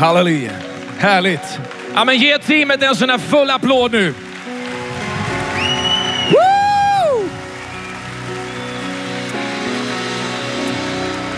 Halleluja. 0.00 0.52
Härligt. 0.98 1.60
Ja, 1.94 2.04
men 2.04 2.18
ge 2.18 2.38
teamet 2.38 2.82
en 2.82 2.96
sån 2.96 3.10
här 3.10 3.18
full 3.18 3.50
applåd 3.50 3.92
nu. 3.92 4.14
Woo! 6.30 7.28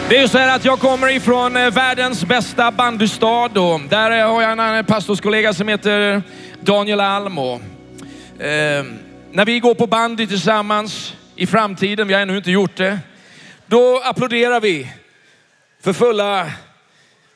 Det 0.09 0.17
är 0.17 0.23
ju 0.23 0.29
så 0.29 0.39
här 0.39 0.57
att 0.57 0.65
jag 0.65 0.79
kommer 0.79 1.09
ifrån 1.09 1.57
eh, 1.57 1.71
världens 1.71 2.25
bästa 2.25 2.71
bandystad 2.71 3.61
och 3.61 3.81
där 3.89 4.11
eh, 4.11 4.33
har 4.33 4.43
jag 4.43 4.53
en 4.53 4.61
annan 4.61 4.85
pastorskollega 4.85 5.55
som 5.55 5.69
heter 5.69 6.23
Daniel 6.61 7.01
Alm. 7.01 7.39
Och, 7.39 7.61
eh, 8.43 8.85
när 9.33 9.45
vi 9.45 9.61
går 9.61 9.75
på 9.75 9.87
bandy 9.87 10.27
tillsammans 10.27 11.15
i 11.37 11.47
framtiden, 11.47 12.09
vi 12.09 12.15
har 12.15 12.21
ännu 12.21 12.37
inte 12.37 12.51
gjort 12.51 12.77
det, 12.77 12.99
då 13.67 14.03
applåderar 14.05 14.61
vi 14.61 14.93
för 15.85 15.93
fulla, 15.93 16.51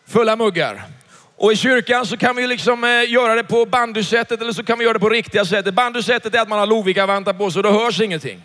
fulla 0.09 0.37
muggar. 0.37 0.96
Och 1.39 1.53
i 1.53 1.57
kyrkan 1.57 2.07
så 2.07 2.17
kan 2.17 2.37
vi 2.37 2.47
liksom 2.47 2.85
eh, 2.85 3.11
göra 3.13 3.35
det 3.35 3.45
på 3.45 3.67
bandysättet 3.67 4.41
eller 4.41 4.53
så 4.53 4.65
kan 4.65 4.79
vi 4.79 4.85
göra 4.85 4.93
det 4.93 5.01
på 5.01 5.09
riktiga 5.09 5.45
sättet. 5.45 5.75
Bandysättet 5.75 6.35
är 6.35 6.41
att 6.41 6.49
man 6.49 6.59
har 6.59 6.67
Lovikkavantar 6.67 7.33
på 7.33 7.51
sig 7.51 7.59
och 7.59 7.63
då 7.63 7.71
hörs 7.71 8.01
ingenting. 8.01 8.43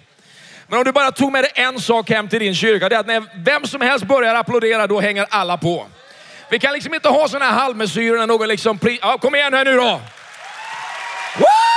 Men 0.68 0.80
om 0.80 0.86
du 0.86 0.92
bara 0.92 1.12
tog 1.12 1.32
med 1.32 1.44
dig 1.44 1.52
en 1.56 1.80
sak 1.80 2.10
hem 2.10 2.28
till 2.28 2.40
din 2.40 2.56
kyrka, 2.56 2.90
det 2.90 2.96
är 2.96 3.00
att 3.00 3.08
när 3.08 3.24
vem 3.36 3.66
som 3.66 3.82
helst 3.82 4.06
börjar 4.06 4.36
applådera, 4.36 4.88
då 4.88 5.00
hänger 5.00 5.26
alla 5.30 5.58
på. 5.58 5.86
Vi 6.50 6.60
kan 6.60 6.74
liksom 6.74 6.94
inte 6.94 7.10
ha 7.10 7.28
sådana 7.28 7.46
här 7.46 7.60
halvmesyrer 7.60 8.18
när 8.18 8.28
någon 8.28 8.48
liksom, 8.48 8.80
ja, 9.02 9.18
kom 9.18 9.36
igen 9.36 9.54
här 9.54 9.66
nu 9.66 9.76
då. 9.76 10.02
Woo! 11.38 11.71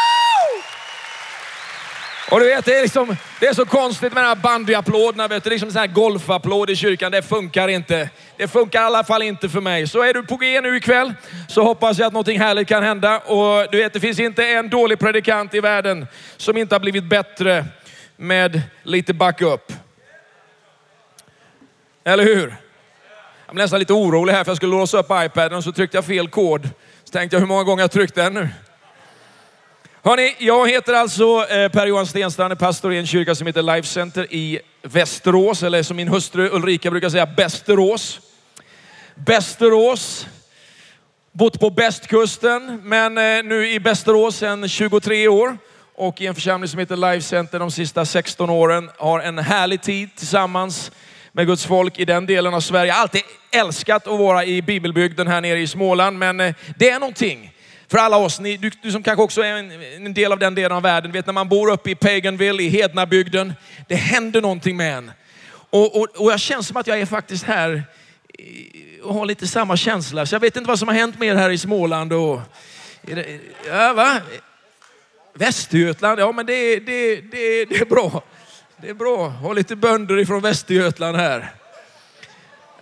Och 2.35 2.41
du 2.41 2.47
vet, 2.47 2.65
det 2.65 2.79
är, 2.79 2.83
liksom, 2.83 3.17
det 3.41 3.47
är 3.47 3.55
så 3.55 3.67
konstigt 3.67 4.13
med 4.13 4.23
de 4.23 4.29
här 4.29 4.35
bandyapplåderna. 4.35 5.29
Vet 5.29 5.45
du. 5.45 5.49
Det 5.49 5.53
är 5.53 5.55
liksom 5.55 5.69
en 5.69 5.73
sån 5.73 5.81
här 5.81 5.87
golfapplåd 5.87 6.71
i 6.71 6.77
kyrkan. 6.77 7.13
Det 7.13 7.23
funkar 7.23 7.69
inte. 7.69 8.11
Det 8.37 8.49
funkar 8.49 8.83
i 8.83 8.85
alla 8.85 9.05
fall 9.05 9.23
inte 9.23 9.49
för 9.49 9.61
mig. 9.61 9.87
Så 9.87 10.03
är 10.03 10.15
du 10.15 10.23
på 10.23 10.37
G 10.37 10.61
nu 10.61 10.77
ikväll 10.77 11.15
så 11.49 11.63
hoppas 11.63 11.99
jag 11.99 12.07
att 12.07 12.13
någonting 12.13 12.39
härligt 12.41 12.69
kan 12.69 12.83
hända. 12.83 13.19
Och 13.19 13.67
du 13.71 13.79
vet, 13.79 13.93
det 13.93 14.01
finns 14.01 14.19
inte 14.19 14.47
en 14.47 14.69
dålig 14.69 14.99
predikant 14.99 15.55
i 15.55 15.61
världen 15.61 16.07
som 16.37 16.57
inte 16.57 16.75
har 16.75 16.81
blivit 16.81 17.05
bättre 17.05 17.65
med 18.17 18.63
lite 18.83 19.15
backup. 19.15 19.73
Eller 22.05 22.25
hur? 22.25 22.57
Jag 23.47 23.55
blev 23.55 23.65
nästan 23.65 23.79
lite 23.79 23.93
orolig 23.93 24.33
här 24.33 24.45
för 24.45 24.51
jag 24.51 24.57
skulle 24.57 24.73
låsa 24.73 24.99
upp 24.99 25.11
iPaden 25.13 25.59
och 25.59 25.65
så 25.65 25.73
tryckte 25.73 25.97
jag 25.97 26.05
fel 26.05 26.29
kod. 26.29 26.69
Så 27.05 27.13
tänkte 27.13 27.37
jag 27.37 27.41
hur 27.41 27.49
många 27.49 27.65
gånger 27.65 27.83
jag 27.83 27.91
tryckt 27.91 28.15
den 28.15 28.35
nu. 28.35 28.49
Hörrni, 30.07 30.35
jag 30.39 30.71
heter 30.71 30.93
alltså 30.93 31.47
eh, 31.51 31.69
Per-Johan 31.69 32.07
Stenstrand, 32.07 32.53
är 32.53 32.57
pastor 32.57 32.93
i 32.93 32.99
en 32.99 33.07
kyrka 33.07 33.35
som 33.35 33.47
heter 33.47 33.63
Life 33.63 33.89
Center 33.89 34.27
i 34.31 34.61
Västerås, 34.83 35.63
eller 35.63 35.83
som 35.83 35.97
min 35.97 36.09
hustru 36.09 36.49
Ulrika 36.53 36.91
brukar 36.91 37.09
säga, 37.09 37.27
Bästerås. 37.27 38.21
Bästerås, 39.15 40.27
bott 41.33 41.61
på 41.61 41.71
bästkusten, 41.71 42.81
men 42.85 43.19
eh, 43.19 43.45
nu 43.45 43.71
i 43.71 43.81
Bästerås 43.81 44.37
sedan 44.37 44.69
23 44.69 45.29
år 45.29 45.59
och 45.95 46.21
i 46.21 46.27
en 46.27 46.35
församling 46.35 46.69
som 46.69 46.79
heter 46.81 46.97
Life 46.97 47.27
Center 47.27 47.59
de 47.59 47.71
sista 47.71 48.05
16 48.05 48.51
åren. 48.51 48.91
Har 48.99 49.21
en 49.21 49.39
härlig 49.39 49.83
tid 49.83 50.17
tillsammans 50.17 50.91
med 51.33 51.47
Guds 51.47 51.67
folk 51.67 51.99
i 51.99 52.05
den 52.05 52.27
delen 52.27 52.55
av 52.55 52.61
Sverige. 52.61 52.87
Jag 52.87 52.95
har 52.95 53.03
alltid 53.03 53.23
älskat 53.51 54.07
att 54.07 54.19
vara 54.19 54.45
i 54.45 54.63
bibelbygden 54.63 55.29
här 55.29 55.41
nere 55.41 55.61
i 55.61 55.67
Småland, 55.67 56.19
men 56.19 56.41
eh, 56.41 56.55
det 56.77 56.91
är 56.91 57.01
någonting 57.01 57.54
för 57.95 57.99
alla 57.99 58.17
oss, 58.17 58.41
ni, 58.41 58.57
du, 58.57 58.71
du, 58.83 58.93
som 58.93 59.03
kanske 59.03 59.23
också 59.23 59.43
är 59.43 59.53
en, 59.57 59.73
en, 60.07 60.15
del 60.15 60.33
av 60.33 60.39
den 60.39 60.55
delen 60.55 60.77
av 60.77 60.83
världen, 60.83 61.13
vet 61.13 61.27
när 61.27 61.33
man 61.33 61.49
bor 61.49 61.71
uppe 61.71 61.91
i 61.91 61.95
Paganville, 61.95 62.63
i 62.63 62.69
Hednabygden, 62.69 63.53
det 63.89 63.95
händer 63.95 64.41
någonting 64.41 64.77
med 64.77 64.97
en. 64.97 65.13
Och, 65.71 66.01
och, 66.01 66.09
och 66.17 66.33
jag 66.33 66.41
känner 66.41 66.63
som 66.63 66.77
att 66.77 66.87
jag 66.87 67.01
är 67.01 67.07
faktiskt 67.07 67.45
här 67.45 67.83
och 69.03 69.15
har 69.15 69.27
lite 69.27 69.47
samma 69.47 69.77
känsla. 69.77 70.27
Så 70.27 70.35
jag 70.35 70.41
vet 70.41 70.57
inte 70.57 70.69
vad 70.69 70.79
som 70.79 70.89
har 70.89 70.95
hänt 70.95 71.19
med 71.19 71.29
er 71.29 71.35
här 71.35 71.51
i 71.51 71.59
Småland. 71.59 72.13
Och, 72.13 72.41
ja, 73.67 73.93
va? 73.93 74.21
Västergötland, 75.35 76.21
ja 76.21 76.33
men 76.33 76.47
det, 76.47 76.81
det, 76.81 77.17
det, 77.17 77.65
det 77.65 77.77
är 77.77 77.85
bra. 77.85 78.23
Det 78.77 78.89
är 78.89 78.95
bra. 78.95 79.29
Ha 79.29 79.53
lite 79.53 79.77
bönder 79.77 80.19
ifrån 80.19 80.43
Västergötland 80.43 81.17
här. 81.17 81.53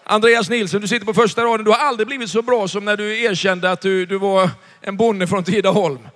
Andreas 0.05 0.51
Nilsson, 0.51 0.81
du 0.81 0.89
sitter 0.89 1.07
på 1.07 1.15
första 1.15 1.45
raden. 1.45 1.65
Du 1.65 1.71
har 1.71 1.79
aldrig 1.79 2.07
blivit 2.07 2.31
så 2.31 2.43
bra 2.43 2.69
som 2.69 2.85
när 2.85 2.97
du 2.97 3.23
erkände 3.23 3.71
att 3.71 3.81
du, 3.81 4.07
du 4.07 4.19
var 4.19 4.51
en 4.81 4.97
bonde 4.97 5.27
från 5.27 5.45
Tidaholm. 5.45 6.09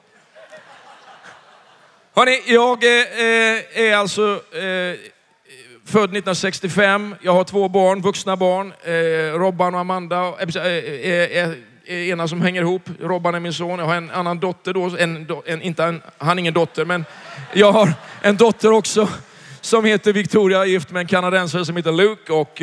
Hörrni, 2.15 2.43
jag 2.47 2.85
eh, 2.85 2.91
eh 2.91 3.91
är 3.91 3.97
alltså 3.97 4.41
eh, 4.53 4.99
född 5.85 6.05
1965. 6.05 7.15
Jag 7.23 7.33
har 7.33 7.45
två 7.45 7.69
barn, 7.69 8.03
vuxna 8.03 8.37
barn. 8.37 8.73
Eh, 8.83 9.39
Robban 9.39 9.75
och 9.75 9.81
Amanda 9.81 10.17
eh, 10.17 10.57
är 10.57 10.57
eh, 10.57 11.13
eh, 11.13 11.45
eh, 11.45 11.51
eh, 11.87 12.09
ena 12.09 12.29
som 12.29 12.43
hänger 12.43 12.63
ihop. 12.63 12.91
Robban 13.01 13.35
är 13.35 13.41
min 13.41 13.53
son. 13.53 13.79
Jag 13.79 13.87
har 13.87 13.95
en 13.95 14.11
annan 14.11 14.41
dotter 14.41 14.73
då. 14.73 14.97
En, 14.99 15.27
en, 15.47 15.63
inte 15.63 15.85
en, 15.85 16.03
han 16.19 16.39
är 16.39 16.41
ingen 16.41 16.55
dotter, 16.55 16.85
men 16.85 17.05
jag 17.53 17.73
har 17.73 17.93
en 18.23 18.37
dotter 18.37 18.73
också 18.73 19.09
som 19.61 19.85
heter 19.85 20.13
Victoria, 20.13 20.65
gift 20.65 20.91
med 20.91 21.01
en 21.01 21.07
kanadensare 21.07 21.65
som 21.65 21.77
heter 21.77 21.93
Luke. 21.93 22.33
Och 22.33 22.63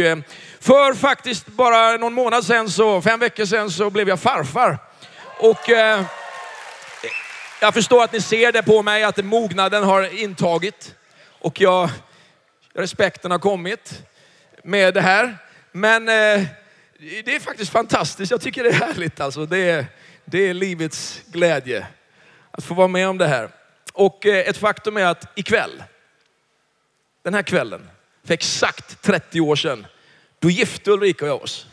för 0.63 0.93
faktiskt 0.93 1.47
bara 1.47 1.97
någon 1.97 2.13
månad 2.13 2.45
sedan, 2.45 2.69
så, 2.69 3.01
fem 3.01 3.19
veckor 3.19 3.45
sedan, 3.45 3.71
så 3.71 3.89
blev 3.89 4.09
jag 4.09 4.19
farfar. 4.19 4.77
Och 5.39 5.69
eh, 5.69 6.03
jag 7.61 7.73
förstår 7.73 8.03
att 8.03 8.11
ni 8.11 8.21
ser 8.21 8.51
det 8.51 8.63
på 8.63 8.81
mig, 8.81 9.03
att 9.03 9.25
mognaden 9.25 9.83
har 9.83 10.17
intagit. 10.17 10.95
Och 11.39 11.61
jag, 11.61 11.89
respekten 12.73 13.31
har 13.31 13.39
kommit 13.39 14.03
med 14.63 14.93
det 14.93 15.01
här. 15.01 15.37
Men 15.71 16.09
eh, 16.09 16.45
det 16.97 17.35
är 17.35 17.39
faktiskt 17.39 17.71
fantastiskt. 17.71 18.31
Jag 18.31 18.41
tycker 18.41 18.63
det 18.63 18.69
är 18.69 18.73
härligt 18.73 19.19
alltså. 19.19 19.45
Det 19.45 19.69
är, 19.69 19.85
det 20.25 20.49
är 20.49 20.53
livets 20.53 21.21
glädje 21.25 21.87
att 22.51 22.63
få 22.63 22.73
vara 22.73 22.87
med 22.87 23.07
om 23.07 23.17
det 23.17 23.27
här. 23.27 23.49
Och 23.93 24.25
eh, 24.25 24.49
ett 24.49 24.57
faktum 24.57 24.97
är 24.97 25.05
att 25.05 25.31
ikväll, 25.35 25.83
den 27.23 27.33
här 27.33 27.43
kvällen, 27.43 27.89
för 28.25 28.33
exakt 28.33 29.01
30 29.01 29.41
år 29.41 29.55
sedan, 29.55 29.85
då 30.43 30.49
gifte 30.49 30.91
Ulrika 30.91 31.25
och 31.25 31.31
jag 31.31 31.43
oss. 31.43 31.65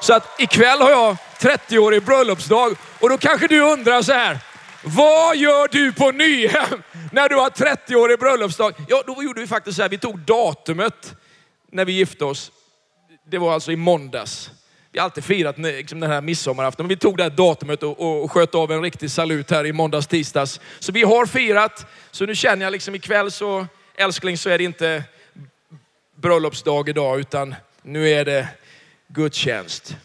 Så 0.00 0.14
att 0.14 0.40
ikväll 0.40 0.80
har 0.80 0.90
jag 0.90 1.16
30-årig 1.40 2.02
bröllopsdag 2.02 2.76
och 3.00 3.08
då 3.08 3.18
kanske 3.18 3.46
du 3.46 3.60
undrar 3.60 4.02
så 4.02 4.12
här. 4.12 4.38
Vad 4.82 5.36
gör 5.36 5.68
du 5.68 5.92
på 5.92 6.10
Nyhem 6.10 6.82
när 7.12 7.28
du 7.28 7.36
har 7.36 7.50
30-årig 7.50 8.18
bröllopsdag? 8.18 8.74
Ja, 8.88 9.02
då 9.06 9.22
gjorde 9.22 9.40
vi 9.40 9.46
faktiskt 9.46 9.76
så 9.76 9.82
här. 9.82 9.88
Vi 9.88 9.98
tog 9.98 10.18
datumet 10.18 11.14
när 11.72 11.84
vi 11.84 11.92
gifte 11.92 12.24
oss. 12.24 12.52
Det 13.26 13.38
var 13.38 13.54
alltså 13.54 13.72
i 13.72 13.76
måndags. 13.76 14.50
Vi 14.92 14.98
har 14.98 15.04
alltid 15.04 15.24
firat 15.24 15.58
liksom 15.58 16.00
den 16.00 16.10
här 16.10 16.20
midsommarafton, 16.20 16.84
men 16.84 16.88
vi 16.88 16.96
tog 16.96 17.16
det 17.16 17.22
här 17.22 17.30
datumet 17.30 17.82
och, 17.82 18.22
och 18.22 18.32
sköt 18.32 18.54
av 18.54 18.72
en 18.72 18.82
riktig 18.82 19.10
salut 19.10 19.50
här 19.50 19.66
i 19.66 19.72
måndags, 19.72 20.06
tisdags. 20.06 20.60
Så 20.78 20.92
vi 20.92 21.02
har 21.02 21.26
firat. 21.26 21.86
Så 22.10 22.26
nu 22.26 22.34
känner 22.34 22.64
jag 22.64 22.72
liksom 22.72 22.94
ikväll 22.94 23.30
så, 23.30 23.66
älskling, 23.96 24.38
så 24.38 24.50
är 24.50 24.58
det 24.58 24.64
inte 24.64 25.04
bröllopsdag 26.14 26.88
idag, 26.88 27.20
utan 27.20 27.54
nu 27.82 28.08
är 28.08 28.24
det 28.24 28.48
gudstjänst. 29.08 29.96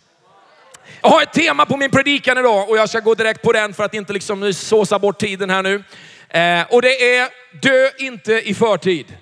Jag 1.02 1.10
har 1.10 1.22
ett 1.22 1.34
tema 1.34 1.66
på 1.66 1.78
min 1.78 1.92
predikan 1.92 2.38
idag 2.38 2.70
och 2.70 2.78
jag 2.78 2.90
ska 2.90 3.00
gå 3.00 3.16
direkt 3.16 3.42
på 3.42 3.52
den 3.52 3.74
för 3.74 3.84
att 3.84 3.94
inte 3.94 4.14
liksom 4.14 4.54
såsa 4.54 5.00
bort 5.00 5.20
tiden 5.20 5.50
här 5.50 5.64
nu. 5.64 5.84
Eh, 6.30 6.66
och 6.70 6.82
det 6.82 7.18
är 7.18 7.30
dö 7.62 7.90
inte 7.98 8.34
i 8.34 8.54
förtid. 8.54 9.18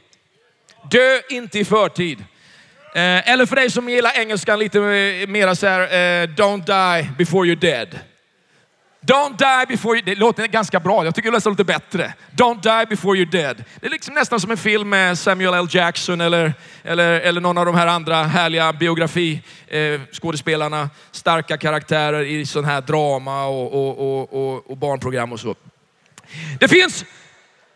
Dö 0.91 1.19
inte 1.29 1.59
i 1.59 1.65
förtid. 1.65 2.19
Eh, 2.95 3.29
eller 3.31 3.45
för 3.45 3.55
dig 3.55 3.71
som 3.71 3.89
gillar 3.89 4.11
engelskan 4.15 4.59
lite 4.59 4.79
mer 5.27 5.53
så 5.53 5.67
här, 5.67 5.81
eh, 5.81 6.27
don't 6.27 6.65
die 6.65 7.09
before 7.17 7.49
you're 7.49 7.59
dead. 7.59 7.99
Don't 9.07 9.38
die 9.38 9.66
before 9.68 9.95
you... 9.95 10.03
Det 10.06 10.16
låter 10.16 10.47
ganska 10.47 10.79
bra. 10.79 11.06
Jag 11.06 11.16
tycker 11.16 11.31
det 11.31 11.35
låter 11.35 11.50
lite 11.50 11.63
bättre. 11.63 12.13
Don't 12.31 12.62
die 12.62 12.85
before 12.90 13.18
you're 13.18 13.31
dead. 13.31 13.63
Det 13.79 13.88
är 13.88 13.91
liksom 13.91 14.13
nästan 14.13 14.40
som 14.40 14.51
en 14.51 14.57
film 14.57 14.90
med 14.90 15.19
Samuel 15.19 15.53
L. 15.53 15.68
Jackson 15.69 16.22
eller, 16.22 16.53
eller, 16.84 17.19
eller 17.19 17.41
någon 17.41 17.57
av 17.57 17.66
de 17.66 17.75
här 17.75 17.88
andra 17.88 18.23
härliga 18.23 18.73
biografiskådespelarna. 18.73 20.81
Eh, 20.81 20.88
Starka 21.12 21.57
karaktärer 21.57 22.24
i 22.24 22.45
sån 22.45 22.65
här 22.65 22.81
drama 22.81 23.45
och, 23.45 23.74
och, 23.74 24.00
och, 24.00 24.33
och, 24.33 24.71
och 24.71 24.77
barnprogram 24.77 25.33
och 25.33 25.39
så. 25.39 25.56
Det 26.60 26.68
finns 26.68 27.06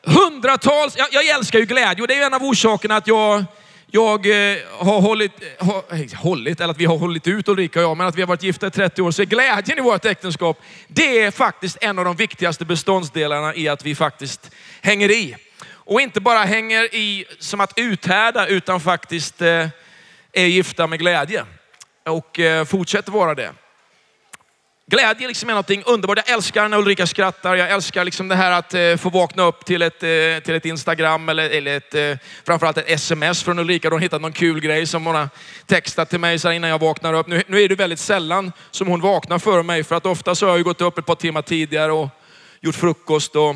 hundratals... 0.04 0.98
Jag, 0.98 1.08
jag 1.12 1.26
älskar 1.26 1.60
ju 1.60 1.66
glädje 1.66 2.02
och 2.02 2.08
det 2.08 2.16
är 2.16 2.26
en 2.26 2.34
av 2.34 2.44
orsakerna 2.44 2.96
att 2.96 3.08
jag 3.08 3.46
jag 3.94 4.26
eh, 4.26 4.58
har 4.72 5.02
hållit, 5.02 5.32
eh, 5.42 5.68
har, 5.68 6.16
hållit, 6.16 6.62
eller 6.62 6.72
att 6.72 6.78
vi 6.78 6.86
har 6.86 6.98
hållit 6.98 7.28
ut 7.28 7.48
Ulrika 7.48 7.80
och 7.80 7.86
jag, 7.86 7.98
men 7.98 8.08
att 8.08 8.16
vi 8.16 8.22
har 8.22 8.28
varit 8.28 8.44
gifta 8.44 8.68
i 8.68 8.72
30 8.72 9.02
år. 9.02 9.12
Så 9.12 9.24
glädjen 9.26 9.78
i 9.78 9.82
vårt 9.82 10.06
äktenskap, 10.06 10.62
det 10.88 11.20
är 11.20 11.32
faktiskt 11.32 11.78
en 11.82 12.00
av 12.00 12.06
de 12.06 12.16
viktigaste 12.16 12.66
beståndsdelarna 12.66 13.56
i 13.56 13.68
att 13.68 13.86
vi 13.86 13.96
faktiskt 13.96 14.52
hänger 14.82 15.12
i. 15.12 15.36
Och 15.70 16.02
inte 16.02 16.22
bara 16.22 16.40
hänger 16.40 16.96
i 16.96 17.26
som 17.40 17.62
att 17.62 17.74
uthärda, 17.76 18.48
utan 18.48 18.80
faktiskt 18.80 19.42
eh, 19.42 19.68
är 20.34 20.46
gifta 20.46 20.88
med 20.88 21.00
glädje. 21.00 21.46
Och 22.06 22.40
eh, 22.40 22.66
fortsätter 22.66 23.12
vara 23.12 23.36
det. 23.36 23.52
Glädje 24.92 25.28
liksom 25.28 25.50
är 25.50 25.54
någonting 25.54 25.84
underbart. 25.86 26.18
Jag 26.18 26.36
älskar 26.36 26.68
när 26.68 26.78
Ulrika 26.78 27.08
skrattar. 27.08 27.56
Jag 27.56 27.72
älskar 27.72 28.06
liksom 28.06 28.28
det 28.28 28.36
här 28.36 28.52
att 28.52 28.74
eh, 28.74 28.96
få 28.98 29.10
vakna 29.10 29.44
upp 29.44 29.66
till 29.66 29.82
ett, 29.82 30.04
eh, 30.04 30.44
till 30.44 30.56
ett 30.56 30.66
Instagram 30.66 31.30
eller, 31.30 31.50
eller 31.50 31.78
ett, 31.78 31.96
eh, 31.96 32.18
framförallt 32.46 32.78
ett 32.78 32.90
sms 32.90 33.44
från 33.44 33.60
Ulrika. 33.60 33.88
Hon 33.88 33.94
har 33.94 34.00
hittat 34.00 34.22
någon 34.22 34.34
kul 34.34 34.60
grej 34.60 34.88
som 34.88 35.06
hon 35.06 35.16
har 35.16 35.30
textat 35.66 36.10
till 36.10 36.20
mig 36.20 36.40
så 36.40 36.52
innan 36.52 36.70
jag 36.70 36.80
vaknar 36.80 37.14
upp. 37.14 37.28
Nu, 37.28 37.44
nu 37.48 37.62
är 37.62 37.70
det 37.70 37.76
väldigt 37.76 38.00
sällan 38.00 38.52
som 38.72 38.88
hon 38.88 39.02
vaknar 39.02 39.40
före 39.40 39.64
mig 39.64 39.84
för 39.84 39.96
att 39.96 40.06
ofta 40.06 40.36
så 40.36 40.46
har 40.46 40.52
jag 40.52 40.58
ju 40.58 40.64
gått 40.64 40.82
upp 40.82 40.98
ett 40.98 41.06
par 41.06 41.16
timmar 41.16 41.42
tidigare 41.42 41.92
och 41.92 42.10
gjort 42.62 42.76
frukost 42.76 43.36
och, 43.36 43.56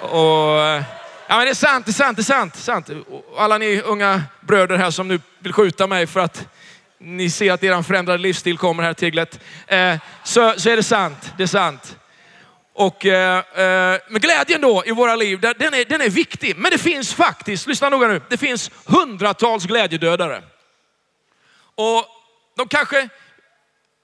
och 0.00 0.60
eh, 0.60 0.82
Ja, 1.28 1.36
men 1.36 1.44
det 1.44 1.50
är 1.50 1.54
sant, 1.54 1.86
det 1.86 1.90
är 1.90 1.92
sant, 1.92 2.16
det 2.16 2.20
är 2.20 2.24
sant. 2.24 2.56
Sant. 2.56 2.90
Alla 3.38 3.58
ni 3.58 3.80
unga 3.80 4.22
bröder 4.40 4.76
här 4.76 4.90
som 4.90 5.08
nu 5.08 5.20
vill 5.38 5.52
skjuta 5.52 5.86
mig 5.86 6.06
för 6.06 6.20
att 6.20 6.48
ni 6.98 7.30
ser 7.30 7.52
att 7.52 7.64
er 7.64 7.82
förändrade 7.82 8.18
livsstil 8.22 8.58
kommer 8.58 8.82
här 8.82 8.94
Tiglet. 8.94 9.40
Eh, 9.66 9.96
så, 10.24 10.54
så 10.56 10.70
är 10.70 10.76
det 10.76 10.82
sant, 10.82 11.32
det 11.36 11.42
är 11.42 11.46
sant. 11.46 11.96
Och, 12.72 13.06
eh, 13.06 13.38
eh, 13.38 14.00
men 14.08 14.20
glädjen 14.20 14.60
då 14.60 14.82
i 14.86 14.90
våra 14.90 15.16
liv, 15.16 15.40
den 15.40 15.54
den 15.58 15.74
är, 15.74 15.84
den 15.84 16.00
är 16.00 16.10
viktig. 16.10 16.56
Men 16.56 16.70
det 16.70 16.78
finns 16.78 17.14
faktiskt, 17.14 17.66
lyssna 17.66 17.88
noga 17.88 18.08
nu, 18.08 18.20
det 18.28 18.36
finns 18.36 18.70
hundratals 18.84 19.64
glädjedödare. 19.64 20.42
Och 21.74 22.04
de 22.56 22.68
kanske 22.68 23.08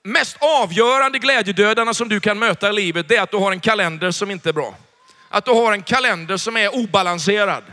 mest 0.04 0.36
avgörande 0.40 1.18
glädjedödarna 1.18 1.94
som 1.94 2.08
du 2.08 2.20
kan 2.20 2.38
möta 2.38 2.68
i 2.68 2.72
livet, 2.72 3.08
det 3.08 3.16
är 3.16 3.22
att 3.22 3.30
du 3.30 3.36
har 3.36 3.52
en 3.52 3.60
kalender 3.60 4.10
som 4.10 4.30
inte 4.30 4.48
är 4.48 4.52
bra. 4.52 4.74
Att 5.28 5.44
du 5.44 5.50
har 5.50 5.72
en 5.72 5.82
kalender 5.82 6.36
som 6.36 6.56
är 6.56 6.74
obalanserad. 6.74 7.64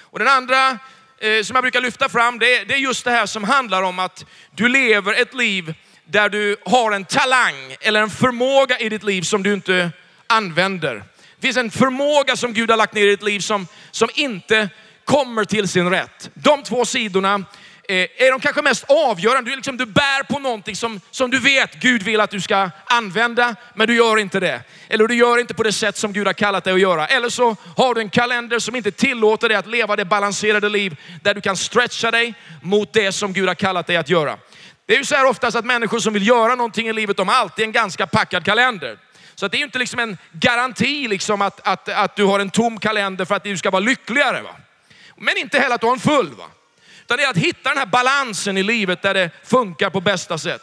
Och 0.00 0.18
den 0.18 0.28
andra 0.28 0.78
eh, 1.22 1.42
som 1.42 1.54
jag 1.54 1.62
brukar 1.62 1.80
lyfta 1.80 2.08
fram, 2.08 2.38
det 2.38 2.56
är, 2.56 2.64
det 2.64 2.74
är 2.74 2.78
just 2.78 3.04
det 3.04 3.10
här 3.10 3.26
som 3.26 3.44
handlar 3.44 3.82
om 3.82 3.98
att 3.98 4.24
du 4.50 4.68
lever 4.68 5.22
ett 5.22 5.34
liv 5.34 5.74
där 6.04 6.28
du 6.28 6.56
har 6.64 6.92
en 6.92 7.04
talang 7.04 7.76
eller 7.80 8.02
en 8.02 8.10
förmåga 8.10 8.78
i 8.78 8.88
ditt 8.88 9.02
liv 9.02 9.22
som 9.22 9.42
du 9.42 9.52
inte 9.52 9.90
använder. 10.26 10.94
Det 10.94 11.46
finns 11.46 11.56
en 11.56 11.70
förmåga 11.70 12.36
som 12.36 12.52
Gud 12.52 12.70
har 12.70 12.76
lagt 12.76 12.94
ner 12.94 13.06
i 13.06 13.10
ditt 13.10 13.22
liv 13.22 13.40
som, 13.40 13.66
som 13.90 14.08
inte 14.14 14.68
kommer 15.04 15.44
till 15.44 15.68
sin 15.68 15.90
rätt. 15.90 16.30
De 16.34 16.62
två 16.62 16.84
sidorna 16.84 17.44
Eh, 17.88 17.96
är 17.96 18.30
de 18.30 18.40
kanske 18.40 18.62
mest 18.62 18.84
avgörande. 18.88 19.50
Du, 19.50 19.56
liksom, 19.56 19.76
du 19.76 19.86
bär 19.86 20.22
på 20.22 20.38
någonting 20.38 20.76
som, 20.76 21.00
som 21.10 21.30
du 21.30 21.38
vet 21.38 21.74
Gud 21.74 22.02
vill 22.02 22.20
att 22.20 22.30
du 22.30 22.40
ska 22.40 22.70
använda, 22.84 23.56
men 23.74 23.86
du 23.86 23.94
gör 23.94 24.18
inte 24.18 24.40
det. 24.40 24.62
Eller 24.88 25.06
du 25.06 25.14
gör 25.14 25.38
inte 25.38 25.54
på 25.54 25.62
det 25.62 25.72
sätt 25.72 25.96
som 25.96 26.12
Gud 26.12 26.26
har 26.26 26.34
kallat 26.34 26.64
dig 26.64 26.74
att 26.74 26.80
göra. 26.80 27.06
Eller 27.06 27.28
så 27.28 27.56
har 27.76 27.94
du 27.94 28.00
en 28.00 28.10
kalender 28.10 28.58
som 28.58 28.76
inte 28.76 28.90
tillåter 28.90 29.48
dig 29.48 29.58
att 29.58 29.66
leva 29.66 29.96
det 29.96 30.04
balanserade 30.04 30.68
liv 30.68 30.96
där 31.22 31.34
du 31.34 31.40
kan 31.40 31.56
stretcha 31.56 32.10
dig 32.10 32.34
mot 32.62 32.92
det 32.92 33.12
som 33.12 33.32
Gud 33.32 33.48
har 33.48 33.54
kallat 33.54 33.86
dig 33.86 33.96
att 33.96 34.08
göra. 34.08 34.38
Det 34.86 34.94
är 34.94 34.98
ju 34.98 35.04
så 35.04 35.14
här 35.14 35.26
oftast 35.26 35.56
att 35.56 35.64
människor 35.64 35.98
som 35.98 36.12
vill 36.12 36.26
göra 36.26 36.54
någonting 36.54 36.88
i 36.88 36.92
livet, 36.92 37.16
de 37.16 37.28
har 37.28 37.34
alltid 37.34 37.64
en 37.64 37.72
ganska 37.72 38.06
packad 38.06 38.44
kalender. 38.44 38.98
Så 39.34 39.46
att 39.46 39.52
det 39.52 39.56
är 39.56 39.58
ju 39.58 39.64
inte 39.64 39.78
liksom 39.78 39.98
en 39.98 40.18
garanti 40.32 41.08
liksom 41.08 41.42
att, 41.42 41.68
att, 41.68 41.88
att 41.88 42.16
du 42.16 42.24
har 42.24 42.40
en 42.40 42.50
tom 42.50 42.78
kalender 42.78 43.24
för 43.24 43.34
att 43.34 43.44
du 43.44 43.56
ska 43.56 43.70
vara 43.70 43.80
lyckligare. 43.80 44.42
Va? 44.42 44.56
Men 45.16 45.36
inte 45.36 45.58
heller 45.58 45.74
att 45.74 45.80
du 45.80 45.86
har 45.86 45.94
en 45.94 46.00
full. 46.00 46.34
Va? 46.34 46.44
Utan 47.12 47.18
det 47.18 47.24
är 47.24 47.30
att 47.30 47.36
hitta 47.36 47.68
den 47.68 47.78
här 47.78 47.86
balansen 47.86 48.58
i 48.58 48.62
livet 48.62 49.02
där 49.02 49.14
det 49.14 49.30
funkar 49.44 49.90
på 49.90 50.00
bästa 50.00 50.38
sätt. 50.38 50.62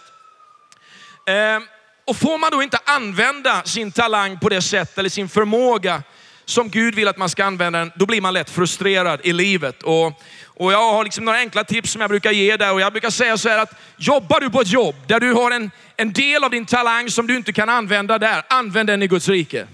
Ehm, 1.25 1.63
och 2.05 2.17
får 2.17 2.37
man 2.37 2.51
då 2.51 2.63
inte 2.63 2.79
använda 2.83 3.63
sin 3.63 3.91
talang 3.91 4.39
på 4.39 4.49
det 4.49 4.61
sätt 4.61 4.97
eller 4.97 5.09
sin 5.09 5.29
förmåga 5.29 6.03
som 6.45 6.69
Gud 6.69 6.95
vill 6.95 7.07
att 7.07 7.17
man 7.17 7.29
ska 7.29 7.45
använda 7.45 7.79
den, 7.79 7.91
då 7.95 8.05
blir 8.05 8.21
man 8.21 8.33
lätt 8.33 8.49
frustrerad 8.49 9.19
i 9.23 9.33
livet. 9.33 9.83
Och, 9.83 10.21
och 10.45 10.73
jag 10.73 10.93
har 10.93 11.03
liksom 11.03 11.25
några 11.25 11.37
enkla 11.37 11.63
tips 11.63 11.91
som 11.91 12.01
jag 12.01 12.09
brukar 12.09 12.31
ge 12.31 12.57
där 12.57 12.73
och 12.73 12.81
jag 12.81 12.91
brukar 12.93 13.09
säga 13.09 13.37
så 13.37 13.49
här 13.49 13.57
att 13.57 13.73
jobbar 13.97 14.39
du 14.39 14.49
på 14.49 14.61
ett 14.61 14.71
jobb 14.71 14.95
där 15.07 15.19
du 15.19 15.33
har 15.33 15.51
en, 15.51 15.71
en 15.97 16.13
del 16.13 16.43
av 16.43 16.51
din 16.51 16.65
talang 16.65 17.09
som 17.09 17.27
du 17.27 17.35
inte 17.35 17.53
kan 17.53 17.69
använda 17.69 18.17
där, 18.17 18.43
använd 18.49 18.89
den 18.89 19.03
i 19.03 19.07
Guds 19.07 19.27
rike. 19.27 19.67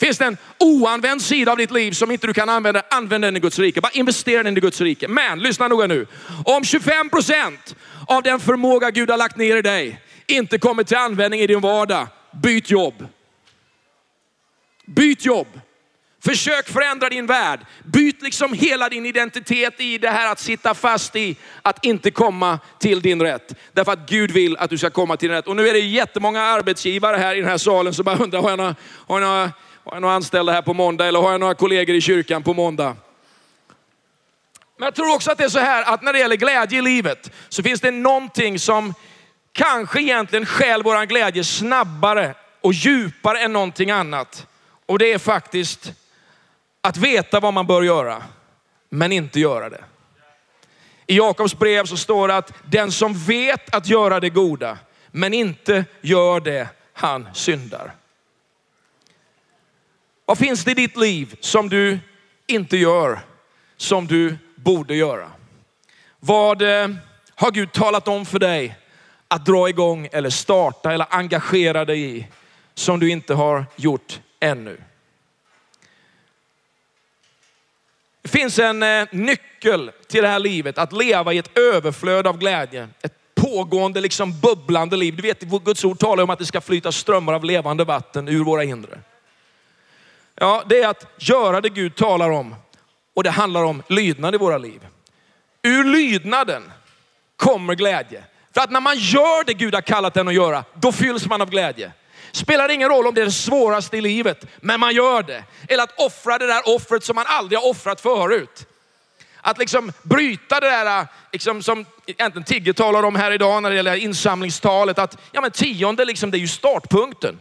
Finns 0.00 0.18
det 0.18 0.24
en 0.24 0.36
oanvänd 0.58 1.22
sida 1.22 1.52
av 1.52 1.58
ditt 1.58 1.70
liv 1.70 1.92
som 1.92 2.10
inte 2.10 2.26
du 2.26 2.32
kan 2.32 2.48
använda, 2.48 2.82
använd 2.90 3.24
den 3.24 3.36
i 3.36 3.40
Guds 3.40 3.58
rike. 3.58 3.80
Bara 3.80 3.92
investera 3.92 4.42
den 4.42 4.56
i 4.56 4.60
Guds 4.60 4.80
rike. 4.80 5.08
Men 5.08 5.38
lyssna 5.38 5.68
noga 5.68 5.86
nu. 5.86 6.06
Om 6.44 6.64
25 6.64 7.10
procent 7.10 7.76
av 8.06 8.22
den 8.22 8.40
förmåga 8.40 8.90
Gud 8.90 9.10
har 9.10 9.16
lagt 9.16 9.36
ner 9.36 9.56
i 9.56 9.62
dig 9.62 10.00
inte 10.26 10.58
kommer 10.58 10.84
till 10.84 10.96
användning 10.96 11.40
i 11.40 11.46
din 11.46 11.60
vardag, 11.60 12.06
byt 12.42 12.70
jobb. 12.70 13.06
Byt 14.86 15.24
jobb. 15.24 15.60
Försök 16.24 16.68
förändra 16.68 17.08
din 17.08 17.26
värld. 17.26 17.60
Byt 17.84 18.22
liksom 18.22 18.52
hela 18.52 18.88
din 18.88 19.06
identitet 19.06 19.80
i 19.80 19.98
det 19.98 20.10
här 20.10 20.32
att 20.32 20.40
sitta 20.40 20.74
fast 20.74 21.16
i 21.16 21.36
att 21.62 21.84
inte 21.84 22.10
komma 22.10 22.58
till 22.78 23.02
din 23.02 23.22
rätt. 23.22 23.54
Därför 23.72 23.92
att 23.92 24.08
Gud 24.08 24.30
vill 24.30 24.56
att 24.56 24.70
du 24.70 24.78
ska 24.78 24.90
komma 24.90 25.16
till 25.16 25.28
din 25.28 25.36
rätt. 25.36 25.46
Och 25.46 25.56
nu 25.56 25.68
är 25.68 25.72
det 25.72 25.78
jättemånga 25.78 26.42
arbetsgivare 26.42 27.16
här 27.16 27.34
i 27.34 27.40
den 27.40 27.48
här 27.48 27.58
salen 27.58 27.94
som 27.94 28.04
bara 28.04 28.16
undrar, 28.16 28.42
har 28.42 28.50
jag 28.50 28.56
några, 28.56 28.74
har 29.06 29.20
jag 29.20 29.28
några, 29.28 29.52
har 29.88 29.96
jag 29.96 30.00
några 30.00 30.14
anställda 30.14 30.52
här 30.52 30.62
på 30.62 30.74
måndag 30.74 31.06
eller 31.06 31.20
har 31.20 31.30
jag 31.30 31.40
några 31.40 31.54
kollegor 31.54 31.96
i 31.96 32.00
kyrkan 32.00 32.42
på 32.42 32.54
måndag? 32.54 32.96
Men 34.76 34.86
jag 34.86 34.94
tror 34.94 35.14
också 35.14 35.30
att 35.30 35.38
det 35.38 35.44
är 35.44 35.48
så 35.48 35.58
här 35.58 35.92
att 35.92 36.02
när 36.02 36.12
det 36.12 36.18
gäller 36.18 36.36
glädje 36.36 36.78
i 36.78 36.82
livet 36.82 37.32
så 37.48 37.62
finns 37.62 37.80
det 37.80 37.90
någonting 37.90 38.58
som 38.58 38.94
kanske 39.52 40.00
egentligen 40.00 40.46
stjäl 40.46 40.82
våran 40.82 41.08
glädje 41.08 41.44
snabbare 41.44 42.34
och 42.60 42.72
djupare 42.72 43.40
än 43.40 43.52
någonting 43.52 43.90
annat. 43.90 44.46
Och 44.86 44.98
det 44.98 45.12
är 45.12 45.18
faktiskt 45.18 45.92
att 46.80 46.96
veta 46.96 47.40
vad 47.40 47.54
man 47.54 47.66
bör 47.66 47.82
göra, 47.82 48.22
men 48.88 49.12
inte 49.12 49.40
göra 49.40 49.70
det. 49.70 49.84
I 51.06 51.16
Jakobs 51.16 51.58
brev 51.58 51.84
så 51.84 51.96
står 51.96 52.28
det 52.28 52.36
att 52.36 52.52
den 52.64 52.92
som 52.92 53.14
vet 53.14 53.74
att 53.74 53.88
göra 53.88 54.20
det 54.20 54.30
goda, 54.30 54.78
men 55.10 55.34
inte 55.34 55.84
gör 56.00 56.40
det, 56.40 56.68
han 56.92 57.28
syndar. 57.34 57.97
Vad 60.28 60.38
finns 60.38 60.64
det 60.64 60.70
i 60.70 60.74
ditt 60.74 60.96
liv 60.96 61.36
som 61.40 61.68
du 61.68 61.98
inte 62.46 62.76
gör, 62.76 63.20
som 63.76 64.06
du 64.06 64.38
borde 64.54 64.94
göra? 64.94 65.30
Vad 66.20 66.62
eh, 66.62 66.88
har 67.34 67.50
Gud 67.50 67.72
talat 67.72 68.08
om 68.08 68.26
för 68.26 68.38
dig 68.38 68.76
att 69.28 69.46
dra 69.46 69.68
igång 69.68 70.08
eller 70.12 70.30
starta 70.30 70.92
eller 70.92 71.06
engagera 71.10 71.84
dig 71.84 72.16
i 72.16 72.26
som 72.74 73.00
du 73.00 73.10
inte 73.10 73.34
har 73.34 73.64
gjort 73.76 74.20
ännu? 74.40 74.80
Det 78.22 78.28
finns 78.28 78.58
en 78.58 78.82
eh, 78.82 79.08
nyckel 79.12 79.90
till 80.08 80.22
det 80.22 80.28
här 80.28 80.38
livet, 80.38 80.78
att 80.78 80.92
leva 80.92 81.32
i 81.32 81.38
ett 81.38 81.58
överflöd 81.58 82.26
av 82.26 82.38
glädje. 82.38 82.88
Ett 83.02 83.14
pågående, 83.34 84.00
liksom 84.00 84.40
bubblande 84.40 84.96
liv. 84.96 85.16
Du 85.16 85.22
vet, 85.22 85.40
Guds 85.40 85.84
ord 85.84 85.98
talar 85.98 86.22
om 86.22 86.30
att 86.30 86.38
det 86.38 86.46
ska 86.46 86.60
flyta 86.60 86.92
strömmar 86.92 87.32
av 87.32 87.44
levande 87.44 87.84
vatten 87.84 88.28
ur 88.28 88.44
våra 88.44 88.64
inre. 88.64 89.00
Ja, 90.40 90.64
det 90.66 90.82
är 90.82 90.88
att 90.88 91.06
göra 91.16 91.60
det 91.60 91.68
Gud 91.68 91.96
talar 91.96 92.30
om. 92.30 92.54
Och 93.14 93.24
det 93.24 93.30
handlar 93.30 93.64
om 93.64 93.82
lydnad 93.88 94.34
i 94.34 94.38
våra 94.38 94.58
liv. 94.58 94.86
Ur 95.62 95.84
lydnaden 95.84 96.72
kommer 97.36 97.74
glädje. 97.74 98.24
För 98.54 98.60
att 98.60 98.70
när 98.70 98.80
man 98.80 98.98
gör 98.98 99.44
det 99.44 99.54
Gud 99.54 99.74
har 99.74 99.80
kallat 99.80 100.16
en 100.16 100.28
att 100.28 100.34
göra, 100.34 100.64
då 100.74 100.92
fylls 100.92 101.26
man 101.26 101.42
av 101.42 101.50
glädje. 101.50 101.92
Spelar 102.32 102.68
ingen 102.68 102.88
roll 102.88 103.06
om 103.06 103.14
det 103.14 103.20
är 103.20 103.24
det 103.24 103.32
svåraste 103.32 103.96
i 103.96 104.00
livet, 104.00 104.44
men 104.60 104.80
man 104.80 104.94
gör 104.94 105.22
det. 105.22 105.44
Eller 105.68 105.82
att 105.82 106.00
offra 106.00 106.38
det 106.38 106.46
där 106.46 106.62
offret 106.74 107.04
som 107.04 107.16
man 107.16 107.24
aldrig 107.28 107.58
har 107.58 107.68
offrat 107.68 108.00
förut. 108.00 108.66
Att 109.40 109.58
liksom 109.58 109.92
bryta 110.02 110.60
det 110.60 110.70
där 110.70 111.06
liksom 111.32 111.62
som 111.62 111.86
egentligen 112.06 112.44
Tigge 112.44 112.72
talar 112.72 113.02
om 113.02 113.16
här 113.16 113.30
idag 113.30 113.62
när 113.62 113.70
det 113.70 113.76
gäller 113.76 113.94
insamlingstalet. 113.94 114.98
Att 114.98 115.18
ja, 115.32 115.40
men 115.40 115.50
tionde 115.50 116.04
liksom, 116.04 116.30
det 116.30 116.36
är 116.36 116.40
ju 116.40 116.48
startpunkten. 116.48 117.40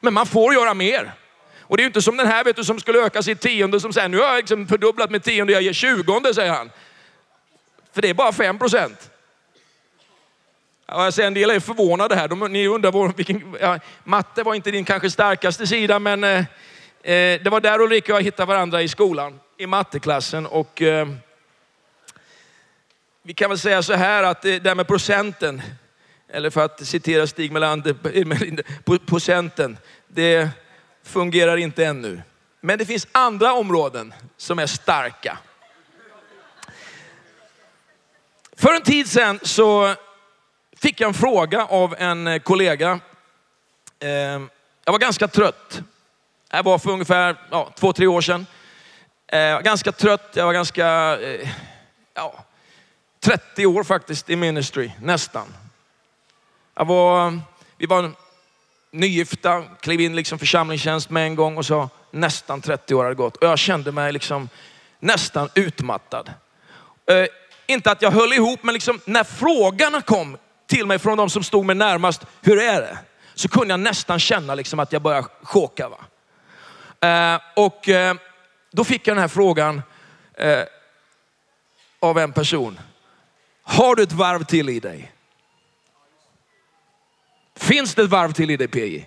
Men 0.00 0.14
man 0.14 0.26
får 0.26 0.54
göra 0.54 0.74
mer. 0.74 1.12
Och 1.62 1.76
det 1.76 1.80
är 1.80 1.84
ju 1.84 1.86
inte 1.86 2.02
som 2.02 2.16
den 2.16 2.26
här 2.26 2.44
vet 2.44 2.56
du, 2.56 2.64
som 2.64 2.80
skulle 2.80 2.98
öka 2.98 3.22
sitt 3.22 3.40
tionde 3.40 3.80
som 3.80 3.92
säger 3.92 4.08
nu 4.08 4.18
har 4.18 4.24
jag 4.24 4.36
liksom 4.36 4.66
fördubblat 4.66 5.10
mitt 5.10 5.24
tionde, 5.24 5.52
jag 5.52 5.62
ger 5.62 5.72
tjugonde 5.72 6.34
säger 6.34 6.52
han. 6.52 6.70
För 7.92 8.02
det 8.02 8.08
är 8.08 8.14
bara 8.14 8.32
fem 8.32 8.58
procent. 8.58 9.10
Alltså 10.86 11.22
en 11.22 11.34
del 11.34 11.50
är 11.50 11.60
förvånade 11.60 12.14
här. 12.14 12.28
De, 12.28 12.52
ni 12.52 12.66
undrar 12.68 13.16
vilken, 13.16 13.56
ja, 13.60 13.78
matte 14.04 14.42
var 14.42 14.54
inte 14.54 14.70
din 14.70 14.84
kanske 14.84 15.10
starkaste 15.10 15.66
sida, 15.66 15.98
men 15.98 16.24
eh, 16.24 16.38
eh, 17.02 17.40
det 17.42 17.48
var 17.50 17.60
där 17.60 17.80
Ulrika 17.80 18.12
och 18.12 18.18
jag 18.18 18.24
hittade 18.24 18.46
varandra 18.46 18.82
i 18.82 18.88
skolan, 18.88 19.40
i 19.58 19.66
matteklassen. 19.66 20.46
Och, 20.46 20.82
eh, 20.82 21.08
vi 23.22 23.34
kan 23.34 23.50
väl 23.50 23.58
säga 23.58 23.82
så 23.82 23.92
här 23.92 24.22
att 24.22 24.44
eh, 24.44 24.48
det 24.48 24.58
där 24.58 24.74
med 24.74 24.86
procenten, 24.86 25.62
eller 26.32 26.50
för 26.50 26.64
att 26.64 26.86
citera 26.86 27.26
Stig 27.26 27.52
Melander, 27.52 28.98
procenten, 29.06 29.78
det 30.08 30.48
fungerar 31.12 31.56
inte 31.56 31.86
ännu. 31.86 32.22
Men 32.60 32.78
det 32.78 32.86
finns 32.86 33.06
andra 33.12 33.52
områden 33.52 34.14
som 34.36 34.58
är 34.58 34.66
starka. 34.66 35.38
För 38.56 38.74
en 38.74 38.82
tid 38.82 39.08
sedan 39.10 39.40
så 39.42 39.94
fick 40.76 41.00
jag 41.00 41.08
en 41.08 41.14
fråga 41.14 41.66
av 41.66 41.94
en 41.98 42.26
eh, 42.26 42.38
kollega. 42.38 43.00
Ehm, 44.00 44.50
jag 44.84 44.92
var 44.92 44.98
ganska 44.98 45.28
trött. 45.28 45.82
Det 46.50 46.62
var 46.62 46.78
för 46.78 46.90
ungefär 46.90 47.36
ja, 47.50 47.72
två, 47.74 47.92
tre 47.92 48.06
år 48.06 48.20
sedan. 48.20 48.46
Jag 49.26 49.54
var 49.54 49.62
ganska 49.62 49.92
trött, 49.92 50.30
jag 50.34 50.46
var 50.46 50.52
ganska, 50.52 51.18
eh, 51.20 51.48
ja, 52.14 52.44
30 53.20 53.66
år 53.66 53.84
faktiskt 53.84 54.30
i 54.30 54.36
ministry, 54.36 54.92
nästan. 55.00 55.54
Jag 56.74 56.84
var 56.84 57.40
vi 57.76 57.86
var 57.86 58.12
nygifta, 58.92 59.64
klev 59.80 60.00
in 60.00 60.16
liksom 60.16 60.38
församlingstjänst 60.38 61.10
med 61.10 61.26
en 61.26 61.34
gång 61.34 61.56
och 61.56 61.66
så 61.66 61.90
nästan 62.10 62.60
30 62.60 62.94
år 62.94 63.02
hade 63.02 63.14
gått. 63.14 63.36
Och 63.36 63.46
jag 63.46 63.58
kände 63.58 63.92
mig 63.92 64.12
liksom 64.12 64.48
nästan 65.00 65.48
utmattad. 65.54 66.32
Eh, 67.10 67.26
inte 67.66 67.90
att 67.90 68.02
jag 68.02 68.10
höll 68.10 68.32
ihop, 68.32 68.62
men 68.62 68.74
liksom 68.74 69.00
när 69.04 69.24
frågorna 69.24 70.00
kom 70.00 70.36
till 70.66 70.86
mig 70.86 70.98
från 70.98 71.18
de 71.18 71.30
som 71.30 71.42
stod 71.42 71.64
mig 71.64 71.76
närmast, 71.76 72.26
hur 72.42 72.58
är 72.58 72.80
det? 72.80 72.98
Så 73.34 73.48
kunde 73.48 73.72
jag 73.72 73.80
nästan 73.80 74.18
känna 74.18 74.54
liksom 74.54 74.78
att 74.78 74.92
jag 74.92 75.02
började 75.02 75.26
choka. 75.42 75.88
Va? 75.88 75.98
Eh, 77.08 77.40
och 77.56 77.88
eh, 77.88 78.14
då 78.70 78.84
fick 78.84 79.06
jag 79.06 79.16
den 79.16 79.20
här 79.20 79.28
frågan 79.28 79.82
eh, 80.34 80.62
av 82.00 82.18
en 82.18 82.32
person. 82.32 82.80
Har 83.62 83.94
du 83.94 84.02
ett 84.02 84.12
varv 84.12 84.44
till 84.44 84.68
i 84.68 84.80
dig? 84.80 85.12
Finns 87.62 87.94
det 87.94 88.02
ett 88.02 88.10
varv 88.10 88.32
till 88.32 88.50
i 88.50 88.56
dig 88.56 88.68
PJ? 88.68 89.06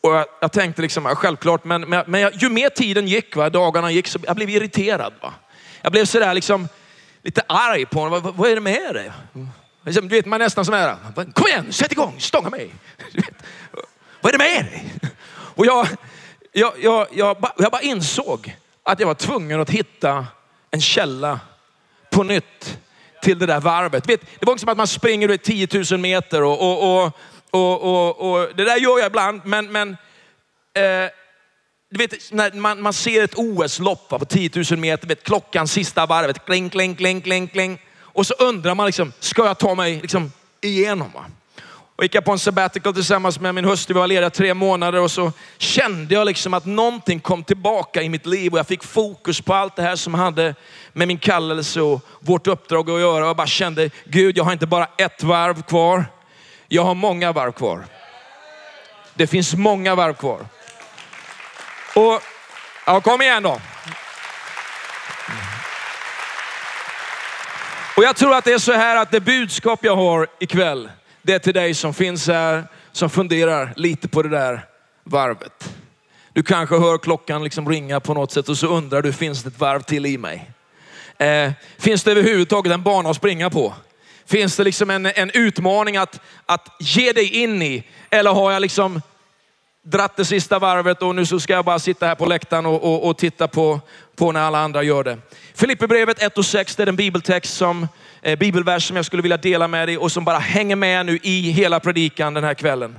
Och 0.00 0.14
jag, 0.14 0.26
jag 0.40 0.52
tänkte 0.52 0.82
liksom, 0.82 1.06
ja, 1.06 1.14
självklart, 1.14 1.64
men, 1.64 1.80
men, 1.80 2.04
men 2.06 2.20
jag, 2.20 2.34
ju 2.34 2.48
mer 2.48 2.68
tiden 2.68 3.08
gick, 3.08 3.36
va, 3.36 3.50
dagarna 3.50 3.90
gick, 3.90 4.08
så 4.08 4.18
jag 4.26 4.36
blev 4.36 4.50
irriterad. 4.50 5.12
Va? 5.22 5.34
Jag 5.82 5.92
blev 5.92 6.04
sådär 6.04 6.34
liksom, 6.34 6.68
lite 7.22 7.42
arg 7.46 7.86
på 7.86 8.00
honom. 8.00 8.22
Vad, 8.22 8.34
vad 8.34 8.50
är 8.50 8.54
det 8.54 8.60
med 8.60 8.94
dig? 8.94 9.12
Liksom, 9.84 10.08
du 10.08 10.16
vet, 10.16 10.26
man 10.26 10.40
är 10.40 10.44
nästan 10.44 10.64
som 10.64 10.74
här, 10.74 10.96
kom 11.32 11.46
igen, 11.46 11.72
sätt 11.72 11.92
igång, 11.92 12.20
stånga 12.20 12.50
mig. 12.50 12.74
vad 14.20 14.34
är 14.34 14.38
det 14.38 14.44
med 14.44 14.64
dig? 14.64 14.94
Och 15.28 15.66
jag, 15.66 15.88
jag, 16.52 16.72
jag, 16.80 17.06
jag, 17.12 17.36
jag 17.58 17.72
bara 17.72 17.82
insåg 17.82 18.56
att 18.82 19.00
jag 19.00 19.06
var 19.06 19.14
tvungen 19.14 19.60
att 19.60 19.70
hitta 19.70 20.26
en 20.70 20.80
källa 20.80 21.40
på 22.10 22.22
nytt 22.22 22.78
till 23.24 23.38
det 23.38 23.46
där 23.46 23.60
varvet. 23.60 24.08
Vet, 24.08 24.20
det 24.20 24.46
var 24.46 24.52
inte 24.52 24.60
som 24.60 24.68
att 24.68 24.76
man 24.76 24.86
springer 24.86 25.28
vet, 25.28 25.42
10 25.42 25.68
000 25.90 26.00
meter 26.00 26.42
och, 26.42 26.58
och, 26.60 27.12
och, 27.50 27.82
och, 27.82 28.30
och, 28.30 28.56
det 28.56 28.64
där 28.64 28.76
gör 28.76 28.98
jag 28.98 29.06
ibland. 29.06 29.40
Men, 29.44 29.72
men 29.72 29.88
eh, 30.74 31.10
du 31.90 31.98
vet, 31.98 32.32
när 32.32 32.52
man, 32.52 32.82
man 32.82 32.92
ser 32.92 33.24
ett 33.24 33.34
OS-lopp 33.34 34.08
på 34.08 34.24
10 34.24 34.50
000 34.70 34.78
meter, 34.78 35.08
vet, 35.08 35.22
klockan 35.22 35.68
sista 35.68 36.06
varvet, 36.06 36.44
kling, 36.44 36.70
kling, 36.70 36.94
kling, 36.94 37.20
kling, 37.20 37.48
kling. 37.48 37.78
Och 38.00 38.26
så 38.26 38.34
undrar 38.34 38.74
man, 38.74 38.86
liksom, 38.86 39.12
ska 39.20 39.46
jag 39.46 39.58
ta 39.58 39.74
mig 39.74 40.00
liksom, 40.00 40.32
igenom? 40.60 41.10
Va? 41.14 41.24
Och 41.96 42.02
gick 42.04 42.14
jag 42.14 42.24
på 42.24 42.32
en 42.32 42.38
sabbatical 42.38 42.94
tillsammans 42.94 43.40
med 43.40 43.54
min 43.54 43.64
hustru. 43.64 43.94
Vi 43.94 44.00
var 44.00 44.06
lediga 44.06 44.30
tre 44.30 44.54
månader 44.54 45.00
och 45.00 45.10
så 45.10 45.32
kände 45.58 46.14
jag 46.14 46.26
liksom 46.26 46.54
att 46.54 46.64
någonting 46.64 47.20
kom 47.20 47.44
tillbaka 47.44 48.02
i 48.02 48.08
mitt 48.08 48.26
liv 48.26 48.52
och 48.52 48.58
jag 48.58 48.66
fick 48.66 48.84
fokus 48.84 49.40
på 49.40 49.54
allt 49.54 49.76
det 49.76 49.82
här 49.82 49.96
som 49.96 50.14
hade 50.14 50.54
med 50.92 51.08
min 51.08 51.18
kallelse 51.18 51.80
och 51.80 52.00
vårt 52.20 52.46
uppdrag 52.46 52.90
att 52.90 53.00
göra. 53.00 53.22
Och 53.22 53.28
jag 53.28 53.36
bara 53.36 53.46
kände, 53.46 53.90
Gud, 54.04 54.36
jag 54.38 54.44
har 54.44 54.52
inte 54.52 54.66
bara 54.66 54.88
ett 54.98 55.22
varv 55.22 55.62
kvar. 55.62 56.04
Jag 56.68 56.84
har 56.84 56.94
många 56.94 57.32
varv 57.32 57.52
kvar. 57.52 57.84
Det 59.14 59.26
finns 59.26 59.54
många 59.54 59.94
varv 59.94 60.14
kvar. 60.14 60.46
Och, 61.94 62.22
ja, 62.86 63.00
kom 63.00 63.22
igen 63.22 63.42
då. 63.42 63.60
Och 67.96 68.04
jag 68.04 68.16
tror 68.16 68.34
att 68.34 68.44
det 68.44 68.52
är 68.52 68.58
så 68.58 68.72
här 68.72 68.96
att 68.96 69.10
det 69.10 69.20
budskap 69.20 69.84
jag 69.84 69.96
har 69.96 70.26
ikväll, 70.40 70.90
det 71.24 71.34
är 71.34 71.38
till 71.38 71.54
dig 71.54 71.74
som 71.74 71.94
finns 71.94 72.26
här, 72.26 72.64
som 72.92 73.10
funderar 73.10 73.72
lite 73.76 74.08
på 74.08 74.22
det 74.22 74.28
där 74.28 74.66
varvet. 75.04 75.74
Du 76.32 76.42
kanske 76.42 76.78
hör 76.78 76.98
klockan 76.98 77.44
liksom 77.44 77.68
ringa 77.68 78.00
på 78.00 78.14
något 78.14 78.32
sätt 78.32 78.48
och 78.48 78.58
så 78.58 78.66
undrar 78.66 79.02
du, 79.02 79.12
finns 79.12 79.42
det 79.42 79.48
ett 79.48 79.60
varv 79.60 79.82
till 79.82 80.06
i 80.06 80.18
mig? 80.18 80.50
Eh, 81.18 81.52
finns 81.78 82.02
det 82.02 82.10
överhuvudtaget 82.10 82.72
en 82.72 82.82
bana 82.82 83.10
att 83.10 83.16
springa 83.16 83.50
på? 83.50 83.74
Finns 84.26 84.56
det 84.56 84.64
liksom 84.64 84.90
en, 84.90 85.06
en 85.06 85.30
utmaning 85.34 85.96
att, 85.96 86.20
att 86.46 86.68
ge 86.80 87.12
dig 87.12 87.42
in 87.42 87.62
i? 87.62 87.84
Eller 88.10 88.30
har 88.30 88.52
jag 88.52 88.62
liksom 88.62 89.00
dratt 89.84 90.16
det 90.16 90.24
sista 90.24 90.58
varvet 90.58 91.02
och 91.02 91.14
nu 91.14 91.26
så 91.26 91.40
ska 91.40 91.52
jag 91.52 91.64
bara 91.64 91.78
sitta 91.78 92.06
här 92.06 92.14
på 92.14 92.26
läktaren 92.26 92.66
och, 92.66 92.84
och, 92.84 93.08
och 93.08 93.18
titta 93.18 93.48
på, 93.48 93.80
på 94.16 94.32
när 94.32 94.40
alla 94.40 94.58
andra 94.58 94.82
gör 94.82 95.04
det. 95.04 95.18
Filipperbrevet 95.54 96.22
1 96.22 96.38
och 96.38 96.46
6, 96.46 96.76
det 96.76 96.82
är 96.82 96.86
en 96.86 96.96
bibeltext 96.96 97.54
som, 97.54 97.88
eh, 98.22 98.38
bibelvers 98.38 98.88
som 98.88 98.96
jag 98.96 99.06
skulle 99.06 99.22
vilja 99.22 99.36
dela 99.36 99.68
med 99.68 99.88
dig 99.88 99.98
och 99.98 100.12
som 100.12 100.24
bara 100.24 100.38
hänger 100.38 100.76
med 100.76 101.06
nu 101.06 101.18
i 101.22 101.50
hela 101.50 101.80
predikan 101.80 102.34
den 102.34 102.44
här 102.44 102.54
kvällen. 102.54 102.98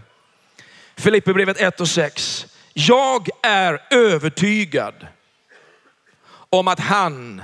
Filipperbrevet 0.97 1.61
1 1.61 1.81
och 1.81 1.87
6. 1.87 2.47
Jag 2.73 3.27
är 3.43 3.81
övertygad 3.89 5.07
om 6.49 6.67
att 6.67 6.79
han 6.79 7.43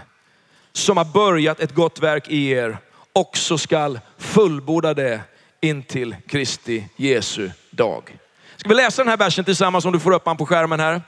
som 0.74 0.98
har 0.98 1.06
börjat 1.06 1.60
ett 1.60 1.76
gott 1.76 2.00
verk 2.00 2.28
i 2.28 2.50
er 2.50 2.78
också 3.14 3.58
skall 3.58 4.00
fullborda 4.18 4.94
det 4.94 5.22
intill 5.62 6.16
Kristi 6.28 6.90
Jesu 6.96 7.50
dag. 7.70 8.18
Ska 8.58 8.70
vi 8.70 8.76
läsa 8.76 9.02
den 9.02 9.10
här 9.10 9.18
versen 9.18 9.46
tillsammans 9.46 9.86
om 9.86 9.94
du 9.94 10.00
får 10.00 10.12
upp 10.12 10.26
den 10.26 10.38
på 10.38 10.46
skärmen 10.46 10.80
här. 10.80 11.02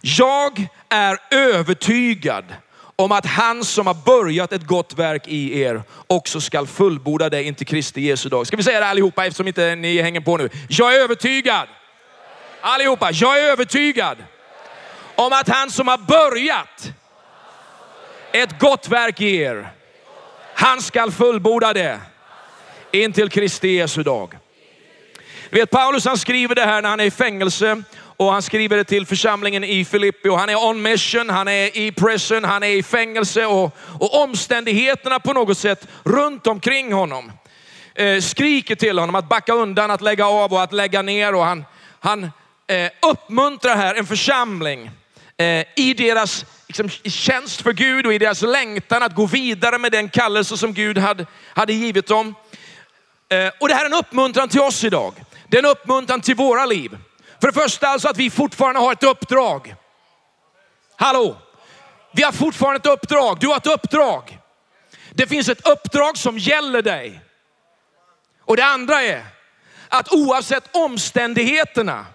Jag 0.00 0.68
är 0.88 1.18
övertygad 1.30 2.44
om 2.96 3.12
att 3.12 3.26
han 3.26 3.64
som 3.64 3.86
har 3.86 3.94
börjat 3.94 4.52
ett 4.52 4.66
gott 4.66 4.94
verk 4.98 5.28
i 5.28 5.60
er 5.60 5.82
också 6.06 6.40
skall 6.40 6.66
fullborda 6.66 7.28
det 7.28 7.42
intill 7.42 7.66
Kristi 7.66 8.00
Jesu 8.00 8.28
dag. 8.28 8.46
Ska 8.46 8.56
vi 8.56 8.62
säga 8.62 8.80
det 8.80 8.86
allihopa 8.86 9.26
eftersom 9.26 9.48
inte 9.48 9.74
ni 9.74 10.02
hänger 10.02 10.20
på 10.20 10.36
nu. 10.36 10.50
Jag 10.68 10.94
är 10.94 11.00
övertygad. 11.00 11.68
Allihopa, 12.60 13.10
jag 13.10 13.38
är 13.38 13.42
övertygad 13.42 14.18
om 15.14 15.32
att 15.32 15.48
han 15.48 15.70
som 15.70 15.88
har 15.88 15.98
börjat 15.98 16.92
ett 18.32 18.58
gott 18.58 18.88
verk 18.88 19.20
i 19.20 19.36
er, 19.36 19.68
han 20.54 20.82
skall 20.82 21.10
fullborda 21.10 21.72
det 21.72 22.00
intill 22.92 23.30
Kristi 23.30 23.68
Jesu 23.68 24.02
dag. 24.02 24.38
Vet 25.50 25.70
Paulus 25.70 26.04
han 26.04 26.18
skriver 26.18 26.54
det 26.54 26.64
här 26.64 26.82
när 26.82 26.88
han 26.88 27.00
är 27.00 27.04
i 27.04 27.10
fängelse 27.10 27.82
och 28.18 28.32
han 28.32 28.42
skriver 28.42 28.76
det 28.76 28.84
till 28.84 29.06
församlingen 29.06 29.64
i 29.64 29.84
Filippi 29.84 30.28
och 30.28 30.38
han 30.38 30.48
är 30.48 30.64
on 30.64 30.82
mission, 30.82 31.30
han 31.30 31.48
är 31.48 31.76
i 31.76 31.92
prison, 31.92 32.44
han 32.44 32.62
är 32.62 32.68
i 32.68 32.82
fängelse 32.82 33.46
och, 33.46 33.76
och 34.00 34.22
omständigheterna 34.22 35.20
på 35.20 35.32
något 35.32 35.58
sätt 35.58 35.88
runt 36.04 36.46
omkring 36.46 36.92
honom 36.92 37.32
eh, 37.94 38.20
skriker 38.20 38.74
till 38.74 38.98
honom 38.98 39.14
att 39.14 39.28
backa 39.28 39.52
undan, 39.52 39.90
att 39.90 40.00
lägga 40.00 40.26
av 40.26 40.52
och 40.52 40.62
att 40.62 40.72
lägga 40.72 41.02
ner 41.02 41.34
och 41.34 41.44
han, 41.44 41.64
han 42.00 42.30
eh, 42.66 42.90
uppmuntrar 43.10 43.76
här 43.76 43.94
en 43.94 44.06
församling 44.06 44.90
eh, 45.36 45.64
i 45.76 45.94
deras 45.96 46.44
liksom, 46.66 46.88
tjänst 46.88 47.62
för 47.62 47.72
Gud 47.72 48.06
och 48.06 48.14
i 48.14 48.18
deras 48.18 48.42
längtan 48.42 49.02
att 49.02 49.14
gå 49.14 49.26
vidare 49.26 49.78
med 49.78 49.92
den 49.92 50.08
kallelse 50.08 50.56
som 50.56 50.74
Gud 50.74 50.98
hade, 50.98 51.26
hade 51.54 51.72
givit 51.72 52.06
dem. 52.06 52.34
Eh, 53.28 53.50
och 53.60 53.68
det 53.68 53.74
här 53.74 53.82
är 53.82 53.86
en 53.86 53.94
uppmuntran 53.94 54.48
till 54.48 54.60
oss 54.60 54.84
idag. 54.84 55.14
Det 55.48 55.56
är 55.56 55.62
en 55.62 55.70
uppmuntran 55.70 56.20
till 56.20 56.34
våra 56.34 56.66
liv. 56.66 56.98
För 57.40 57.46
det 57.46 57.60
första 57.60 57.88
alltså 57.88 58.08
att 58.08 58.16
vi 58.16 58.30
fortfarande 58.30 58.80
har 58.80 58.92
ett 58.92 59.02
uppdrag. 59.02 59.74
Hallå! 60.96 61.36
Vi 62.12 62.22
har 62.22 62.32
fortfarande 62.32 62.76
ett 62.76 62.86
uppdrag. 62.86 63.40
Du 63.40 63.46
har 63.46 63.56
ett 63.56 63.66
uppdrag. 63.66 64.38
Det 65.10 65.26
finns 65.26 65.48
ett 65.48 65.68
uppdrag 65.68 66.18
som 66.18 66.38
gäller 66.38 66.82
dig. 66.82 67.20
Och 68.40 68.56
det 68.56 68.64
andra 68.64 69.02
är 69.02 69.26
att 69.88 70.12
oavsett 70.12 70.76
omständigheterna, 70.76 72.06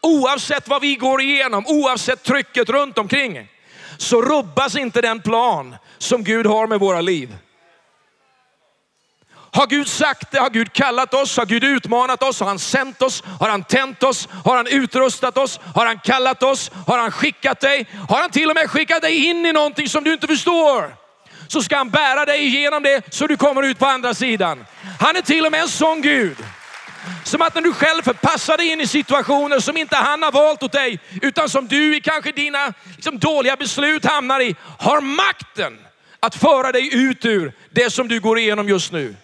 oavsett 0.00 0.68
vad 0.68 0.82
vi 0.82 0.96
går 0.96 1.20
igenom, 1.20 1.66
oavsett 1.66 2.22
trycket 2.22 2.68
runt 2.68 2.98
omkring, 2.98 3.48
så 3.98 4.22
rubbas 4.22 4.76
inte 4.76 5.00
den 5.00 5.22
plan 5.22 5.76
som 5.98 6.24
Gud 6.24 6.46
har 6.46 6.66
med 6.66 6.80
våra 6.80 7.00
liv. 7.00 7.36
Har 9.56 9.66
Gud 9.66 9.88
sagt 9.88 10.30
det? 10.30 10.38
Har 10.38 10.50
Gud 10.50 10.72
kallat 10.72 11.14
oss? 11.14 11.36
Har 11.36 11.46
Gud 11.46 11.64
utmanat 11.64 12.22
oss? 12.22 12.40
Har 12.40 12.46
han 12.46 12.58
sänt 12.58 13.02
oss? 13.02 13.22
Har 13.40 13.48
han 13.48 13.64
tänt 13.64 14.02
oss? 14.02 14.28
Har 14.44 14.56
han 14.56 14.66
utrustat 14.66 15.38
oss? 15.38 15.60
Har 15.74 15.86
han 15.86 15.98
kallat 15.98 16.42
oss? 16.42 16.70
Har 16.86 16.98
han 16.98 17.10
skickat 17.10 17.60
dig? 17.60 17.86
Har 18.08 18.20
han 18.20 18.30
till 18.30 18.50
och 18.50 18.56
med 18.56 18.70
skickat 18.70 19.02
dig 19.02 19.26
in 19.26 19.46
i 19.46 19.52
någonting 19.52 19.88
som 19.88 20.04
du 20.04 20.12
inte 20.12 20.26
förstår? 20.26 20.94
Så 21.48 21.62
ska 21.62 21.76
han 21.76 21.90
bära 21.90 22.24
dig 22.24 22.46
igenom 22.46 22.82
det 22.82 23.14
så 23.14 23.26
du 23.26 23.36
kommer 23.36 23.62
ut 23.62 23.78
på 23.78 23.86
andra 23.86 24.14
sidan. 24.14 24.64
Han 25.00 25.16
är 25.16 25.22
till 25.22 25.46
och 25.46 25.52
med 25.52 25.60
en 25.60 25.68
sån 25.68 26.02
Gud. 26.02 26.36
Som 27.24 27.42
att 27.42 27.54
när 27.54 27.62
du 27.62 27.72
själv 27.72 28.02
förpassar 28.02 28.56
dig 28.56 28.72
in 28.72 28.80
i 28.80 28.86
situationer 28.86 29.58
som 29.58 29.76
inte 29.76 29.96
han 29.96 30.22
har 30.22 30.32
valt 30.32 30.62
åt 30.62 30.72
dig, 30.72 30.98
utan 31.22 31.48
som 31.48 31.68
du 31.68 31.96
i 31.96 32.00
kanske 32.00 32.32
dina 32.32 32.72
liksom, 32.96 33.18
dåliga 33.18 33.56
beslut 33.56 34.04
hamnar 34.04 34.40
i, 34.40 34.56
har 34.78 35.00
makten 35.00 35.78
att 36.20 36.34
föra 36.34 36.72
dig 36.72 36.94
ut 36.94 37.24
ur 37.24 37.52
det 37.70 37.90
som 37.90 38.08
du 38.08 38.20
går 38.20 38.38
igenom 38.38 38.68
just 38.68 38.92
nu. 38.92 39.16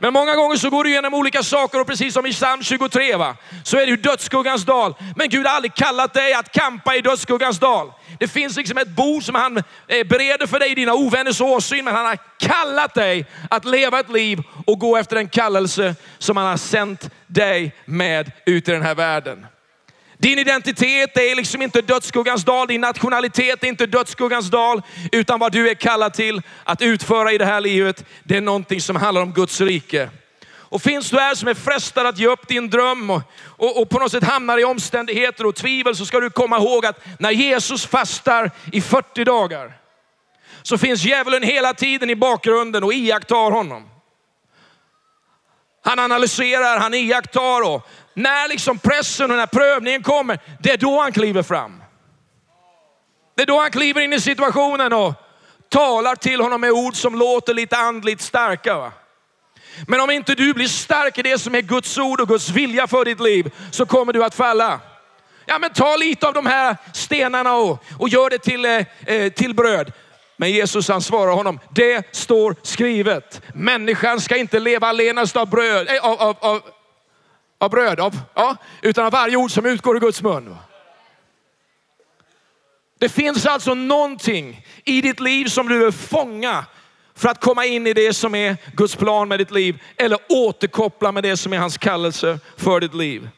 Men 0.00 0.12
många 0.12 0.34
gånger 0.34 0.56
så 0.56 0.70
går 0.70 0.84
du 0.84 0.90
igenom 0.90 1.14
olika 1.14 1.42
saker 1.42 1.80
och 1.80 1.86
precis 1.86 2.14
som 2.14 2.26
i 2.26 2.32
psalm 2.32 2.62
23 2.62 3.16
va, 3.16 3.36
så 3.64 3.76
är 3.76 3.80
det 3.80 3.90
ju 3.90 3.96
dödsskuggans 3.96 4.64
dal. 4.64 4.94
Men 5.16 5.28
Gud 5.28 5.46
har 5.46 5.54
aldrig 5.54 5.74
kallat 5.74 6.14
dig 6.14 6.34
att 6.34 6.52
kampa 6.52 6.96
i 6.96 7.00
dödsskuggans 7.00 7.58
dal. 7.58 7.92
Det 8.18 8.28
finns 8.28 8.56
liksom 8.56 8.78
ett 8.78 8.88
bord 8.88 9.22
som 9.22 9.34
han 9.34 9.56
eh, 9.56 10.06
bereder 10.06 10.46
för 10.46 10.58
dig, 10.58 10.70
i 10.70 10.74
dina 10.74 10.94
ovänners 10.94 11.40
åsyn, 11.40 11.84
men 11.84 11.94
han 11.94 12.06
har 12.06 12.18
kallat 12.38 12.94
dig 12.94 13.26
att 13.50 13.64
leva 13.64 14.00
ett 14.00 14.10
liv 14.10 14.42
och 14.66 14.78
gå 14.78 14.96
efter 14.96 15.16
den 15.16 15.28
kallelse 15.28 15.94
som 16.18 16.36
han 16.36 16.46
har 16.46 16.56
sänt 16.56 17.10
dig 17.26 17.74
med 17.84 18.32
ut 18.46 18.68
i 18.68 18.72
den 18.72 18.82
här 18.82 18.94
världen. 18.94 19.46
Din 20.20 20.38
identitet 20.38 21.16
är 21.16 21.34
liksom 21.34 21.62
inte 21.62 21.80
dödsskuggans 21.80 22.44
dal, 22.44 22.66
din 22.66 22.80
nationalitet 22.80 23.64
är 23.64 23.68
inte 23.68 23.86
dödsskuggans 23.86 24.50
dal, 24.50 24.82
utan 25.12 25.38
vad 25.38 25.52
du 25.52 25.70
är 25.70 25.74
kallad 25.74 26.14
till 26.14 26.42
att 26.64 26.82
utföra 26.82 27.32
i 27.32 27.38
det 27.38 27.44
här 27.44 27.60
livet, 27.60 28.04
det 28.24 28.36
är 28.36 28.40
någonting 28.40 28.80
som 28.80 28.96
handlar 28.96 29.22
om 29.22 29.32
Guds 29.32 29.60
rike. 29.60 30.10
Och 30.52 30.82
finns 30.82 31.10
du 31.10 31.18
här 31.18 31.34
som 31.34 31.48
är 31.48 31.54
frestad 31.54 32.06
att 32.06 32.18
ge 32.18 32.26
upp 32.26 32.48
din 32.48 32.70
dröm 32.70 33.10
och, 33.10 33.22
och, 33.42 33.82
och, 33.82 33.88
på 33.88 33.98
något 33.98 34.12
sätt 34.12 34.24
hamnar 34.24 34.58
i 34.58 34.64
omständigheter 34.64 35.46
och 35.46 35.56
tvivel 35.56 35.96
så 35.96 36.06
ska 36.06 36.20
du 36.20 36.30
komma 36.30 36.56
ihåg 36.58 36.86
att 36.86 37.04
när 37.18 37.30
Jesus 37.30 37.86
fastar 37.86 38.50
i 38.72 38.80
40 38.80 39.24
dagar 39.24 39.72
så 40.62 40.78
finns 40.78 41.04
djävulen 41.04 41.42
hela 41.42 41.74
tiden 41.74 42.10
i 42.10 42.16
bakgrunden 42.16 42.84
och 42.84 42.94
iakttar 42.94 43.50
honom. 43.50 43.88
Han 45.82 45.98
analyserar, 45.98 46.78
han 46.78 46.94
iakttar 46.94 47.68
och 47.68 47.88
när 48.14 48.48
liksom 48.48 48.78
pressen 48.78 49.30
och 49.30 49.36
när 49.36 49.46
prövningen 49.46 50.02
kommer, 50.02 50.38
det 50.60 50.70
är 50.70 50.76
då 50.76 51.00
han 51.00 51.12
kliver 51.12 51.42
fram. 51.42 51.82
Det 53.36 53.42
är 53.42 53.46
då 53.46 53.60
han 53.60 53.70
kliver 53.70 54.00
in 54.00 54.12
i 54.12 54.20
situationen 54.20 54.92
och 54.92 55.14
talar 55.68 56.16
till 56.16 56.40
honom 56.40 56.60
med 56.60 56.70
ord 56.70 56.96
som 56.96 57.14
låter 57.18 57.54
lite 57.54 57.76
andligt 57.76 58.20
starka. 58.20 58.78
Va? 58.78 58.92
Men 59.86 60.00
om 60.00 60.10
inte 60.10 60.34
du 60.34 60.54
blir 60.54 60.68
stark 60.68 61.18
i 61.18 61.22
det 61.22 61.38
som 61.38 61.54
är 61.54 61.60
Guds 61.60 61.98
ord 61.98 62.20
och 62.20 62.28
Guds 62.28 62.48
vilja 62.48 62.86
för 62.86 63.04
ditt 63.04 63.20
liv 63.20 63.52
så 63.70 63.86
kommer 63.86 64.12
du 64.12 64.24
att 64.24 64.34
falla. 64.34 64.80
Ja 65.46 65.58
men 65.58 65.72
ta 65.72 65.96
lite 65.96 66.28
av 66.28 66.34
de 66.34 66.46
här 66.46 66.76
stenarna 66.94 67.54
och, 67.54 67.84
och 67.98 68.08
gör 68.08 68.30
det 68.30 68.38
till, 68.38 68.64
eh, 68.64 68.84
eh 69.06 69.32
till 69.32 69.54
bröd. 69.54 69.92
Men 70.36 70.50
Jesus 70.50 70.88
han 70.88 71.02
svarar 71.02 71.32
honom, 71.32 71.60
det 71.70 72.16
står 72.16 72.56
skrivet. 72.62 73.42
Människan 73.54 74.20
ska 74.20 74.36
inte 74.36 74.58
leva 74.58 74.86
allenast 74.86 75.36
av 75.36 75.50
bröd, 75.50 75.88
äh, 75.88 76.04
av, 76.04 76.20
av, 76.20 76.36
av, 76.40 76.62
av, 77.60 77.70
bröd, 77.70 78.00
av, 78.00 78.20
ja, 78.34 78.56
utan 78.82 79.06
av 79.06 79.12
varje 79.12 79.36
ord 79.36 79.50
som 79.50 79.66
utgår 79.66 79.96
ur 79.96 80.00
Guds 80.00 80.22
mun. 80.22 80.56
Det 82.98 83.08
finns 83.08 83.46
alltså 83.46 83.74
någonting 83.74 84.66
i 84.84 85.00
ditt 85.00 85.20
liv 85.20 85.46
som 85.46 85.68
du 85.68 85.78
vill 85.78 85.92
fånga 85.92 86.64
för 87.14 87.28
att 87.28 87.40
komma 87.40 87.64
in 87.64 87.86
i 87.86 87.92
det 87.92 88.14
som 88.14 88.34
är 88.34 88.56
Guds 88.74 88.96
plan 88.96 89.28
med 89.28 89.40
ditt 89.40 89.50
liv 89.50 89.82
eller 89.96 90.18
återkoppla 90.28 91.12
med 91.12 91.22
det 91.22 91.36
som 91.36 91.52
är 91.52 91.58
hans 91.58 91.78
kallelse 91.78 92.38
för 92.56 92.80
ditt 92.80 92.94
liv. 92.94 93.28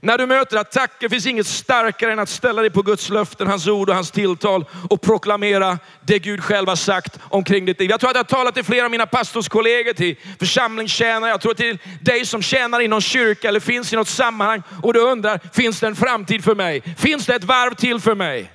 När 0.00 0.18
du 0.18 0.26
möter 0.26 0.56
attacker 0.56 1.08
finns 1.08 1.26
inget 1.26 1.46
starkare 1.46 2.12
än 2.12 2.18
att 2.18 2.28
ställa 2.28 2.62
dig 2.62 2.70
på 2.70 2.82
Guds 2.82 3.08
löften, 3.08 3.46
hans 3.46 3.66
ord 3.66 3.88
och 3.88 3.94
hans 3.94 4.10
tilltal 4.10 4.64
och 4.90 5.00
proklamera 5.00 5.78
det 6.00 6.18
Gud 6.18 6.44
själv 6.44 6.68
har 6.68 6.76
sagt 6.76 7.18
omkring 7.22 7.64
ditt 7.64 7.80
liv. 7.80 7.90
Jag 7.90 8.00
tror 8.00 8.10
att 8.10 8.16
jag 8.16 8.24
har 8.24 8.28
talat 8.28 8.54
till 8.54 8.64
flera 8.64 8.84
av 8.84 8.90
mina 8.90 9.06
pastorskollegor, 9.06 9.92
till 9.92 10.16
församlingstjänare, 10.38 11.30
jag 11.30 11.40
tror 11.40 11.54
till 11.54 11.78
dig 12.00 12.26
som 12.26 12.42
tjänar 12.42 12.80
i 12.80 12.88
någon 12.88 13.00
kyrka 13.00 13.48
eller 13.48 13.60
finns 13.60 13.92
i 13.92 13.96
något 13.96 14.08
sammanhang 14.08 14.62
och 14.82 14.92
du 14.94 15.00
undrar, 15.00 15.40
finns 15.52 15.80
det 15.80 15.86
en 15.86 15.96
framtid 15.96 16.44
för 16.44 16.54
mig? 16.54 16.94
Finns 16.98 17.26
det 17.26 17.34
ett 17.34 17.44
varv 17.44 17.74
till 17.74 18.00
för 18.00 18.14
mig? 18.14 18.52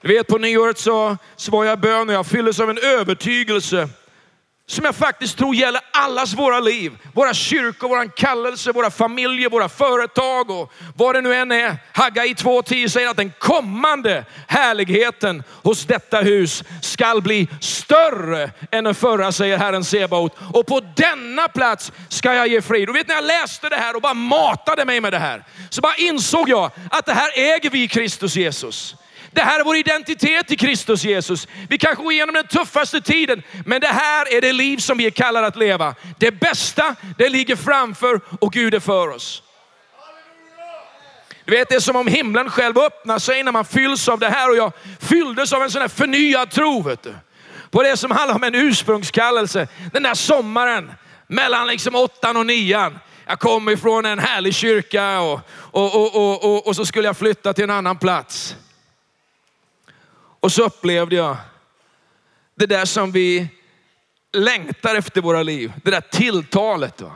Du 0.00 0.08
vet 0.08 0.26
på 0.26 0.38
nyåret 0.38 0.78
så, 0.78 1.16
så 1.36 1.52
var 1.52 1.64
jag 1.64 1.80
bön 1.80 2.08
och 2.08 2.14
jag 2.14 2.26
fylldes 2.26 2.60
av 2.60 2.70
en 2.70 2.78
övertygelse 2.78 3.88
som 4.72 4.84
jag 4.84 4.96
faktiskt 4.96 5.38
tror 5.38 5.54
gäller 5.54 5.80
allas 5.92 6.34
våra 6.34 6.60
liv. 6.60 6.98
Våra 7.14 7.34
kyrkor, 7.34 7.88
våran 7.88 8.10
kallelse, 8.10 8.72
våra 8.72 8.90
familjer, 8.90 9.50
våra 9.50 9.68
företag 9.68 10.50
och 10.50 10.72
vad 10.96 11.14
det 11.14 11.20
nu 11.20 11.34
än 11.34 11.52
är. 11.52 11.76
Hagga 11.92 12.24
i 12.24 12.34
2.10 12.34 12.88
säger 12.88 13.08
att 13.08 13.16
den 13.16 13.32
kommande 13.38 14.24
härligheten 14.46 15.42
hos 15.62 15.84
detta 15.84 16.20
hus 16.20 16.64
skall 16.82 17.22
bli 17.22 17.48
större 17.60 18.50
än 18.70 18.84
den 18.84 18.94
förra, 18.94 19.32
säger 19.32 19.58
Herren 19.58 19.84
Sebaot. 19.84 20.36
Och 20.54 20.66
på 20.66 20.80
denna 20.96 21.48
plats 21.48 21.92
ska 22.08 22.34
jag 22.34 22.48
ge 22.48 22.62
frid. 22.62 22.88
Och 22.88 22.96
vet 22.96 23.08
när 23.08 23.14
jag 23.14 23.24
läste 23.24 23.68
det 23.68 23.76
här 23.76 23.96
och 23.96 24.02
bara 24.02 24.14
matade 24.14 24.84
mig 24.84 25.00
med 25.00 25.12
det 25.12 25.18
här, 25.18 25.44
så 25.70 25.80
bara 25.80 25.94
insåg 25.96 26.48
jag 26.48 26.70
att 26.90 27.06
det 27.06 27.14
här 27.14 27.30
äger 27.34 27.70
vi 27.70 27.82
i 27.82 27.88
Kristus 27.88 28.36
Jesus. 28.36 28.96
Det 29.34 29.40
här 29.40 29.60
är 29.60 29.64
vår 29.64 29.76
identitet 29.76 30.50
i 30.50 30.56
Kristus 30.56 31.04
Jesus. 31.04 31.48
Vi 31.68 31.78
kanske 31.78 32.02
går 32.02 32.12
igenom 32.12 32.34
den 32.34 32.46
tuffaste 32.46 33.00
tiden, 33.00 33.42
men 33.66 33.80
det 33.80 33.86
här 33.86 34.32
är 34.36 34.40
det 34.40 34.52
liv 34.52 34.76
som 34.78 34.98
vi 34.98 35.06
är 35.06 35.10
kallade 35.10 35.46
att 35.46 35.56
leva. 35.56 35.94
Det 36.18 36.30
bästa, 36.30 36.96
det 37.18 37.28
ligger 37.28 37.56
framför 37.56 38.20
och 38.40 38.52
Gud 38.52 38.74
är 38.74 38.80
för 38.80 39.08
oss. 39.08 39.42
Du 41.44 41.52
vet, 41.52 41.68
det 41.68 41.74
är 41.74 41.80
som 41.80 41.96
om 41.96 42.06
himlen 42.06 42.50
själv 42.50 42.78
öppnar 42.78 43.18
sig 43.18 43.42
när 43.42 43.52
man 43.52 43.64
fylls 43.64 44.08
av 44.08 44.18
det 44.18 44.28
här 44.28 44.50
och 44.50 44.56
jag 44.56 44.72
fylldes 45.00 45.52
av 45.52 45.62
en 45.62 45.70
sån 45.70 45.80
här 45.80 45.88
förnyad 45.88 46.50
tro. 46.50 46.82
Vet 46.82 47.02
du. 47.02 47.14
På 47.70 47.82
det 47.82 47.96
som 47.96 48.10
handlar 48.10 48.34
om 48.34 48.44
en 48.44 48.54
ursprungskallelse. 48.54 49.68
Den 49.92 50.02
där 50.02 50.14
sommaren 50.14 50.92
mellan 51.26 51.66
liksom 51.66 51.94
åttan 51.94 52.36
och 52.36 52.46
nian. 52.46 52.98
Jag 53.26 53.40
kom 53.40 53.68
ifrån 53.68 54.06
en 54.06 54.18
härlig 54.18 54.54
kyrka 54.54 55.20
och, 55.20 55.40
och, 55.54 56.16
och, 56.16 56.44
och, 56.44 56.66
och 56.66 56.76
så 56.76 56.86
skulle 56.86 57.08
jag 57.08 57.16
flytta 57.16 57.52
till 57.52 57.64
en 57.64 57.70
annan 57.70 57.98
plats. 57.98 58.56
Och 60.42 60.52
så 60.52 60.62
upplevde 60.62 61.16
jag 61.16 61.36
det 62.54 62.66
där 62.66 62.84
som 62.84 63.12
vi 63.12 63.48
längtar 64.32 64.94
efter 64.94 65.20
våra 65.20 65.42
liv. 65.42 65.72
Det 65.84 65.90
där 65.90 66.00
tilltalet. 66.00 67.00
Va? 67.00 67.12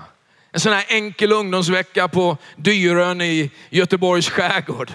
En 0.52 0.60
sån 0.60 0.72
här 0.72 0.84
enkel 0.88 1.32
ungdomsvecka 1.32 2.08
på 2.08 2.36
Dyrön 2.56 3.20
i 3.20 3.50
Göteborgs 3.70 4.30
skärgård. 4.30 4.92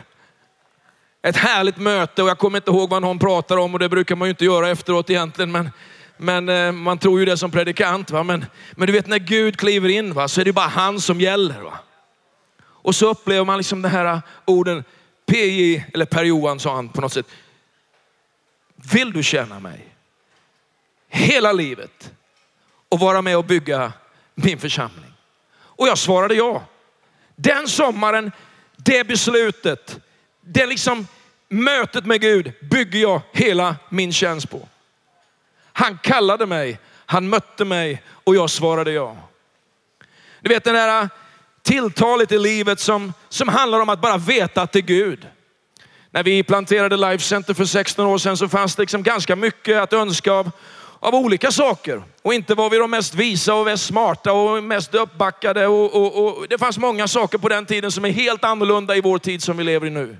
Ett 1.22 1.38
härligt 1.38 1.78
möte 1.78 2.24
och 2.24 2.30
jag 2.30 2.38
kommer 2.38 2.58
inte 2.58 2.72
ihåg 2.72 2.90
vad 2.90 3.02
någon 3.02 3.20
pratar 3.20 3.58
om 3.58 3.74
och 3.74 3.80
det 3.80 3.90
brukar 3.90 4.16
man 4.16 4.28
ju 4.28 4.30
inte 4.30 4.46
göra 4.46 4.70
efteråt 4.70 5.10
egentligen. 5.10 5.52
Men, 5.52 5.70
men 6.18 6.50
eh, 6.50 6.72
man 6.72 6.98
tror 6.98 7.20
ju 7.20 7.26
det 7.26 7.38
som 7.38 7.52
predikant. 7.52 8.12
Va? 8.12 8.24
Men, 8.24 8.46
men 8.72 8.88
du 8.88 8.94
vet 8.94 9.08
när 9.08 9.20
Gud 9.20 9.58
kliver 9.58 9.90
in 9.90 10.14
va? 10.14 10.28
så 10.28 10.42
är 10.42 10.46
det 10.46 10.54
bara 10.54 10.68
han 10.68 11.02
som 11.02 11.22
gäller. 11.22 11.62
Va? 11.62 11.80
Och 12.64 12.96
så 12.96 13.10
upplever 13.10 13.46
man 13.46 13.58
liksom 13.58 13.82
de 13.82 13.90
här 13.90 14.06
eh, 14.06 14.20
orden, 14.46 14.84
PJ, 15.26 15.84
eller 15.94 16.06
Per 16.06 16.24
Johan 16.24 16.60
sa 16.60 16.76
han 16.76 16.90
på 16.90 17.02
något 17.02 17.14
sätt. 17.14 17.28
Vill 18.84 19.14
du 19.14 19.24
tjäna 19.24 19.60
mig 19.60 19.88
hela 21.08 21.52
livet 21.52 22.12
och 22.90 23.00
vara 23.00 23.22
med 23.22 23.38
och 23.38 23.46
bygga 23.46 23.94
min 24.36 24.60
församling? 24.60 25.14
Och 25.54 25.88
jag 25.88 25.98
svarade 25.98 26.34
ja. 26.34 26.64
Den 27.36 27.68
sommaren, 27.68 28.32
det 28.76 29.08
beslutet, 29.08 30.00
det 30.42 30.66
liksom 30.66 31.08
mötet 31.50 32.06
med 32.06 32.22
Gud 32.22 32.54
bygger 32.62 33.00
jag 33.00 33.22
hela 33.32 33.76
min 33.90 34.14
tjänst 34.14 34.50
på. 34.50 34.68
Han 35.74 35.98
kallade 35.98 36.46
mig, 36.46 36.80
han 37.06 37.30
mötte 37.30 37.66
mig 37.66 38.04
och 38.08 38.36
jag 38.36 38.50
svarade 38.50 38.92
ja. 38.92 39.18
Du 40.42 40.50
vet 40.50 40.64
den 40.64 40.74
där 40.74 41.10
tilltalet 41.62 42.32
i 42.32 42.38
livet 42.40 42.80
som, 42.80 43.14
som 43.30 43.48
handlar 43.48 43.80
om 43.80 43.90
att 43.90 44.02
bara 44.02 44.18
veta 44.18 44.62
att 44.62 44.72
det 44.72 44.80
är 44.80 44.84
Gud. 44.84 45.28
När 46.14 46.24
vi 46.24 46.44
planterade 46.44 46.98
Life 46.98 47.24
Center 47.24 47.54
för 47.54 47.66
16 47.66 48.06
år 48.06 48.18
sedan 48.18 48.38
så 48.38 48.48
fanns 48.48 48.76
det 48.76 48.82
liksom 48.82 49.04
ganska 49.04 49.36
mycket 49.36 49.78
att 49.78 49.94
önska 49.94 50.32
av, 50.32 50.52
av 51.00 51.16
olika 51.16 51.52
saker. 51.52 52.04
Och 52.22 52.34
inte 52.34 52.56
var 52.56 52.70
vi 52.70 52.78
de 52.78 52.92
mest 52.92 53.16
visa 53.16 53.54
och 53.54 53.66
mest 53.66 53.86
smarta 53.86 54.34
och 54.34 54.64
mest 54.64 54.96
uppbackade. 54.96 55.68
Och, 55.68 55.96
och, 55.96 56.26
och, 56.26 56.48
det 56.50 56.58
fanns 56.58 56.78
många 56.78 57.08
saker 57.08 57.38
på 57.38 57.50
den 57.50 57.66
tiden 57.66 57.92
som 57.92 58.06
är 58.06 58.10
helt 58.10 58.44
annorlunda 58.44 58.96
i 58.96 59.02
vår 59.02 59.18
tid 59.18 59.44
som 59.44 59.58
vi 59.58 59.64
lever 59.64 59.88
i 59.88 59.90
nu. 59.90 60.18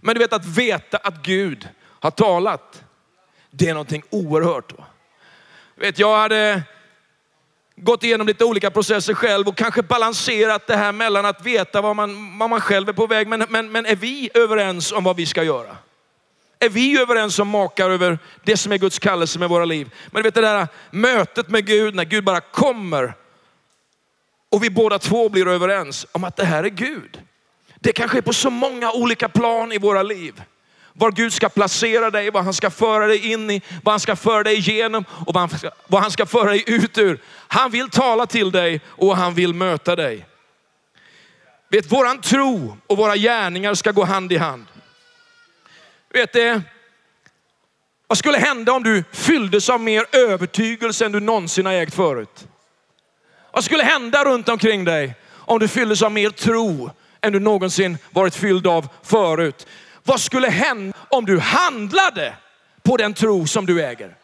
Men 0.00 0.14
du 0.14 0.18
vet 0.18 0.32
att 0.32 0.46
veta 0.46 0.96
att 0.96 1.22
Gud 1.22 1.68
har 2.00 2.10
talat, 2.10 2.82
det 3.50 3.68
är 3.68 3.74
någonting 3.74 4.02
oerhört. 4.10 4.72
Vet, 5.74 5.98
jag 5.98 6.16
hade 6.16 6.62
gått 7.76 8.04
igenom 8.04 8.26
lite 8.26 8.44
olika 8.44 8.70
processer 8.70 9.14
själv 9.14 9.48
och 9.48 9.56
kanske 9.56 9.82
balanserat 9.82 10.66
det 10.66 10.76
här 10.76 10.92
mellan 10.92 11.26
att 11.26 11.46
veta 11.46 11.80
vad 11.80 11.96
man, 11.96 12.38
vad 12.38 12.50
man 12.50 12.60
själv 12.60 12.88
är 12.88 12.92
på 12.92 13.06
väg. 13.06 13.28
Men, 13.28 13.46
men, 13.48 13.72
men 13.72 13.86
är 13.86 13.96
vi 13.96 14.30
överens 14.34 14.92
om 14.92 15.04
vad 15.04 15.16
vi 15.16 15.26
ska 15.26 15.42
göra? 15.42 15.76
Är 16.58 16.68
vi 16.68 17.00
överens 17.00 17.34
som 17.34 17.48
makar 17.48 17.90
över 17.90 18.18
det 18.44 18.56
som 18.56 18.72
är 18.72 18.78
Guds 18.78 18.98
kallelse 18.98 19.38
med 19.38 19.48
våra 19.48 19.64
liv? 19.64 19.90
Men 20.06 20.22
du 20.22 20.26
vet 20.26 20.34
det 20.34 20.40
där 20.40 20.68
mötet 20.90 21.48
med 21.48 21.66
Gud, 21.66 21.94
när 21.94 22.04
Gud 22.04 22.24
bara 22.24 22.40
kommer 22.40 23.14
och 24.50 24.64
vi 24.64 24.70
båda 24.70 24.98
två 24.98 25.28
blir 25.28 25.48
överens 25.48 26.06
om 26.12 26.24
att 26.24 26.36
det 26.36 26.44
här 26.44 26.64
är 26.64 26.68
Gud. 26.68 27.20
Det 27.80 27.92
kanske 27.92 28.18
är 28.18 28.22
på 28.22 28.32
så 28.32 28.50
många 28.50 28.92
olika 28.92 29.28
plan 29.28 29.72
i 29.72 29.78
våra 29.78 30.02
liv 30.02 30.42
var 30.96 31.12
Gud 31.12 31.32
ska 31.32 31.48
placera 31.48 32.10
dig, 32.10 32.30
vad 32.30 32.44
han 32.44 32.54
ska 32.54 32.70
föra 32.70 33.06
dig 33.06 33.32
in 33.32 33.50
i, 33.50 33.62
vad 33.82 33.92
han 33.92 34.00
ska 34.00 34.16
föra 34.16 34.42
dig 34.42 34.56
igenom 34.58 35.04
och 35.26 35.34
vad 35.34 35.50
han 35.50 35.58
ska, 35.58 35.70
vad 35.86 36.02
han 36.02 36.10
ska 36.10 36.26
föra 36.26 36.50
dig 36.50 36.64
ut 36.66 36.98
ur. 36.98 37.18
Han 37.48 37.70
vill 37.70 37.90
tala 37.90 38.26
till 38.26 38.50
dig 38.50 38.80
och 38.86 39.16
han 39.16 39.34
vill 39.34 39.54
möta 39.54 39.96
dig. 39.96 40.26
Vet, 41.68 41.92
våran 41.92 42.20
tro 42.20 42.76
och 42.86 42.96
våra 42.96 43.16
gärningar 43.16 43.74
ska 43.74 43.92
gå 43.92 44.04
hand 44.04 44.32
i 44.32 44.36
hand. 44.36 44.66
Vet 46.12 46.32
det, 46.32 46.62
vad 48.06 48.18
skulle 48.18 48.38
hända 48.38 48.72
om 48.72 48.82
du 48.82 49.04
fylldes 49.12 49.68
av 49.68 49.80
mer 49.80 50.04
övertygelse 50.12 51.06
än 51.06 51.12
du 51.12 51.20
någonsin 51.20 51.66
har 51.66 51.72
ägt 51.72 51.94
förut? 51.94 52.48
Vad 53.52 53.64
skulle 53.64 53.82
hända 53.82 54.24
runt 54.24 54.48
omkring 54.48 54.84
dig 54.84 55.14
om 55.30 55.58
du 55.58 55.68
fylldes 55.68 56.02
av 56.02 56.12
mer 56.12 56.30
tro 56.30 56.90
än 57.20 57.32
du 57.32 57.40
någonsin 57.40 57.98
varit 58.10 58.34
fylld 58.34 58.66
av 58.66 58.88
förut? 59.02 59.66
Vad 60.04 60.20
skulle 60.20 60.48
hända 60.48 60.96
om 61.08 61.26
du 61.26 61.38
handlade 61.38 62.34
på 62.82 62.96
den 62.96 63.14
tro 63.14 63.46
som 63.46 63.66
du 63.66 63.84
äger? 63.84 64.16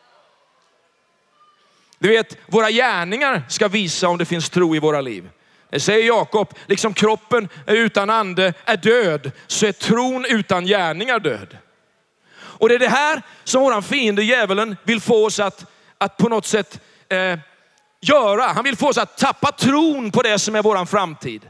Du 1.99 2.09
vet, 2.09 2.37
våra 2.47 2.71
gärningar 2.71 3.43
ska 3.49 3.69
visa 3.69 4.09
om 4.09 4.19
det 4.19 4.25
finns 4.25 4.51
tro 4.51 4.77
i 4.77 4.79
våra 4.79 5.01
liv. 5.01 5.31
Det 5.71 5.81
säger 5.81 6.07
Jakob, 6.07 6.55
liksom 6.67 6.95
kroppen 6.95 7.49
utan 7.67 8.11
ande 8.11 8.55
är 8.65 8.77
död, 8.77 9.33
så 9.47 9.67
är 9.67 9.73
tron 9.73 10.25
utan 10.25 10.67
gärningar 10.67 11.19
död. 11.19 11.57
Och 12.33 12.69
det 12.69 12.75
är 12.75 12.79
det 12.79 12.89
här 12.89 13.23
som 13.45 13.63
våran 13.63 13.83
fiende 13.83 14.23
djävulen 14.23 14.77
vill 14.83 15.01
få 15.01 15.27
oss 15.27 15.41
att, 15.41 15.67
att 15.99 16.17
på 16.17 16.29
något 16.29 16.47
sätt 16.47 16.81
eh, 17.09 17.39
göra. 18.01 18.43
Han 18.43 18.65
vill 18.65 18.77
få 18.77 18.89
oss 18.89 18.99
att 18.99 19.19
tappa 19.19 19.53
tron 19.53 20.11
på 20.11 20.23
det 20.23 20.39
som 20.39 20.55
är 20.55 20.63
våran 20.63 20.87
framtid. 20.87 21.49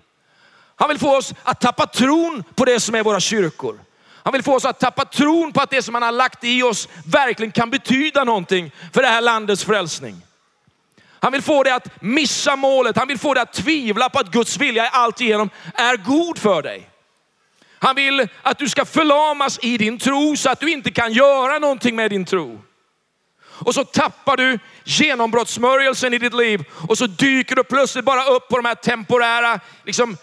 Han 0.76 0.88
vill 0.88 0.98
få 0.98 1.16
oss 1.16 1.34
att 1.42 1.60
tappa 1.60 1.86
tron 1.86 2.44
på 2.54 2.64
det 2.64 2.80
som 2.80 2.94
är 2.94 3.02
våra 3.02 3.20
kyrkor. 3.20 3.78
Han 4.22 4.32
vill 4.32 4.42
få 4.42 4.54
oss 4.54 4.64
att 4.64 4.80
tappa 4.80 5.04
tron 5.04 5.52
på 5.52 5.60
att 5.60 5.70
det 5.70 5.82
som 5.82 5.94
han 5.94 6.02
har 6.02 6.12
lagt 6.12 6.44
i 6.44 6.62
oss 6.62 6.88
verkligen 7.06 7.52
kan 7.52 7.70
betyda 7.70 8.24
någonting 8.24 8.72
för 8.92 9.02
det 9.02 9.08
här 9.08 9.20
landets 9.20 9.64
frälsning. 9.64 10.22
Han 11.20 11.32
vill 11.32 11.42
få 11.42 11.62
dig 11.62 11.72
att 11.72 12.02
missa 12.02 12.56
målet. 12.56 12.96
Han 12.96 13.08
vill 13.08 13.18
få 13.18 13.34
dig 13.34 13.42
att 13.42 13.52
tvivla 13.52 14.08
på 14.08 14.18
att 14.18 14.30
Guds 14.30 14.56
vilja 14.56 14.88
alltigenom 14.88 15.50
är 15.74 15.96
god 15.96 16.38
för 16.38 16.62
dig. 16.62 16.90
Han 17.78 17.96
vill 17.96 18.28
att 18.42 18.58
du 18.58 18.68
ska 18.68 18.84
förlamas 18.84 19.58
i 19.62 19.78
din 19.78 19.98
tro 19.98 20.36
så 20.36 20.50
att 20.50 20.60
du 20.60 20.70
inte 20.70 20.90
kan 20.90 21.12
göra 21.12 21.58
någonting 21.58 21.96
med 21.96 22.10
din 22.10 22.24
tro. 22.24 22.62
Och 23.42 23.74
så 23.74 23.84
tappar 23.84 24.36
du 24.36 24.58
genombrottssmörjelsen 24.84 26.14
i 26.14 26.18
ditt 26.18 26.34
liv 26.34 26.64
och 26.88 26.98
så 26.98 27.06
dyker 27.06 27.56
du 27.56 27.64
plötsligt 27.64 28.04
bara 28.04 28.24
upp 28.24 28.48
på 28.48 28.56
de 28.56 28.64
här 28.64 28.74
temporära, 28.74 29.60
liksom, 29.84 30.16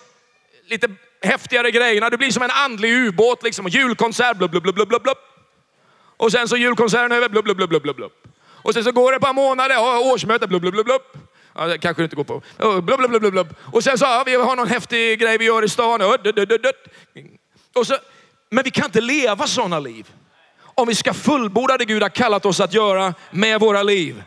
lite 0.68 0.88
häftigare 1.22 1.72
grejerna. 1.72 2.10
Du 2.10 2.18
blir 2.18 2.32
som 2.32 2.44
en 2.44 2.52
andlig 2.52 2.94
ubåt, 2.94 3.44
liksom, 3.44 3.66
och 3.66 3.72
julkonsert, 3.72 4.38
blub, 4.38 4.52
blub, 4.52 4.64
blub, 4.64 4.76
blub, 4.76 5.02
blub. 5.04 5.18
Och 6.18 6.32
sen 6.32 6.48
så 6.48 6.58
julkonserten 6.58 7.12
över, 7.12 7.30
blub, 7.30 7.44
blub, 7.44 7.58
blub, 7.58 7.70
blub, 7.70 7.96
blub. 7.96 8.12
Och 8.62 8.74
sen 8.74 8.84
så 8.84 8.92
går 8.92 9.12
det 9.12 9.16
ett 9.16 9.22
par 9.22 9.34
månader, 9.34 9.80
och 9.80 10.06
årsmöte, 10.06 10.48
blub, 10.48 10.62
blub, 10.62 10.74
blub, 10.74 10.86
blub. 10.86 11.02
Ja, 11.56 11.68
det 11.68 11.78
kanske 11.78 12.02
du 12.02 12.04
inte 12.04 12.16
går 12.16 12.24
på. 12.24 12.42
Blub, 12.82 13.00
blub, 13.00 13.10
blub, 13.10 13.32
blub. 13.32 13.56
Och 13.74 13.84
sen 13.84 13.98
så, 13.98 14.06
ja, 14.06 14.24
vi 14.26 14.36
har 14.36 14.56
någon 14.56 14.68
häftig 14.68 15.20
grej 15.20 15.38
vi 15.38 15.46
gör 15.46 15.64
i 15.64 15.70
stan. 15.70 16.02
Och 17.74 17.88
så, 17.88 17.98
men 18.50 18.64
vi 18.64 18.72
kan 18.72 18.86
inte 18.86 19.02
leva 19.02 19.48
sådana 19.48 19.80
liv 19.80 20.08
om 20.80 20.88
vi 20.88 20.96
ska 20.96 21.14
fullborda 21.14 21.78
det 21.78 21.86
Gud 21.86 22.02
har 22.02 22.10
kallat 22.10 22.46
oss 22.46 22.60
att 22.60 22.74
göra 22.74 23.14
med 23.32 23.60
våra 23.60 23.84
liv. 23.84 24.24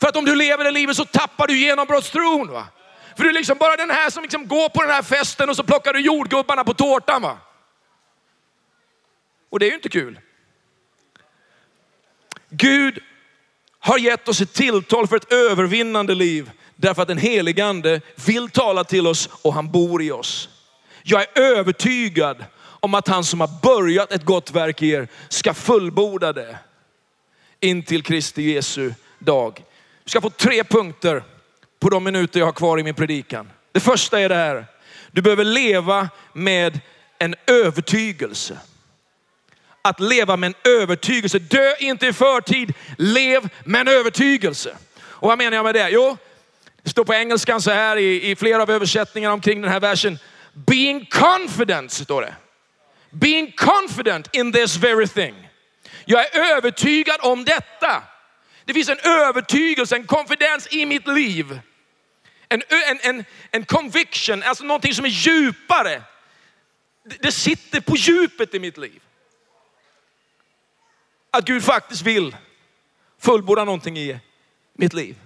För 0.00 0.08
att 0.08 0.16
om 0.16 0.24
du 0.24 0.34
lever 0.34 0.64
det 0.64 0.70
livet 0.70 0.96
så 0.96 1.04
tappar 1.04 1.46
du 1.46 1.58
genombrottstron. 1.58 2.50
Va? 2.50 2.66
För 3.16 3.22
du 3.22 3.28
är 3.28 3.34
liksom 3.34 3.58
bara 3.58 3.76
den 3.76 3.90
här 3.90 4.10
som 4.10 4.22
liksom 4.22 4.48
går 4.48 4.68
på 4.68 4.82
den 4.82 4.90
här 4.90 5.02
festen 5.02 5.50
och 5.50 5.56
så 5.56 5.62
plockar 5.62 5.92
du 5.92 6.00
jordgubbarna 6.00 6.64
på 6.64 6.74
tårtan. 6.74 7.22
Va? 7.22 7.38
Och 9.50 9.58
det 9.58 9.66
är 9.66 9.68
ju 9.68 9.74
inte 9.74 9.88
kul. 9.88 10.20
Gud 12.50 12.98
har 13.78 13.98
gett 13.98 14.28
oss 14.28 14.40
ett 14.40 14.52
tilltal 14.52 15.06
för 15.06 15.16
ett 15.16 15.32
övervinnande 15.32 16.14
liv 16.14 16.50
därför 16.76 17.02
att 17.02 17.08
den 17.08 17.18
helige 17.18 17.64
ande 17.64 18.00
vill 18.26 18.50
tala 18.50 18.84
till 18.84 19.06
oss 19.06 19.28
och 19.42 19.54
han 19.54 19.70
bor 19.70 20.02
i 20.02 20.10
oss. 20.10 20.48
Jag 21.02 21.22
är 21.22 21.40
övertygad 21.42 22.44
om 22.62 22.94
att 22.94 23.08
han 23.08 23.24
som 23.24 23.40
har 23.40 23.50
börjat 23.62 24.12
ett 24.12 24.24
gott 24.24 24.50
verk 24.50 24.82
i 24.82 24.90
er 24.90 25.08
ska 25.28 25.54
fullborda 25.54 26.32
det 26.32 26.58
in 27.60 27.82
till 27.82 28.02
Kristi 28.02 28.42
Jesu 28.42 28.92
dag. 29.18 29.64
Du 30.04 30.10
ska 30.10 30.20
få 30.20 30.30
tre 30.30 30.64
punkter 30.64 31.22
på 31.86 31.90
de 31.90 32.04
minuter 32.04 32.40
jag 32.40 32.46
har 32.46 32.52
kvar 32.52 32.80
i 32.80 32.82
min 32.82 32.94
predikan. 32.94 33.50
Det 33.72 33.80
första 33.80 34.20
är 34.20 34.28
det 34.28 34.34
här. 34.34 34.66
Du 35.10 35.22
behöver 35.22 35.44
leva 35.44 36.08
med 36.32 36.80
en 37.18 37.34
övertygelse. 37.46 38.58
Att 39.82 40.00
leva 40.00 40.36
med 40.36 40.46
en 40.46 40.72
övertygelse. 40.72 41.38
Dö 41.38 41.74
inte 41.78 42.06
i 42.06 42.12
förtid, 42.12 42.74
lev 42.98 43.48
med 43.64 43.80
en 43.80 43.88
övertygelse. 43.88 44.76
Och 44.98 45.28
vad 45.28 45.38
menar 45.38 45.56
jag 45.56 45.64
med 45.64 45.74
det? 45.74 45.88
Jo, 45.90 46.16
det 46.82 46.90
står 46.90 47.04
på 47.04 47.14
engelskan 47.14 47.62
så 47.62 47.70
här 47.70 47.96
i, 47.96 48.30
i 48.30 48.36
flera 48.36 48.62
av 48.62 48.70
översättningarna 48.70 49.34
omkring 49.34 49.62
den 49.62 49.70
här 49.70 49.80
versen. 49.80 50.18
Being 50.52 51.06
confident 51.06 51.92
står 51.92 52.22
det. 52.22 52.34
Being 53.10 53.52
confident 53.52 54.36
in 54.36 54.52
this 54.52 54.76
very 54.76 55.06
thing. 55.06 55.48
Jag 56.04 56.34
är 56.34 56.56
övertygad 56.56 57.16
om 57.22 57.44
detta. 57.44 58.02
Det 58.64 58.74
finns 58.74 58.88
en 58.88 59.00
övertygelse, 59.04 59.96
en 59.96 60.06
konfidens 60.06 60.68
i 60.70 60.86
mitt 60.86 61.06
liv. 61.06 61.60
En, 62.48 62.62
en, 62.68 62.98
en, 63.02 63.24
en 63.50 63.64
conviction, 63.64 64.42
alltså 64.42 64.64
någonting 64.64 64.94
som 64.94 65.04
är 65.04 65.08
djupare. 65.08 66.02
Det 67.20 67.32
sitter 67.32 67.80
på 67.80 67.96
djupet 67.96 68.54
i 68.54 68.58
mitt 68.58 68.78
liv. 68.78 69.00
Att 71.30 71.44
Gud 71.44 71.64
faktiskt 71.64 72.02
vill 72.02 72.36
fullborda 73.18 73.64
någonting 73.64 73.98
i 73.98 74.18
mitt 74.72 74.92
liv. 74.92 75.16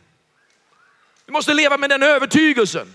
Du 1.26 1.32
måste 1.32 1.54
leva 1.54 1.76
med 1.76 1.90
den 1.90 2.02
övertygelsen. 2.02 2.94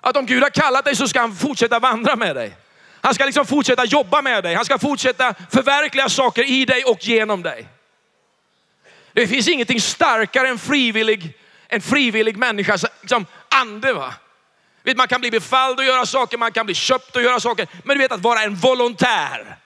Att 0.00 0.16
om 0.16 0.26
Gud 0.26 0.42
har 0.42 0.50
kallat 0.50 0.84
dig 0.84 0.96
så 0.96 1.08
ska 1.08 1.20
han 1.20 1.36
fortsätta 1.36 1.78
vandra 1.78 2.16
med 2.16 2.36
dig. 2.36 2.56
Han 3.00 3.14
ska 3.14 3.24
liksom 3.24 3.46
fortsätta 3.46 3.84
jobba 3.84 4.22
med 4.22 4.44
dig. 4.44 4.54
Han 4.54 4.64
ska 4.64 4.78
fortsätta 4.78 5.34
förverkliga 5.50 6.08
saker 6.08 6.44
i 6.44 6.64
dig 6.64 6.84
och 6.84 7.04
genom 7.04 7.42
dig. 7.42 7.68
Det 9.12 9.26
finns 9.26 9.48
ingenting 9.48 9.80
starkare 9.80 10.48
än 10.48 10.58
frivillig, 10.58 11.34
en 11.70 11.80
frivillig 11.80 12.36
människas 12.36 12.84
liksom, 13.00 13.26
ande. 13.48 13.92
Va? 13.92 14.14
Vet, 14.82 14.96
man 14.96 15.08
kan 15.08 15.20
bli 15.20 15.30
befalld 15.30 15.80
att 15.80 15.86
göra 15.86 16.06
saker, 16.06 16.38
man 16.38 16.52
kan 16.52 16.66
bli 16.66 16.74
köpt 16.74 17.16
att 17.16 17.22
göra 17.22 17.40
saker. 17.40 17.68
Men 17.84 17.96
du 17.96 18.02
vet 18.02 18.12
att 18.12 18.20
vara 18.20 18.42
en 18.42 18.54
volontär. 18.54 19.56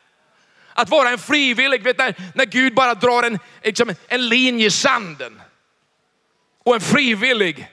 Att 0.74 0.88
vara 0.88 1.10
en 1.10 1.18
frivillig, 1.18 1.82
vet, 1.82 1.98
när, 1.98 2.14
när 2.34 2.44
Gud 2.44 2.74
bara 2.74 2.94
drar 2.94 3.22
en, 3.22 3.38
liksom, 3.62 3.94
en 4.08 4.28
linje 4.28 4.66
i 4.66 4.70
sanden. 4.70 5.42
Och 6.64 6.74
en 6.74 6.80
frivillig 6.80 7.68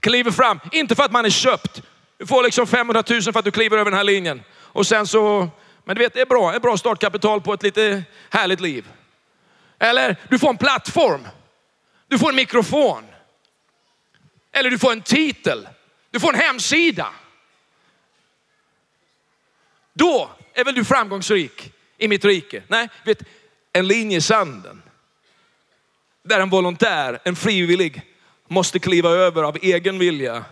kliver 0.00 0.30
fram, 0.30 0.60
inte 0.72 0.94
för 0.94 1.02
att 1.02 1.12
man 1.12 1.24
är 1.24 1.30
köpt. 1.30 1.82
Du 2.18 2.26
får 2.26 2.42
liksom 2.42 2.66
500 2.66 3.02
000 3.08 3.22
för 3.22 3.38
att 3.38 3.44
du 3.44 3.50
kliver 3.50 3.78
över 3.78 3.90
den 3.90 3.98
här 3.98 4.04
linjen. 4.04 4.42
Och 4.52 4.86
sen 4.86 5.06
så, 5.06 5.48
men 5.84 5.96
du 5.96 6.02
vet 6.02 6.14
det 6.14 6.20
är 6.20 6.26
bra, 6.26 6.54
ett 6.54 6.62
bra 6.62 6.76
startkapital 6.76 7.40
på 7.40 7.52
ett 7.52 7.62
lite 7.62 8.02
härligt 8.30 8.60
liv. 8.60 8.88
Eller 9.78 10.16
du 10.28 10.38
får 10.38 10.48
en 10.48 10.56
plattform. 10.56 11.28
Du 12.08 12.18
får 12.18 12.28
en 12.28 12.36
mikrofon. 12.36 13.09
Eller 14.52 14.70
du 14.70 14.78
får 14.78 14.92
en 14.92 15.02
titel. 15.02 15.68
Du 16.10 16.20
får 16.20 16.34
en 16.34 16.40
hemsida. 16.40 17.12
Då 19.92 20.30
är 20.54 20.64
väl 20.64 20.74
du 20.74 20.84
framgångsrik 20.84 21.72
i 21.98 22.08
mitt 22.08 22.24
rike? 22.24 22.62
Nej, 22.68 22.88
vet, 23.04 23.22
en 23.72 23.86
linje 23.86 24.18
i 24.18 24.20
sanden. 24.20 24.82
Där 26.22 26.40
en 26.40 26.50
volontär, 26.50 27.20
en 27.24 27.36
frivillig 27.36 28.02
måste 28.48 28.78
kliva 28.78 29.10
över 29.10 29.42
av 29.42 29.58
egen 29.62 29.98
vilja. 29.98 30.44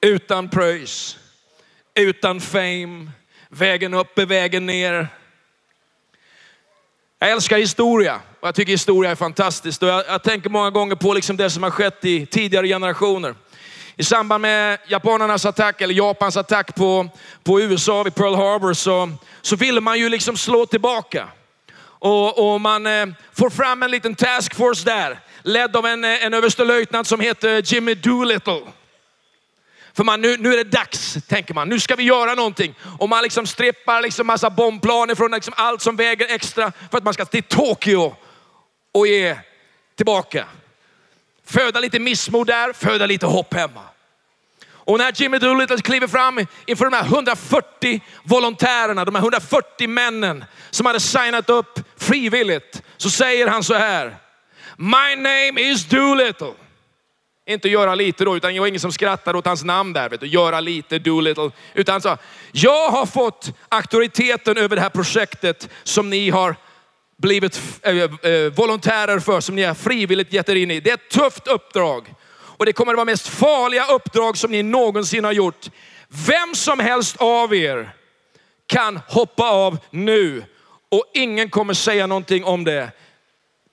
Utan 0.00 0.48
pröjs, 0.48 1.18
utan 1.94 2.40
fame. 2.40 3.10
Vägen 3.48 3.94
upp 3.94 4.18
är 4.18 4.26
vägen 4.26 4.66
ner. 4.66 5.08
Jag 7.18 7.30
älskar 7.30 7.58
historia 7.58 8.20
och 8.40 8.48
jag 8.48 8.54
tycker 8.54 8.72
historia 8.72 9.10
är 9.10 9.14
fantastiskt. 9.14 9.82
Och 9.82 9.88
jag, 9.88 10.04
jag 10.08 10.22
tänker 10.22 10.50
många 10.50 10.70
gånger 10.70 10.94
på 10.94 11.14
liksom 11.14 11.36
det 11.36 11.50
som 11.50 11.62
har 11.62 11.70
skett 11.70 12.04
i 12.04 12.26
tidigare 12.26 12.68
generationer. 12.68 13.34
I 13.96 14.04
samband 14.04 14.42
med 14.42 14.78
japanernas 14.86 15.46
attack, 15.46 15.80
eller 15.80 15.94
Japans 15.94 16.36
attack 16.36 16.74
på, 16.74 17.08
på 17.44 17.60
USA 17.60 18.02
vid 18.02 18.14
Pearl 18.14 18.34
Harbor 18.34 18.74
så, 18.74 19.10
så 19.42 19.56
ville 19.56 19.80
man 19.80 19.98
ju 19.98 20.08
liksom 20.08 20.36
slå 20.36 20.66
tillbaka. 20.66 21.28
Och, 21.82 22.52
och 22.52 22.60
man 22.60 22.86
eh, 22.86 23.06
får 23.32 23.50
fram 23.50 23.82
en 23.82 23.90
liten 23.90 24.14
taskforce 24.14 24.84
där, 24.84 25.20
ledd 25.42 25.76
av 25.76 25.86
en, 25.86 26.04
eh, 26.04 26.24
en 26.24 26.34
överstelöjtnant 26.34 27.06
som 27.06 27.20
heter 27.20 27.62
Jimmy 27.74 27.94
Doolittle. 27.94 28.60
För 29.96 30.04
man, 30.04 30.20
nu, 30.20 30.36
nu 30.36 30.52
är 30.52 30.56
det 30.56 30.70
dags, 30.70 31.16
tänker 31.28 31.54
man. 31.54 31.68
Nu 31.68 31.80
ska 31.80 31.96
vi 31.96 32.02
göra 32.02 32.34
någonting. 32.34 32.74
Och 32.98 33.08
man 33.08 33.22
liksom 33.22 33.46
strippar 33.46 34.02
liksom 34.02 34.26
massa 34.26 34.50
bombplaner 34.50 35.14
från 35.14 35.30
liksom 35.30 35.54
allt 35.56 35.82
som 35.82 35.96
väger 35.96 36.34
extra 36.34 36.72
för 36.90 36.98
att 36.98 37.04
man 37.04 37.14
ska 37.14 37.24
till 37.24 37.42
Tokyo 37.42 38.16
och 38.92 39.06
ge 39.06 39.36
tillbaka. 39.96 40.46
Föda 41.44 41.80
lite 41.80 41.98
missmod 41.98 42.46
där, 42.46 42.72
föda 42.72 43.06
lite 43.06 43.26
hopp 43.26 43.54
hemma. 43.54 43.82
Och 44.90 44.98
när 44.98 45.12
Jimmy 45.20 45.38
Doolittle 45.38 45.76
kliver 45.76 46.06
fram 46.06 46.46
inför 46.66 46.84
de 46.84 46.96
här 46.96 47.04
140 47.04 48.00
volontärerna, 48.24 49.04
de 49.04 49.14
här 49.14 49.22
140 49.22 49.88
männen 49.88 50.44
som 50.70 50.86
hade 50.86 51.00
signat 51.00 51.50
upp 51.50 51.80
frivilligt, 51.96 52.82
så 52.96 53.10
säger 53.10 53.46
han 53.46 53.64
så 53.64 53.74
här. 53.74 54.16
My 54.76 55.16
name 55.16 55.60
is 55.60 55.84
Doolittle. 55.84 56.52
Inte 57.46 57.68
göra 57.68 57.94
lite 57.94 58.24
då, 58.24 58.36
utan 58.36 58.54
det 58.54 58.60
var 58.60 58.66
ingen 58.66 58.80
som 58.80 58.92
skrattade 58.92 59.38
åt 59.38 59.46
hans 59.46 59.64
namn 59.64 59.92
där. 59.92 60.08
Vet 60.08 60.20
du. 60.20 60.26
Göra 60.26 60.60
lite, 60.60 60.98
Doolittle. 60.98 61.50
Utan 61.74 61.92
han 61.92 62.00
sa, 62.00 62.18
jag 62.52 62.90
har 62.90 63.06
fått 63.06 63.52
auktoriteten 63.68 64.56
över 64.56 64.76
det 64.76 64.82
här 64.82 64.90
projektet 64.90 65.68
som 65.82 66.10
ni 66.10 66.30
har 66.30 66.56
blivit 67.20 67.60
eh, 67.82 67.96
eh, 67.96 68.32
eh, 68.32 68.52
volontärer 68.52 69.18
för, 69.18 69.40
som 69.40 69.56
ni 69.56 69.62
har 69.62 69.74
frivilligt 69.74 70.32
gett 70.32 70.48
er 70.48 70.54
in 70.54 70.70
i. 70.70 70.80
Det 70.80 70.90
är 70.90 70.94
ett 70.94 71.10
tufft 71.10 71.48
uppdrag. 71.48 72.14
Och 72.32 72.66
det 72.66 72.72
kommer 72.72 72.92
att 72.92 72.96
vara 72.96 73.04
mest 73.04 73.28
farliga 73.28 73.86
uppdrag 73.86 74.36
som 74.36 74.50
ni 74.50 74.62
någonsin 74.62 75.24
har 75.24 75.32
gjort. 75.32 75.70
Vem 76.08 76.54
som 76.54 76.78
helst 76.78 77.16
av 77.16 77.54
er 77.54 77.94
kan 78.66 79.00
hoppa 79.08 79.50
av 79.50 79.78
nu 79.90 80.44
och 80.88 81.04
ingen 81.14 81.50
kommer 81.50 81.74
säga 81.74 82.06
någonting 82.06 82.44
om 82.44 82.64
det. 82.64 82.90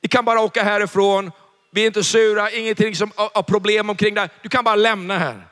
Ni 0.02 0.10
kan 0.10 0.26
bara 0.26 0.42
åka 0.42 0.64
härifrån 0.64 1.32
vi 1.72 1.82
är 1.84 1.88
inte 1.88 2.04
sura, 2.04 2.52
ingenting 2.52 2.96
som 2.96 3.12
har 3.16 3.44
problem 3.44 3.90
omkring 3.90 4.16
det. 4.16 4.30
Du 4.42 4.50
kan 4.50 4.64
bara 4.64 4.76
lämna 4.76 5.18
här. 5.18 5.48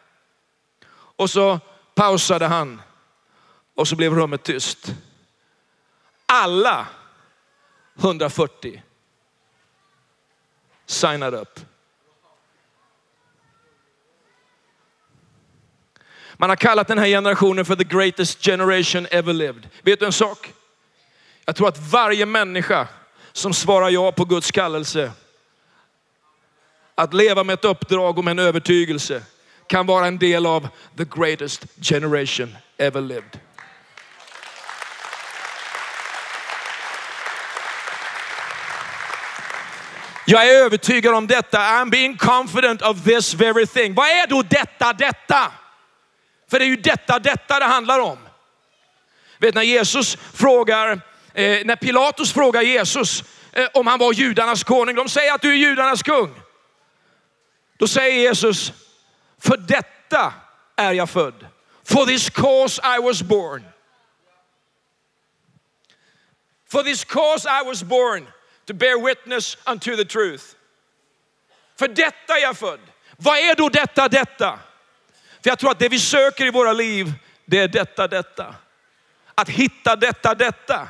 Och 1.16 1.30
så 1.30 1.60
pausade 1.96 2.46
han 2.46 2.82
och 3.76 3.88
så 3.88 3.96
blev 3.96 4.14
rummet 4.14 4.44
tyst. 4.44 4.94
Alla 6.26 6.88
140 7.96 8.82
signade 10.86 11.38
upp. 11.38 11.60
Man 16.38 16.50
har 16.50 16.56
kallat 16.56 16.88
den 16.88 16.98
här 16.98 17.08
generationen 17.08 17.66
för 17.66 17.76
the 17.76 17.84
greatest 17.84 18.46
generation 18.46 19.08
ever 19.12 19.34
lived. 19.34 19.70
Vet 19.82 20.00
du 20.00 20.06
en 20.06 20.12
sak? 20.12 20.54
Jag 21.46 21.56
tror 21.56 21.68
att 21.68 21.92
varje 21.92 22.26
människa 22.26 22.88
som 23.32 23.54
svarar 23.54 23.90
ja 23.90 24.12
på 24.12 24.26
Guds 24.26 24.52
kallelse, 24.52 25.12
att 26.96 27.14
leva 27.14 27.44
med 27.44 27.54
ett 27.54 27.66
uppdrag 27.66 28.18
och 28.18 28.24
med 28.24 28.32
en 28.32 28.40
övertygelse, 28.40 29.24
kan 29.68 29.86
vara 29.86 30.08
en 30.08 30.18
del 30.18 30.46
av 30.46 30.68
the 30.98 31.06
greatest 31.06 31.66
generation 31.82 32.56
ever 32.78 33.02
lived. 33.02 33.40
Jag 40.28 40.50
är 40.50 40.64
övertygad 40.66 41.16
om 41.16 41.28
detta. 41.28 41.58
I'm 41.58 41.90
being 41.90 42.18
confident 42.18 42.82
of 42.82 43.04
this 43.04 43.34
very 43.34 43.66
thing. 43.66 43.94
Vad 43.94 44.08
är 44.08 44.28
då 44.28 44.42
detta, 44.42 44.94
detta? 44.94 45.52
För 46.50 46.60
det 46.60 46.66
är 46.66 46.70
ju 46.70 46.76
detta, 46.76 47.20
detta 47.20 47.60
det 47.60 47.66
handlar 47.66 48.00
om. 48.00 48.18
Vet 49.40 49.56
när 49.56 49.62
Jesus 49.62 50.18
frågar, 50.34 50.92
eh, 51.34 51.66
när 51.66 51.76
Pilatus 51.76 52.34
frågar 52.34 52.62
Jesus 52.62 53.24
eh, 53.52 53.68
om 53.74 53.88
han 53.88 54.00
var 54.00 54.14
judarnas 54.14 54.64
konung. 54.64 54.96
De 54.96 55.10
säger 55.10 55.34
att 55.34 55.42
du 55.42 55.52
är 55.52 55.56
judarnas 55.56 56.04
kung. 56.04 56.42
Då 57.78 57.88
säger 57.88 58.20
Jesus, 58.20 58.74
för 59.40 59.58
detta 59.58 60.34
är 60.76 60.94
jag 60.94 61.10
född. 61.10 61.48
For 61.84 62.06
this 62.06 62.30
cause 62.30 62.82
I 62.98 63.02
was 63.02 63.22
born. 63.22 63.64
For 66.72 66.84
this 66.84 67.04
cause 67.04 67.50
I 67.50 67.66
was 67.66 67.84
born 67.84 68.28
to 68.68 68.74
bear 68.74 69.06
witness 69.06 69.58
unto 69.66 69.96
the 69.96 70.06
truth. 70.06 70.44
För 71.80 71.88
detta 71.88 72.38
är 72.38 72.42
jag 72.42 72.58
född. 72.58 72.80
Vad 73.18 73.38
är 73.38 73.56
då 73.56 73.70
detta, 73.70 74.08
detta? 74.08 74.60
För 75.44 75.50
jag 75.50 75.60
tror 75.60 75.72
att 75.72 75.80
det 75.80 75.90
vi 75.90 76.00
söker 76.00 76.46
i 76.46 76.52
våra 76.52 76.74
liv, 76.74 77.14
det 77.46 77.60
är 77.60 77.68
detta, 77.68 78.08
detta. 78.08 78.56
Att 79.36 79.50
hitta 79.50 79.96
detta, 79.96 80.36
detta. 80.36 80.88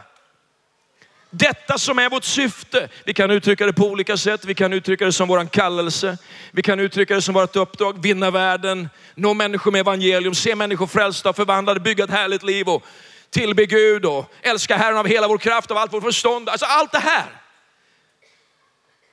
Detta 1.30 1.78
som 1.78 2.00
är 2.00 2.10
vårt 2.10 2.24
syfte. 2.24 2.90
Vi 3.04 3.14
kan 3.14 3.32
uttrycka 3.32 3.66
det 3.66 3.74
på 3.74 3.86
olika 3.86 4.18
sätt. 4.18 4.46
Vi 4.46 4.56
kan 4.56 4.74
uttrycka 4.74 5.06
det 5.06 5.12
som 5.12 5.28
våran 5.28 5.48
kallelse. 5.48 6.18
Vi 6.52 6.62
kan 6.62 6.80
uttrycka 6.80 7.16
det 7.16 7.22
som 7.22 7.34
vårt 7.34 7.56
uppdrag. 7.56 8.02
Vinna 8.02 8.32
världen, 8.32 8.90
nå 9.16 9.34
människor 9.34 9.72
med 9.72 9.80
evangelium, 9.80 10.36
se 10.36 10.56
människor 10.56 10.88
frälsta 10.88 11.30
och 11.30 11.36
förvandlade, 11.36 11.80
bygga 11.80 12.04
ett 12.04 12.10
härligt 12.10 12.44
liv 12.44 12.70
och 12.70 12.84
tillbe 13.30 13.66
Gud 13.66 14.06
och 14.06 14.32
älska 14.42 14.78
Herren 14.78 14.98
av 14.98 15.08
hela 15.08 15.28
vår 15.28 15.38
kraft, 15.38 15.72
av 15.72 15.78
allt 15.78 15.94
vårt 15.94 16.04
förstånd. 16.04 16.50
Alltså 16.50 16.66
allt 16.66 16.92
det 16.92 17.00
här. 17.00 17.26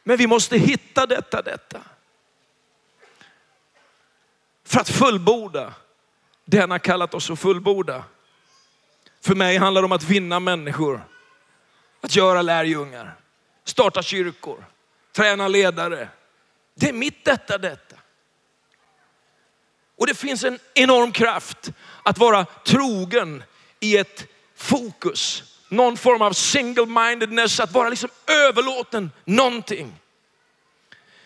Men 0.02 0.16
vi 0.16 0.26
måste 0.26 0.58
hitta 0.58 1.06
detta, 1.06 1.42
detta. 1.42 1.80
För 4.64 4.80
att 4.80 4.90
fullborda 4.90 5.74
det 6.44 6.60
han 6.60 6.70
har 6.70 6.78
kallat 6.78 7.14
oss 7.14 7.30
att 7.30 7.40
fullborda. 7.40 8.04
För 9.20 9.34
mig 9.34 9.56
handlar 9.56 9.82
det 9.82 9.86
om 9.86 9.92
att 9.92 10.04
vinna 10.04 10.40
människor, 10.40 11.04
att 12.00 12.16
göra 12.16 12.42
lärjungar, 12.42 13.16
starta 13.64 14.02
kyrkor, 14.02 14.64
träna 15.12 15.48
ledare. 15.48 16.08
Det 16.74 16.88
är 16.88 16.92
mitt 16.92 17.24
detta, 17.24 17.58
detta. 17.58 17.96
Och 19.96 20.06
det 20.06 20.14
finns 20.14 20.44
en 20.44 20.58
enorm 20.74 21.12
kraft 21.12 21.72
att 22.02 22.18
vara 22.18 22.44
trogen 22.44 23.42
i 23.80 23.96
ett 23.96 24.26
fokus. 24.54 25.51
Någon 25.72 25.96
form 25.96 26.22
av 26.22 26.32
single-mindedness, 26.32 27.60
att 27.60 27.72
vara 27.72 27.88
liksom 27.88 28.10
överlåten 28.26 29.10
någonting. 29.24 29.94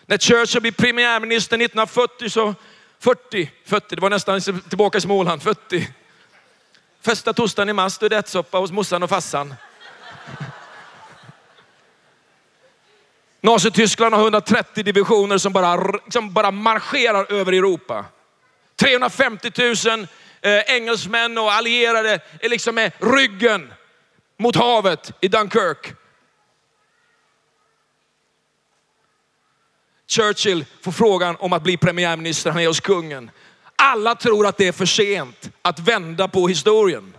När 0.05 0.17
Churchill 0.17 0.61
blev 0.61 0.71
premiärminister 0.71 1.55
1940 1.55 2.29
så 2.29 2.55
40, 2.99 3.51
40, 3.65 3.95
det 3.95 4.01
var 4.01 4.09
nästan 4.09 4.35
liksom 4.35 4.61
tillbaka 4.61 4.97
i 4.97 5.01
Småland, 5.01 5.43
40. 5.43 5.87
Första 7.01 7.33
torsdagen 7.33 7.69
i 7.69 7.73
mars, 7.73 8.01
ärtsoppa 8.01 8.57
hos 8.57 8.71
morsan 8.71 9.03
och 9.03 9.09
farsan. 9.09 9.55
Nazityskland 13.41 14.15
har 14.15 14.21
130 14.21 14.83
divisioner 14.83 15.37
som 15.37 15.53
bara, 15.53 15.99
som 16.09 16.33
bara 16.33 16.51
marscherar 16.51 17.33
över 17.33 17.53
Europa. 17.53 18.05
350 18.75 19.51
000 19.87 20.07
eh, 20.41 20.75
engelsmän 20.75 21.37
och 21.37 21.51
allierade 21.51 22.19
är 22.39 22.49
liksom 22.49 22.75
med 22.75 22.91
ryggen 22.99 23.73
mot 24.37 24.55
havet 24.55 25.11
i 25.21 25.27
Dunkirk. 25.27 25.93
Churchill 30.07 30.65
får 30.81 30.91
frågan 30.91 31.35
om 31.39 31.53
att 31.53 31.63
bli 31.63 31.77
premiärminister, 31.77 32.51
han 32.51 32.61
är 32.61 32.67
hos 32.67 32.79
kungen. 32.79 33.31
Alla 33.75 34.15
tror 34.15 34.47
att 34.47 34.57
det 34.57 34.67
är 34.67 34.71
för 34.71 34.85
sent 34.85 35.49
att 35.61 35.79
vända 35.79 36.27
på 36.27 36.47
historien. 36.47 37.17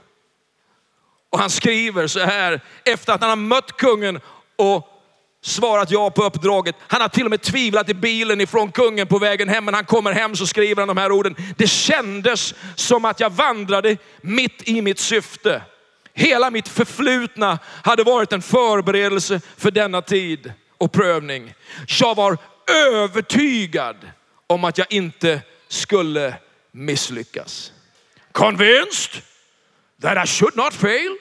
Och 1.31 1.39
han 1.39 1.51
skriver 1.51 2.07
så 2.07 2.21
här 2.21 2.61
efter 2.85 3.13
att 3.13 3.21
han 3.21 3.31
har 3.31 3.37
mött 3.37 3.77
kungen 3.77 4.21
och 4.57 4.89
svarat 5.43 5.91
ja 5.91 6.11
på 6.11 6.25
uppdraget. 6.25 6.77
Han 6.81 7.01
har 7.01 7.09
till 7.09 7.25
och 7.25 7.31
med 7.31 7.43
tvivlat 7.43 7.89
i 7.89 7.95
bilen 7.95 8.41
ifrån 8.41 8.73
kungen 8.73 9.07
på 9.07 9.19
vägen 9.19 9.49
hem, 9.49 9.65
men 9.65 9.75
han 9.75 9.85
kommer 9.85 10.13
hem 10.13 10.37
så 10.37 10.47
skriver 10.47 10.83
han 10.83 10.89
de 10.89 10.97
här 10.97 11.13
orden. 11.13 11.37
Det 11.57 11.67
kändes 11.67 12.55
som 12.75 13.05
att 13.05 13.21
jag 13.21 13.31
vandrade 13.31 13.97
mitt 14.21 14.69
i 14.69 14.83
mitt 14.83 14.99
syfte. 14.99 15.63
Hela 16.19 16.51
mitt 16.51 16.69
förflutna 16.69 17.59
hade 17.85 18.05
varit 18.05 18.33
en 18.33 18.43
förberedelse 18.43 19.41
för 19.57 19.71
denna 19.71 20.03
tid 20.03 20.53
och 20.79 20.93
prövning. 20.93 21.55
Jag 22.01 22.15
var 22.15 22.39
övertygad 22.93 23.97
om 24.47 24.65
att 24.65 24.79
jag 24.79 24.93
inte 24.93 25.41
skulle 25.69 26.35
misslyckas. 26.73 27.73
Convinced 28.33 29.23
that 30.03 30.25
I 30.25 30.29
should 30.29 30.57
not 30.57 30.75
fail. 30.75 31.17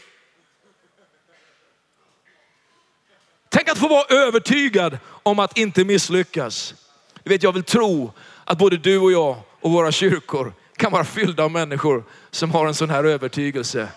Tänk 3.49 3.69
att 3.69 3.77
få 3.77 3.87
vara 3.87 4.05
övertygad 4.17 4.97
om 5.23 5.39
att 5.39 5.57
inte 5.57 5.85
misslyckas. 5.85 6.75
Du 7.23 7.29
vet, 7.29 7.43
jag 7.43 7.51
vill 7.51 7.63
tro 7.63 8.13
att 8.45 8.57
både 8.57 8.77
du 8.77 8.97
och 8.97 9.11
jag 9.11 9.37
och 9.61 9.71
våra 9.71 9.91
kyrkor 9.91 10.53
kan 10.77 10.91
vara 10.91 11.05
fyllda 11.05 11.43
av 11.43 11.51
människor 11.51 12.03
som 12.31 12.51
har 12.51 12.67
en 12.67 12.75
sån 12.75 12.89
här 12.89 13.03
övertygelse. 13.03 13.89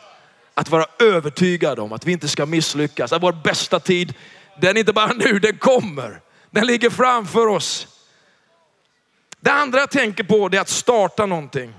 Att 0.61 0.69
vara 0.69 0.87
övertygad 0.99 1.79
om 1.79 1.93
att 1.93 2.07
vi 2.07 2.13
inte 2.13 2.29
ska 2.29 2.47
misslyckas. 2.47 3.13
Att 3.13 3.23
vår 3.23 3.33
bästa 3.33 3.81
tid, 3.81 4.15
den 4.61 4.77
är 4.77 4.81
inte 4.81 4.93
bara 4.93 5.13
nu, 5.13 5.39
den 5.39 5.59
kommer. 5.59 6.21
Den 6.51 6.67
ligger 6.67 6.91
framför 6.91 7.47
oss. 7.47 7.89
Det 9.41 9.51
andra 9.51 9.79
jag 9.79 9.91
tänker 9.91 10.25
på 10.25 10.49
det 10.49 10.57
är 10.57 10.61
att 10.61 10.69
starta 10.69 11.27
någonting. 11.27 11.75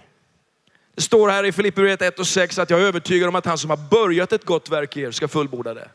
Det 0.95 1.01
står 1.01 1.29
här 1.29 1.43
i 1.43 1.51
Filipperbrevet 1.51 2.01
1 2.01 2.19
och 2.19 2.27
6 2.27 2.59
att 2.59 2.69
jag 2.69 2.81
är 2.81 2.83
övertygad 2.83 3.29
om 3.29 3.35
att 3.35 3.45
han 3.45 3.57
som 3.57 3.69
har 3.69 3.77
börjat 3.77 4.33
ett 4.33 4.45
gott 4.45 4.69
verk 4.69 4.97
i 4.97 5.01
er 5.01 5.11
ska 5.11 5.27
fullborda 5.27 5.73
det. 5.73 5.89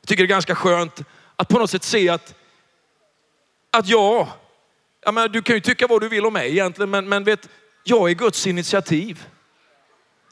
Jag 0.00 0.08
tycker 0.08 0.22
det 0.22 0.26
är 0.26 0.36
ganska 0.36 0.54
skönt 0.54 1.00
att 1.36 1.48
på 1.48 1.58
något 1.58 1.70
sätt 1.70 1.84
se 1.84 2.08
att, 2.08 2.34
att 3.70 3.88
jag, 3.88 4.28
jag 5.04 5.14
menar, 5.14 5.28
du 5.28 5.42
kan 5.42 5.56
ju 5.56 5.60
tycka 5.60 5.86
vad 5.86 6.00
du 6.00 6.08
vill 6.08 6.26
om 6.26 6.32
mig 6.32 6.50
egentligen, 6.50 6.90
men, 6.90 7.08
men 7.08 7.24
vet, 7.24 7.48
jag 7.84 8.10
är 8.10 8.14
Guds 8.14 8.46
initiativ. 8.46 9.26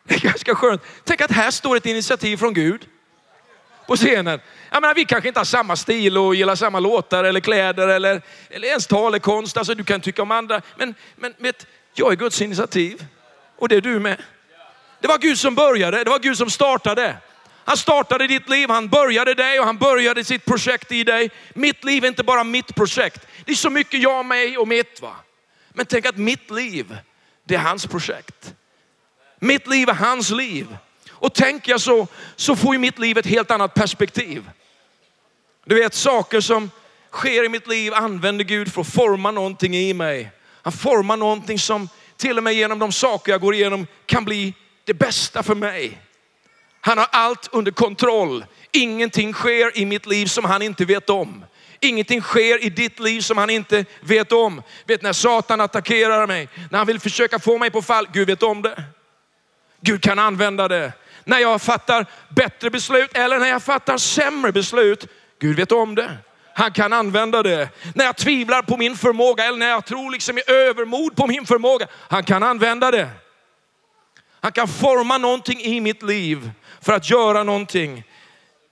Det 0.04 0.14
är 0.14 0.20
ganska 0.20 0.54
skönt. 0.54 0.82
Tänk 1.04 1.20
att 1.20 1.30
här 1.30 1.50
står 1.50 1.76
ett 1.76 1.86
initiativ 1.86 2.36
från 2.36 2.54
Gud 2.54 2.86
på 3.86 3.96
scenen. 3.96 4.40
Jag 4.70 4.80
menar, 4.80 4.94
vi 4.94 5.04
kanske 5.04 5.28
inte 5.28 5.40
har 5.40 5.44
samma 5.44 5.76
stil 5.76 6.18
och 6.18 6.34
gillar 6.34 6.54
samma 6.54 6.80
låtar 6.80 7.24
eller 7.24 7.40
kläder 7.40 7.88
eller, 7.88 8.22
eller 8.50 8.68
ens 8.68 8.86
talekonst. 8.86 9.56
Alltså, 9.56 9.74
du 9.74 9.84
kan 9.84 10.00
tycka 10.00 10.22
om 10.22 10.30
andra. 10.30 10.62
Men, 10.76 10.94
men 11.16 11.34
vet, 11.38 11.66
jag 11.94 12.12
är 12.12 12.16
Guds 12.16 12.42
initiativ 12.42 13.06
och 13.58 13.68
det 13.68 13.76
är 13.76 13.80
du 13.80 14.00
med. 14.00 14.22
Det 15.00 15.08
var 15.08 15.18
Gud 15.18 15.38
som 15.38 15.54
började, 15.54 16.04
det 16.04 16.10
var 16.10 16.18
Gud 16.18 16.36
som 16.36 16.50
startade. 16.50 17.16
Han 17.64 17.76
startade 17.76 18.26
ditt 18.26 18.48
liv, 18.48 18.68
han 18.68 18.88
började 18.88 19.34
dig 19.34 19.60
och 19.60 19.66
han 19.66 19.78
började 19.78 20.24
sitt 20.24 20.44
projekt 20.44 20.92
i 20.92 21.04
dig. 21.04 21.30
Mitt 21.54 21.84
liv 21.84 22.04
är 22.04 22.08
inte 22.08 22.24
bara 22.24 22.44
mitt 22.44 22.74
projekt. 22.74 23.26
Det 23.44 23.52
är 23.52 23.56
så 23.56 23.70
mycket 23.70 24.00
jag, 24.00 24.26
mig 24.26 24.58
och 24.58 24.68
mitt. 24.68 25.00
va. 25.00 25.16
Men 25.72 25.86
tänk 25.86 26.06
att 26.06 26.16
mitt 26.16 26.50
liv, 26.50 26.96
det 27.44 27.54
är 27.54 27.58
hans 27.58 27.86
projekt. 27.86 28.54
Mitt 29.42 29.66
liv 29.66 29.88
är 29.88 29.94
hans 29.94 30.30
liv. 30.30 30.76
Och 31.10 31.34
tänker 31.34 31.70
jag 31.72 31.80
så, 31.80 32.06
så 32.36 32.56
får 32.56 32.74
ju 32.74 32.78
mitt 32.78 32.98
liv 32.98 33.18
ett 33.18 33.26
helt 33.26 33.50
annat 33.50 33.74
perspektiv. 33.74 34.50
Du 35.64 35.74
vet 35.74 35.94
saker 35.94 36.40
som 36.40 36.70
sker 37.10 37.44
i 37.44 37.48
mitt 37.48 37.68
liv 37.68 37.94
använder 37.94 38.44
Gud 38.44 38.72
för 38.72 38.80
att 38.80 38.92
forma 38.92 39.30
någonting 39.30 39.76
i 39.76 39.94
mig. 39.94 40.30
Han 40.62 40.72
formar 40.72 41.16
någonting 41.16 41.58
som 41.58 41.88
till 42.16 42.38
och 42.38 42.44
med 42.44 42.54
genom 42.54 42.78
de 42.78 42.92
saker 42.92 43.32
jag 43.32 43.40
går 43.40 43.54
igenom 43.54 43.86
kan 44.06 44.24
bli 44.24 44.54
det 44.84 44.94
bästa 44.94 45.42
för 45.42 45.54
mig. 45.54 46.00
Han 46.80 46.98
har 46.98 47.08
allt 47.12 47.48
under 47.52 47.72
kontroll. 47.72 48.44
Ingenting 48.72 49.32
sker 49.32 49.78
i 49.78 49.86
mitt 49.86 50.06
liv 50.06 50.26
som 50.26 50.44
han 50.44 50.62
inte 50.62 50.84
vet 50.84 51.10
om. 51.10 51.44
Ingenting 51.80 52.20
sker 52.20 52.64
i 52.64 52.70
ditt 52.70 53.00
liv 53.00 53.20
som 53.20 53.38
han 53.38 53.50
inte 53.50 53.84
vet 54.00 54.32
om. 54.32 54.62
Vet 54.86 55.02
när 55.02 55.12
Satan 55.12 55.60
attackerar 55.60 56.26
mig, 56.26 56.48
när 56.70 56.78
han 56.78 56.86
vill 56.86 57.00
försöka 57.00 57.38
få 57.38 57.58
mig 57.58 57.70
på 57.70 57.82
fall, 57.82 58.08
Gud 58.12 58.26
vet 58.26 58.42
om 58.42 58.62
det. 58.62 58.84
Gud 59.82 60.02
kan 60.02 60.18
använda 60.18 60.68
det. 60.68 60.92
När 61.24 61.38
jag 61.38 61.62
fattar 61.62 62.06
bättre 62.28 62.70
beslut 62.70 63.16
eller 63.16 63.38
när 63.38 63.48
jag 63.48 63.62
fattar 63.62 63.98
sämre 63.98 64.52
beslut, 64.52 65.06
Gud 65.38 65.56
vet 65.56 65.72
om 65.72 65.94
det. 65.94 66.16
Han 66.54 66.72
kan 66.72 66.92
använda 66.92 67.42
det. 67.42 67.68
När 67.94 68.04
jag 68.04 68.16
tvivlar 68.16 68.62
på 68.62 68.76
min 68.76 68.96
förmåga 68.96 69.44
eller 69.44 69.58
när 69.58 69.70
jag 69.70 69.84
tror 69.84 70.10
liksom 70.10 70.38
i 70.38 70.42
övermod 70.46 71.16
på 71.16 71.26
min 71.26 71.46
förmåga, 71.46 71.86
han 71.92 72.24
kan 72.24 72.42
använda 72.42 72.90
det. 72.90 73.08
Han 74.40 74.52
kan 74.52 74.68
forma 74.68 75.18
någonting 75.18 75.60
i 75.60 75.80
mitt 75.80 76.02
liv 76.02 76.50
för 76.80 76.92
att 76.92 77.10
göra 77.10 77.42
någonting. 77.42 78.04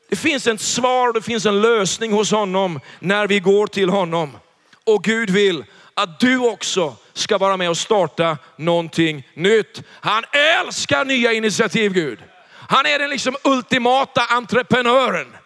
Det 0.08 0.16
finns 0.16 0.46
ett 0.46 0.60
svar, 0.60 1.12
det 1.12 1.22
finns 1.22 1.46
en 1.46 1.60
lösning 1.60 2.12
hos 2.12 2.30
honom 2.30 2.80
när 2.98 3.26
vi 3.26 3.40
går 3.40 3.66
till 3.66 3.88
honom. 3.88 4.36
Och 4.84 5.04
Gud 5.04 5.30
vill 5.30 5.64
att 6.02 6.20
du 6.20 6.38
också 6.38 6.96
ska 7.12 7.38
vara 7.38 7.56
med 7.56 7.70
och 7.70 7.76
starta 7.76 8.38
någonting 8.56 9.28
nytt. 9.34 9.82
Han 9.88 10.24
älskar 10.32 11.04
nya 11.04 11.32
initiativ 11.32 11.92
Gud. 11.92 12.18
Han 12.50 12.86
är 12.86 12.98
den 12.98 13.10
liksom 13.10 13.36
ultimata 13.44 14.22
entreprenören. 14.24 15.36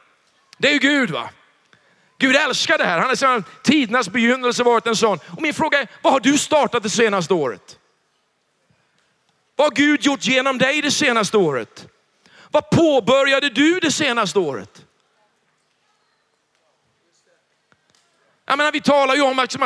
Det 0.59 0.69
är 0.69 0.73
ju 0.73 0.79
Gud 0.79 1.11
va. 1.11 1.31
Gud 2.19 2.37
älskar 2.37 2.79
det 2.79 2.85
här. 2.85 2.99
Han 2.99 3.09
har 3.09 3.14
sedan 3.14 3.45
tidernas 3.62 4.09
begynnelse 4.09 4.62
varit 4.62 4.87
en 4.87 4.97
sån. 4.97 5.19
Och 5.37 5.43
min 5.43 5.55
fråga 5.55 5.81
är, 5.81 5.88
vad 6.03 6.12
har 6.12 6.21
du 6.21 6.38
startat 6.38 6.83
det 6.83 6.90
senaste 6.90 7.35
året? 7.35 7.79
Vad 9.57 9.67
har 9.67 9.75
Gud 9.75 10.03
gjort 10.03 10.27
genom 10.27 10.59
dig 10.59 10.83
det 10.83 10.90
senaste 10.90 11.37
året? 11.37 11.87
Vad 12.51 12.71
påbörjade 12.71 13.49
du 13.49 13.81
det 13.81 13.90
senaste 13.90 14.38
året? 14.38 14.84
Jag 18.46 18.59
menar, 18.59 18.72
vi 18.72 18.80
talar 18.80 19.14
ju 19.14 19.22
om 19.22 19.38
att 19.38 19.57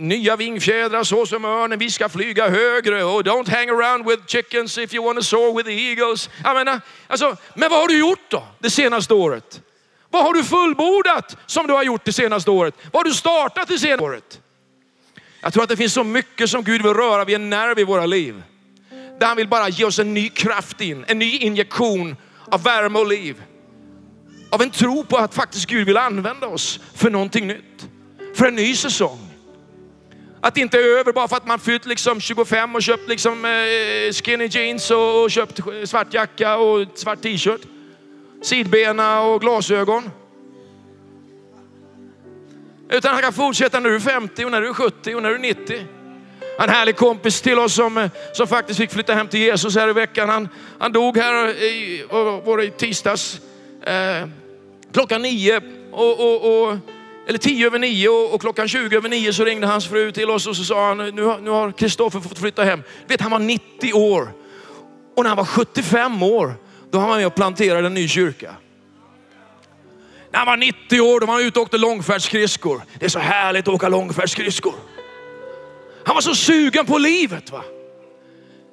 nya 0.00 0.36
vingfjädrar 0.36 1.04
så 1.04 1.26
som 1.26 1.44
örnen, 1.44 1.78
vi 1.78 1.90
ska 1.90 2.08
flyga 2.08 2.48
högre 2.48 3.04
och 3.04 3.22
don't 3.22 3.50
hang 3.50 3.68
around 3.68 4.08
with 4.08 4.26
chickens 4.26 4.78
if 4.78 4.94
you 4.94 5.04
want 5.04 5.18
to 5.18 5.24
soar 5.24 5.56
with 5.56 5.68
the 5.68 5.90
eagles. 5.90 6.30
Jag 6.44 6.54
menar, 6.54 6.72
eh, 6.72 6.80
alltså, 7.06 7.36
men 7.54 7.70
vad 7.70 7.80
har 7.80 7.88
du 7.88 7.98
gjort 7.98 8.30
då 8.30 8.44
det 8.58 8.70
senaste 8.70 9.14
året? 9.14 9.60
Vad 10.10 10.24
har 10.24 10.34
du 10.34 10.44
fullbordat 10.44 11.36
som 11.46 11.66
du 11.66 11.72
har 11.72 11.82
gjort 11.82 12.04
det 12.04 12.12
senaste 12.12 12.50
året? 12.50 12.74
Vad 12.92 13.00
har 13.00 13.04
du 13.04 13.14
startat 13.14 13.68
det 13.68 13.78
senaste 13.78 14.04
året? 14.04 14.40
Jag 15.40 15.52
tror 15.52 15.62
att 15.62 15.68
det 15.68 15.76
finns 15.76 15.92
så 15.92 16.04
mycket 16.04 16.50
som 16.50 16.64
Gud 16.64 16.82
vill 16.82 16.94
röra 16.94 17.24
vid 17.24 17.34
en 17.34 17.50
nerv 17.50 17.78
i 17.78 17.84
våra 17.84 18.06
liv. 18.06 18.42
Där 19.20 19.26
han 19.26 19.36
vill 19.36 19.48
bara 19.48 19.68
ge 19.68 19.84
oss 19.84 19.98
en 19.98 20.14
ny 20.14 20.28
kraft 20.28 20.80
in, 20.80 21.04
en 21.08 21.18
ny 21.18 21.38
injektion 21.38 22.16
av 22.50 22.62
värme 22.62 22.98
och 22.98 23.06
liv. 23.06 23.42
Av 24.50 24.62
en 24.62 24.70
tro 24.70 25.04
på 25.04 25.16
att 25.16 25.34
faktiskt 25.34 25.66
Gud 25.66 25.86
vill 25.86 25.96
använda 25.96 26.46
oss 26.46 26.80
för 26.94 27.10
någonting 27.10 27.46
nytt. 27.46 27.88
För 28.34 28.46
en 28.46 28.54
ny 28.54 28.76
säsong. 28.76 29.18
Att 30.40 30.54
det 30.54 30.60
inte 30.60 30.78
är 30.78 30.98
över 30.98 31.12
bara 31.12 31.28
för 31.28 31.36
att 31.36 31.46
man 31.46 31.58
fyllt 31.58 31.86
liksom 31.86 32.20
25 32.20 32.74
och 32.74 32.82
köpt 32.82 33.08
liksom 33.08 33.44
eh, 33.44 34.12
skinny 34.12 34.46
jeans 34.46 34.90
och 34.90 35.30
köpt 35.30 35.60
svart 35.84 36.14
jacka 36.14 36.56
och 36.56 36.86
svart 36.94 37.22
t-shirt. 37.22 37.60
Sidbena 38.42 39.20
och 39.20 39.40
glasögon. 39.40 40.10
Utan 42.90 43.14
han 43.14 43.22
kan 43.22 43.32
fortsätta 43.32 43.80
när 43.80 43.90
du 43.90 43.96
är 43.96 44.00
50 44.00 44.44
och 44.44 44.50
när 44.50 44.60
du 44.60 44.68
är 44.68 44.74
70 44.74 45.14
och 45.14 45.22
när 45.22 45.28
du 45.28 45.34
är 45.34 45.38
90. 45.38 45.86
En 46.60 46.68
härlig 46.68 46.96
kompis 46.96 47.40
till 47.40 47.58
oss 47.58 47.74
som, 47.74 47.98
eh, 47.98 48.10
som 48.32 48.46
faktiskt 48.46 48.80
fick 48.80 48.92
flytta 48.92 49.14
hem 49.14 49.28
till 49.28 49.40
Jesus 49.40 49.74
här 49.74 49.88
i 49.88 49.92
veckan. 49.92 50.28
Han, 50.28 50.48
han 50.78 50.92
dog 50.92 51.16
här 51.16 51.48
i, 51.48 52.04
var 52.44 52.62
i 52.62 52.70
tisdags 52.70 53.40
eh, 53.88 54.28
klockan 54.92 55.22
nio 55.22 55.60
och, 55.92 56.20
och, 56.20 56.62
och, 56.68 56.76
eller 57.28 57.38
tio 57.38 57.66
över 57.66 57.78
nio 57.78 58.08
och, 58.08 58.40
klockan 58.40 58.68
20 58.68 58.96
över 58.96 59.08
nio 59.08 59.32
så 59.32 59.44
ringde 59.44 59.66
hans 59.66 59.86
fru 59.86 60.12
till 60.12 60.30
oss 60.30 60.46
och 60.46 60.56
så 60.56 60.64
sa 60.64 60.88
han, 60.88 60.98
nu, 60.98 61.12
nu 61.42 61.50
har 61.50 61.72
Kristoffer 61.72 62.20
fått 62.20 62.38
flytta 62.38 62.64
hem. 62.64 62.82
vet, 63.06 63.20
han 63.20 63.30
var 63.30 63.38
90 63.38 63.92
år 63.92 64.32
och 65.16 65.22
när 65.22 65.28
han 65.28 65.36
var 65.36 65.44
75 65.44 66.22
år, 66.22 66.54
då 66.90 66.98
var 66.98 67.08
han 67.08 67.16
med 67.16 67.26
och 67.26 67.34
planterade 67.34 67.86
en 67.86 67.94
ny 67.94 68.08
kyrka. 68.08 68.54
När 70.30 70.38
han 70.38 70.46
var 70.46 70.56
90 70.56 71.00
år, 71.00 71.20
då 71.20 71.26
var 71.26 71.34
han 71.34 71.42
ute 71.42 71.58
och 71.58 71.62
åkte 71.62 71.78
långfärdsskridskor. 71.78 72.82
Det 72.98 73.04
är 73.04 73.10
så 73.10 73.18
härligt 73.18 73.68
att 73.68 73.74
åka 73.74 73.88
långfärdsskridskor. 73.88 74.74
Han 76.04 76.14
var 76.14 76.20
så 76.20 76.34
sugen 76.34 76.86
på 76.86 76.98
livet. 76.98 77.50
va. 77.50 77.64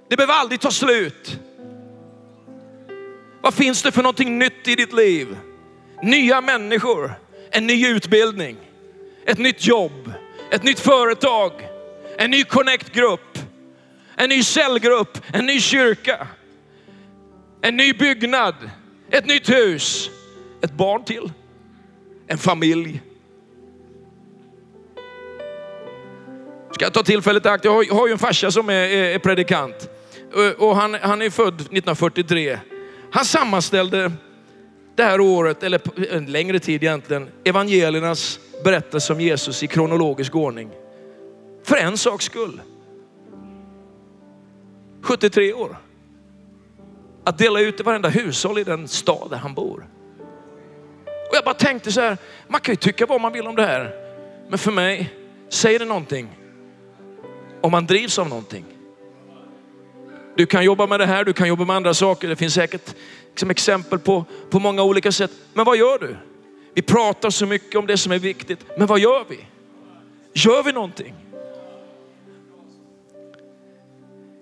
Det 0.10 0.18
behöver 0.18 0.34
aldrig 0.34 0.60
ta 0.62 0.72
slut. 0.72 1.40
Vad 3.46 3.54
finns 3.54 3.84
det 3.84 3.92
för 3.92 4.04
någonting 4.04 4.40
nytt 4.40 4.68
i 4.68 4.76
ditt 4.76 4.94
liv? 4.94 5.38
Nya 6.04 6.42
människor, 6.42 7.14
en 7.52 7.68
ny 7.68 7.88
utbildning, 7.88 8.58
ett 9.26 9.38
nytt 9.38 9.68
jobb, 9.68 10.14
ett 10.52 10.64
nytt 10.64 10.80
företag, 10.80 11.52
en 12.18 12.32
ny 12.32 12.44
connect-grupp, 12.44 13.40
en 14.16 14.30
ny 14.30 14.44
cellgrupp, 14.44 15.18
en 15.34 15.46
ny 15.46 15.60
kyrka, 15.60 16.28
en 17.62 17.78
ny 17.78 17.94
byggnad, 17.94 18.56
ett 19.12 19.26
nytt 19.26 19.50
hus, 19.50 20.10
ett 20.62 20.72
barn 20.72 21.04
till, 21.04 21.32
en 22.28 22.38
familj. 22.38 23.02
Ska 26.72 26.86
jag 26.86 26.94
ta 26.94 27.04
tillfället 27.04 27.46
i 27.46 27.50
akt? 27.50 27.66
Jag 27.66 27.72
har, 27.72 28.08
ju 28.08 28.12
en 28.12 28.20
farsa 28.20 28.52
som 28.52 28.70
är, 28.70 28.90
är 28.90 29.20
predikant 29.20 29.90
och 30.58 30.76
han, 30.76 30.94
han 31.02 31.22
är 31.22 31.30
född 31.30 31.54
1943. 31.54 32.60
Han 33.16 33.26
sammanställde 33.26 34.12
det 34.96 35.04
här 35.04 35.20
året, 35.20 35.64
eller 35.64 35.82
en 36.16 36.26
längre 36.26 36.60
tid 36.60 36.84
egentligen, 36.84 37.30
evangeliernas 37.44 38.40
berättelse 38.64 39.14
om 39.14 39.22
Jesus 39.22 39.64
i 39.64 39.68
kronologisk 39.68 40.36
ordning. 40.36 40.70
För 41.64 41.76
en 41.76 41.98
saks 41.98 42.26
skull. 42.26 42.62
73 45.02 45.54
år. 45.54 45.78
Att 47.24 47.38
dela 47.38 47.60
ut 47.60 47.76
till 47.76 47.86
varenda 47.86 48.10
hushåll 48.10 48.60
i 48.60 48.64
den 48.64 48.88
stad 48.88 49.30
där 49.30 49.38
han 49.38 49.54
bor. 49.54 49.88
Och 51.06 51.36
jag 51.36 51.44
bara 51.44 51.56
tänkte 51.56 51.92
så 51.92 52.02
här, 52.02 52.18
man 52.48 52.62
kan 52.62 52.74
ju 52.74 52.78
tycka 52.78 53.06
vad 53.06 53.22
man 53.22 53.34
vill 53.34 53.48
om 53.48 53.56
det 53.56 53.66
här. 53.66 53.96
Men 54.50 54.60
för 54.60 54.72
mig 54.72 55.14
säger 55.50 55.80
det 55.80 55.86
någonting. 55.86 56.40
Om 57.62 57.72
man 57.72 57.86
drivs 57.86 58.20
av 58.20 58.30
någonting. 58.30 58.75
Du 60.36 60.46
kan 60.46 60.66
jobba 60.66 60.88
med 60.88 61.00
det 61.00 61.06
här, 61.06 61.24
du 61.24 61.34
kan 61.34 61.48
jobba 61.48 61.66
med 61.66 61.76
andra 61.76 61.94
saker. 61.94 62.28
Det 62.28 62.36
finns 62.36 62.54
säkert 62.54 62.96
liksom 63.30 63.50
exempel 63.50 64.00
på, 64.00 64.26
på 64.50 64.60
många 64.60 64.84
olika 64.84 65.12
sätt. 65.12 65.32
Men 65.54 65.66
vad 65.66 65.78
gör 65.78 66.00
du? 66.00 66.16
Vi 66.74 66.82
pratar 66.82 67.30
så 67.30 67.46
mycket 67.46 67.76
om 67.76 67.88
det 67.88 67.98
som 67.98 68.12
är 68.12 68.20
viktigt, 68.20 68.60
men 68.78 68.88
vad 68.88 69.00
gör 69.00 69.26
vi? 69.30 69.40
Gör 70.34 70.64
vi 70.64 70.72
någonting? 70.72 71.16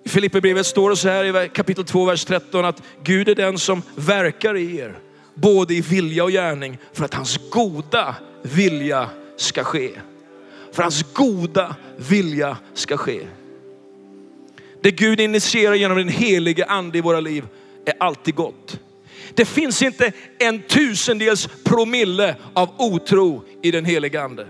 I 0.04 0.10
Filipperbrevet 0.10 0.66
står 0.66 0.90
det 0.90 0.96
så 0.96 1.10
här 1.10 1.46
i 1.46 1.50
kapitel 1.50 1.86
2, 1.86 2.06
vers 2.06 2.26
13 2.26 2.66
att 2.66 2.84
Gud 3.04 3.30
är 3.30 3.36
den 3.36 3.58
som 3.58 3.82
verkar 3.96 4.58
i 4.58 4.78
er, 4.78 5.00
både 5.34 5.74
i 5.74 5.82
vilja 5.82 6.24
och 6.24 6.32
gärning, 6.32 6.78
för 6.94 7.06
att 7.06 7.14
hans 7.14 7.40
goda 7.50 8.16
vilja 8.42 9.10
ska 9.38 9.64
ske. 9.64 9.92
För 10.72 10.84
hans 10.84 11.14
goda 11.14 11.76
vilja 11.98 12.58
ska 12.74 12.98
ske. 12.98 13.28
Det 14.84 14.92
Gud 14.92 15.20
initierar 15.20 15.76
genom 15.76 15.98
den 15.98 16.10
helige 16.10 16.66
ande 16.66 16.98
i 16.98 17.02
våra 17.02 17.20
liv 17.20 17.48
är 17.86 17.94
alltid 18.00 18.36
gott. 18.36 18.80
Det 19.34 19.46
finns 19.46 19.82
inte 19.82 20.12
en 20.40 20.62
tusendels 20.62 21.50
promille 21.64 22.36
av 22.54 22.70
otro 22.78 23.44
i 23.62 23.72
den 23.72 23.86
helige 23.86 24.22
ande. 24.22 24.48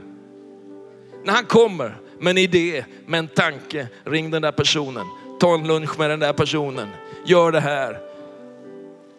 När 1.24 1.34
han 1.34 1.46
kommer 1.46 1.98
med 2.20 2.32
en 2.32 2.38
idé, 2.38 2.86
med 3.06 3.20
en 3.20 3.28
tanke, 3.28 3.88
ring 4.04 4.32
den 4.32 4.42
där 4.42 4.52
personen. 4.52 5.06
Ta 5.40 5.54
en 5.54 5.68
lunch 5.68 6.00
med 6.00 6.10
den 6.10 6.20
där 6.20 6.34
personen. 6.34 6.88
Gör 7.26 7.52
det 7.52 7.60
här. 7.60 8.00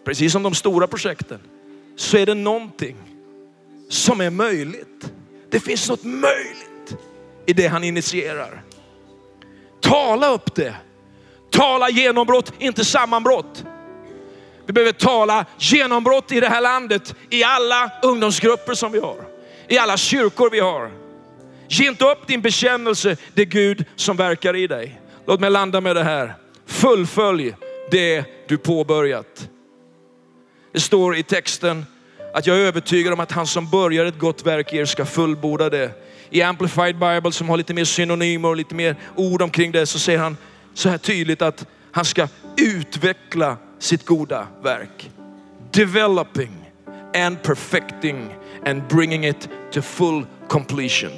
Precis 0.04 0.32
som 0.32 0.42
de 0.42 0.54
stora 0.54 0.86
projekten 0.86 1.38
så 1.96 2.16
är 2.16 2.26
det 2.26 2.34
någonting 2.34 2.96
som 3.88 4.20
är 4.20 4.30
möjligt. 4.30 5.12
Det 5.50 5.60
finns 5.60 5.88
något 5.88 6.04
möjligt 6.04 6.96
i 7.46 7.52
det 7.52 7.66
han 7.66 7.84
initierar. 7.84 8.62
Tala 9.80 10.32
upp 10.32 10.54
det. 10.54 10.74
Tala 11.54 11.90
genombrott, 11.90 12.52
inte 12.58 12.84
sammanbrott. 12.84 13.64
Vi 14.66 14.72
behöver 14.72 14.92
tala 14.92 15.46
genombrott 15.58 16.32
i 16.32 16.40
det 16.40 16.48
här 16.48 16.60
landet, 16.60 17.14
i 17.30 17.44
alla 17.44 17.92
ungdomsgrupper 18.02 18.74
som 18.74 18.92
vi 18.92 18.98
har, 18.98 19.16
i 19.68 19.78
alla 19.78 19.96
kyrkor 19.96 20.50
vi 20.50 20.60
har. 20.60 20.90
Ge 21.68 21.88
inte 21.88 22.04
upp 22.04 22.26
din 22.26 22.40
bekännelse, 22.40 23.16
det 23.34 23.42
är 23.42 23.46
Gud 23.46 23.84
som 23.96 24.16
verkar 24.16 24.56
i 24.56 24.66
dig. 24.66 25.00
Låt 25.26 25.40
mig 25.40 25.50
landa 25.50 25.80
med 25.80 25.96
det 25.96 26.04
här. 26.04 26.34
Fullfölj 26.66 27.54
det 27.90 28.24
du 28.48 28.58
påbörjat. 28.58 29.48
Det 30.72 30.80
står 30.80 31.16
i 31.16 31.22
texten 31.22 31.86
att 32.34 32.46
jag 32.46 32.56
är 32.56 32.60
övertygad 32.60 33.12
om 33.12 33.20
att 33.20 33.32
han 33.32 33.46
som 33.46 33.70
börjar 33.70 34.04
ett 34.04 34.18
gott 34.18 34.46
verk 34.46 34.72
i 34.72 34.76
er 34.76 34.84
ska 34.84 35.06
fullborda 35.06 35.70
det. 35.70 35.90
I 36.30 36.42
Amplified 36.42 36.98
Bible 36.98 37.32
som 37.32 37.48
har 37.48 37.56
lite 37.56 37.74
mer 37.74 37.84
synonymer 37.84 38.48
och 38.48 38.56
lite 38.56 38.74
mer 38.74 38.96
ord 39.16 39.42
omkring 39.42 39.72
det 39.72 39.86
så 39.86 39.98
säger 39.98 40.18
han 40.18 40.36
så 40.74 40.88
här 40.88 40.98
tydligt 40.98 41.42
att 41.42 41.66
han 41.92 42.04
ska 42.04 42.28
utveckla 42.56 43.56
sitt 43.78 44.06
goda 44.06 44.46
verk. 44.62 45.10
Developing 45.70 46.70
and 47.14 47.42
perfecting 47.42 48.34
and 48.66 48.82
bringing 48.88 49.24
it 49.26 49.48
to 49.72 49.82
full 49.82 50.26
completion. 50.48 51.12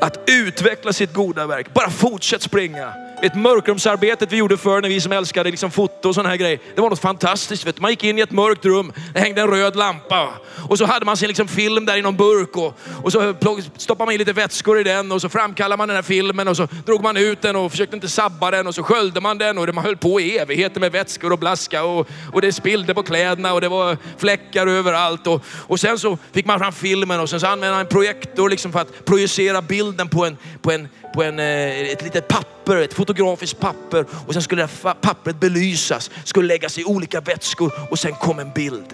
Att 0.00 0.18
utveckla 0.26 0.92
sitt 0.92 1.12
goda 1.12 1.46
verk. 1.46 1.74
Bara 1.74 1.90
fortsätt 1.90 2.42
springa. 2.42 3.05
Ett 3.22 3.34
mörkrumsarbetet 3.34 4.32
vi 4.32 4.36
gjorde 4.36 4.56
förr 4.56 4.80
när 4.80 4.88
vi 4.88 5.00
som 5.00 5.12
älskade 5.12 5.50
liksom 5.50 5.70
foto 5.70 6.08
och 6.08 6.14
sådana 6.14 6.28
här 6.28 6.36
grejer. 6.36 6.58
Det 6.74 6.80
var 6.80 6.90
något 6.90 6.98
fantastiskt. 6.98 7.66
Vet 7.66 7.76
du. 7.76 7.82
Man 7.82 7.90
gick 7.90 8.04
in 8.04 8.18
i 8.18 8.20
ett 8.20 8.30
mörkt 8.30 8.64
rum, 8.64 8.92
det 9.14 9.20
hängde 9.20 9.40
en 9.40 9.48
röd 9.48 9.76
lampa 9.76 10.28
och 10.68 10.78
så 10.78 10.84
hade 10.84 11.06
man 11.06 11.16
sin 11.16 11.28
liksom 11.28 11.48
film 11.48 11.86
där 11.86 11.96
i 11.96 12.02
någon 12.02 12.16
burk 12.16 12.56
och, 12.56 12.78
och 13.02 13.12
så 13.12 13.34
stoppade 13.76 14.06
man 14.06 14.12
in 14.12 14.18
lite 14.18 14.32
vätskor 14.32 14.80
i 14.80 14.82
den 14.82 15.12
och 15.12 15.20
så 15.20 15.28
framkallade 15.28 15.78
man 15.78 15.88
den 15.88 15.94
här 15.94 16.02
filmen 16.02 16.48
och 16.48 16.56
så 16.56 16.68
drog 16.86 17.02
man 17.02 17.16
ut 17.16 17.42
den 17.42 17.56
och 17.56 17.70
försökte 17.70 17.96
inte 17.96 18.08
sabba 18.08 18.50
den 18.50 18.66
och 18.66 18.74
så 18.74 18.82
sköljde 18.82 19.20
man 19.20 19.38
den 19.38 19.58
och 19.58 19.74
man 19.74 19.84
höll 19.84 19.96
på 19.96 20.20
i 20.20 20.38
evigheter 20.38 20.80
med 20.80 20.92
vätskor 20.92 21.32
och 21.32 21.38
blaska 21.38 21.84
och, 21.84 22.08
och 22.32 22.40
det 22.40 22.52
spillde 22.52 22.94
på 22.94 23.02
kläderna 23.02 23.52
och 23.52 23.60
det 23.60 23.68
var 23.68 23.96
fläckar 24.18 24.66
överallt. 24.66 25.26
Och, 25.26 25.44
och 25.48 25.80
sen 25.80 25.98
så 25.98 26.18
fick 26.32 26.46
man 26.46 26.58
fram 26.58 26.72
filmen 26.72 27.20
och 27.20 27.30
sen 27.30 27.40
så 27.40 27.46
använde 27.46 27.72
man 27.76 27.80
en 27.80 27.86
projektor 27.86 28.48
liksom 28.48 28.72
för 28.72 28.80
att 28.80 29.04
projicera 29.04 29.62
bilden 29.62 30.08
på, 30.08 30.24
en, 30.24 30.36
på, 30.62 30.72
en, 30.72 30.88
på 31.16 31.22
en, 31.22 31.38
eh, 31.38 31.90
ett 31.90 32.02
litet 32.02 32.28
papper, 32.28 32.76
ett 32.76 32.94
fotografiskt 32.94 33.60
papper 33.60 34.04
och 34.26 34.32
sen 34.32 34.42
skulle 34.42 34.62
det 34.62 34.94
pappret 35.00 35.40
belysas, 35.40 36.10
skulle 36.24 36.48
läggas 36.48 36.78
i 36.78 36.84
olika 36.84 37.20
vätskor 37.20 37.72
och 37.90 37.98
sen 37.98 38.12
kom 38.12 38.38
en 38.38 38.52
bild. 38.52 38.88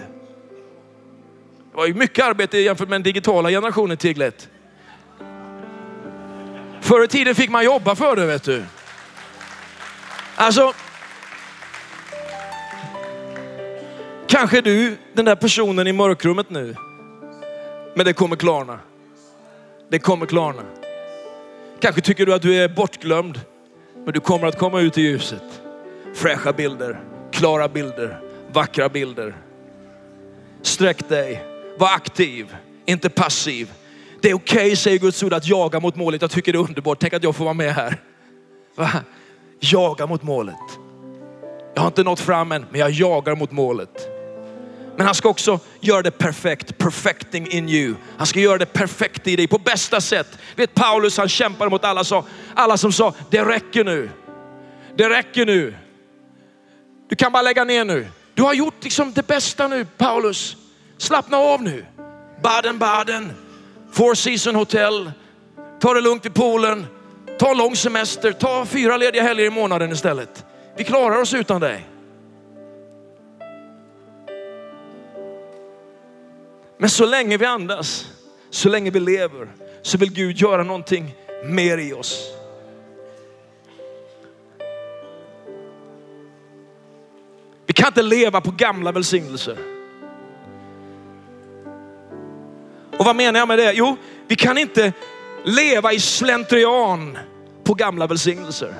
Det 1.71 1.77
var 1.77 1.85
ju 1.85 1.93
mycket 1.93 2.25
arbete 2.25 2.57
jämfört 2.57 2.89
med 2.89 2.95
den 2.95 3.03
digitala 3.03 3.49
generationen 3.49 3.97
Tiglet. 3.97 4.49
Förr 6.81 7.03
i 7.03 7.07
tiden 7.07 7.35
fick 7.35 7.49
man 7.49 7.65
jobba 7.65 7.95
för 7.95 8.15
det 8.15 8.25
vet 8.25 8.43
du. 8.43 8.63
Alltså, 10.35 10.73
kanske 14.27 14.61
du 14.61 14.97
den 15.13 15.25
där 15.25 15.35
personen 15.35 15.87
i 15.87 15.93
mörkrummet 15.93 16.49
nu. 16.49 16.75
Men 17.95 18.05
det 18.05 18.13
kommer 18.13 18.35
klarna. 18.35 18.79
Det 19.89 19.99
kommer 19.99 20.25
klarna. 20.25 20.63
Kanske 21.83 22.01
tycker 22.01 22.25
du 22.25 22.33
att 22.33 22.41
du 22.41 22.55
är 22.55 22.67
bortglömd, 22.67 23.41
men 24.05 24.13
du 24.13 24.19
kommer 24.19 24.47
att 24.47 24.57
komma 24.57 24.81
ut 24.81 24.97
i 24.97 25.01
ljuset. 25.01 25.61
Fräscha 26.13 26.53
bilder, 26.53 26.99
klara 27.31 27.67
bilder, 27.67 28.19
vackra 28.53 28.89
bilder. 28.89 29.35
Sträck 30.61 31.09
dig, 31.09 31.43
var 31.77 31.87
aktiv, 31.87 32.55
inte 32.85 33.09
passiv. 33.09 33.73
Det 34.21 34.29
är 34.29 34.33
okej, 34.33 34.57
okay, 34.65 34.75
säger 34.75 34.99
Guds 34.99 35.23
ord, 35.23 35.33
att 35.33 35.47
jaga 35.47 35.79
mot 35.79 35.95
målet. 35.95 36.21
Jag 36.21 36.31
tycker 36.31 36.53
det 36.53 36.57
är 36.57 36.67
underbart. 36.67 36.99
Tänk 36.99 37.13
att 37.13 37.23
jag 37.23 37.35
får 37.35 37.43
vara 37.43 37.53
med 37.53 37.73
här. 37.73 38.01
Va? 38.75 38.89
Jaga 39.59 40.07
mot 40.07 40.23
målet. 40.23 40.55
Jag 41.73 41.81
har 41.81 41.87
inte 41.87 42.03
nått 42.03 42.19
fram 42.19 42.51
än, 42.51 42.65
men 42.71 42.79
jag 42.79 42.91
jagar 42.91 43.35
mot 43.35 43.51
målet. 43.51 44.12
Men 44.95 45.05
han 45.05 45.15
ska 45.15 45.29
också 45.29 45.59
göra 45.79 46.01
det 46.01 46.11
perfekt, 46.11 46.77
perfecting 46.77 47.47
in 47.47 47.69
you. 47.69 47.95
Han 48.17 48.27
ska 48.27 48.39
göra 48.39 48.57
det 48.57 48.65
perfekt 48.65 49.27
i 49.27 49.35
dig 49.35 49.47
på 49.47 49.57
bästa 49.57 50.01
sätt. 50.01 50.37
Vet 50.55 50.73
Paulus, 50.73 51.17
han 51.17 51.29
kämpade 51.29 51.69
mot 51.69 51.85
alla, 51.85 52.03
så, 52.03 52.25
alla 52.55 52.77
som 52.77 52.91
sa, 52.91 53.13
det 53.29 53.45
räcker 53.45 53.83
nu. 53.83 54.09
Det 54.95 55.09
räcker 55.09 55.45
nu. 55.45 55.75
Du 57.09 57.15
kan 57.15 57.31
bara 57.31 57.41
lägga 57.41 57.63
ner 57.63 57.85
nu. 57.85 58.07
Du 58.33 58.43
har 58.43 58.53
gjort 58.53 58.83
liksom 58.83 59.13
det 59.13 59.27
bästa 59.27 59.67
nu, 59.67 59.85
Paulus. 59.85 60.57
Slappna 60.97 61.37
av 61.37 61.63
nu. 61.63 61.85
Baden-Baden, 62.41 63.31
Four 63.91 64.15
Season 64.15 64.55
Hotel. 64.55 65.11
Ta 65.79 65.93
det 65.93 66.01
lugnt 66.01 66.25
i 66.25 66.29
poolen. 66.29 66.85
Ta 67.39 67.53
lång 67.53 67.75
semester. 67.75 68.31
Ta 68.31 68.65
fyra 68.65 68.97
lediga 68.97 69.23
helger 69.23 69.45
i 69.45 69.49
månaden 69.49 69.91
istället. 69.91 70.45
Vi 70.77 70.83
klarar 70.83 71.21
oss 71.21 71.33
utan 71.33 71.61
dig. 71.61 71.92
Men 76.83 76.89
så 76.89 77.05
länge 77.05 77.37
vi 77.37 77.45
andas, 77.45 78.07
så 78.49 78.69
länge 78.69 78.89
vi 78.89 78.99
lever, 78.99 79.47
så 79.81 79.97
vill 79.97 80.13
Gud 80.13 80.37
göra 80.37 80.63
någonting 80.63 81.15
mer 81.45 81.77
i 81.77 81.93
oss. 81.93 82.31
Vi 87.65 87.73
kan 87.73 87.87
inte 87.87 88.01
leva 88.01 88.41
på 88.41 88.51
gamla 88.51 88.91
välsignelser. 88.91 89.57
Och 92.99 93.05
vad 93.05 93.15
menar 93.15 93.39
jag 93.39 93.47
med 93.47 93.59
det? 93.59 93.73
Jo, 93.73 93.97
vi 94.27 94.35
kan 94.35 94.57
inte 94.57 94.93
leva 95.43 95.93
i 95.93 95.99
slentrian 95.99 97.17
på 97.63 97.73
gamla 97.73 98.07
välsignelser. 98.07 98.73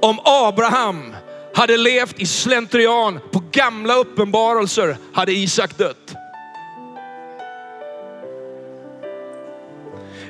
Om 0.00 0.18
Abraham 0.24 1.14
hade 1.54 1.76
levt 1.76 2.20
i 2.20 2.26
slentrian 2.26 3.20
på 3.30 3.42
gamla 3.52 3.94
uppenbarelser 3.94 4.96
hade 5.12 5.32
Isak 5.32 5.78
dött. 5.78 6.17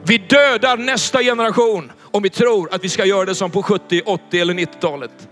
Vi 0.08 0.18
dödar 0.18 0.76
nästa 0.76 1.22
generation 1.22 1.92
om 2.02 2.22
vi 2.22 2.30
tror 2.30 2.74
att 2.74 2.84
vi 2.84 2.88
ska 2.88 3.04
göra 3.04 3.24
det 3.24 3.34
som 3.34 3.50
på 3.50 3.62
70, 3.62 4.02
80 4.06 4.40
eller 4.40 4.54
90-talet. 4.54 5.28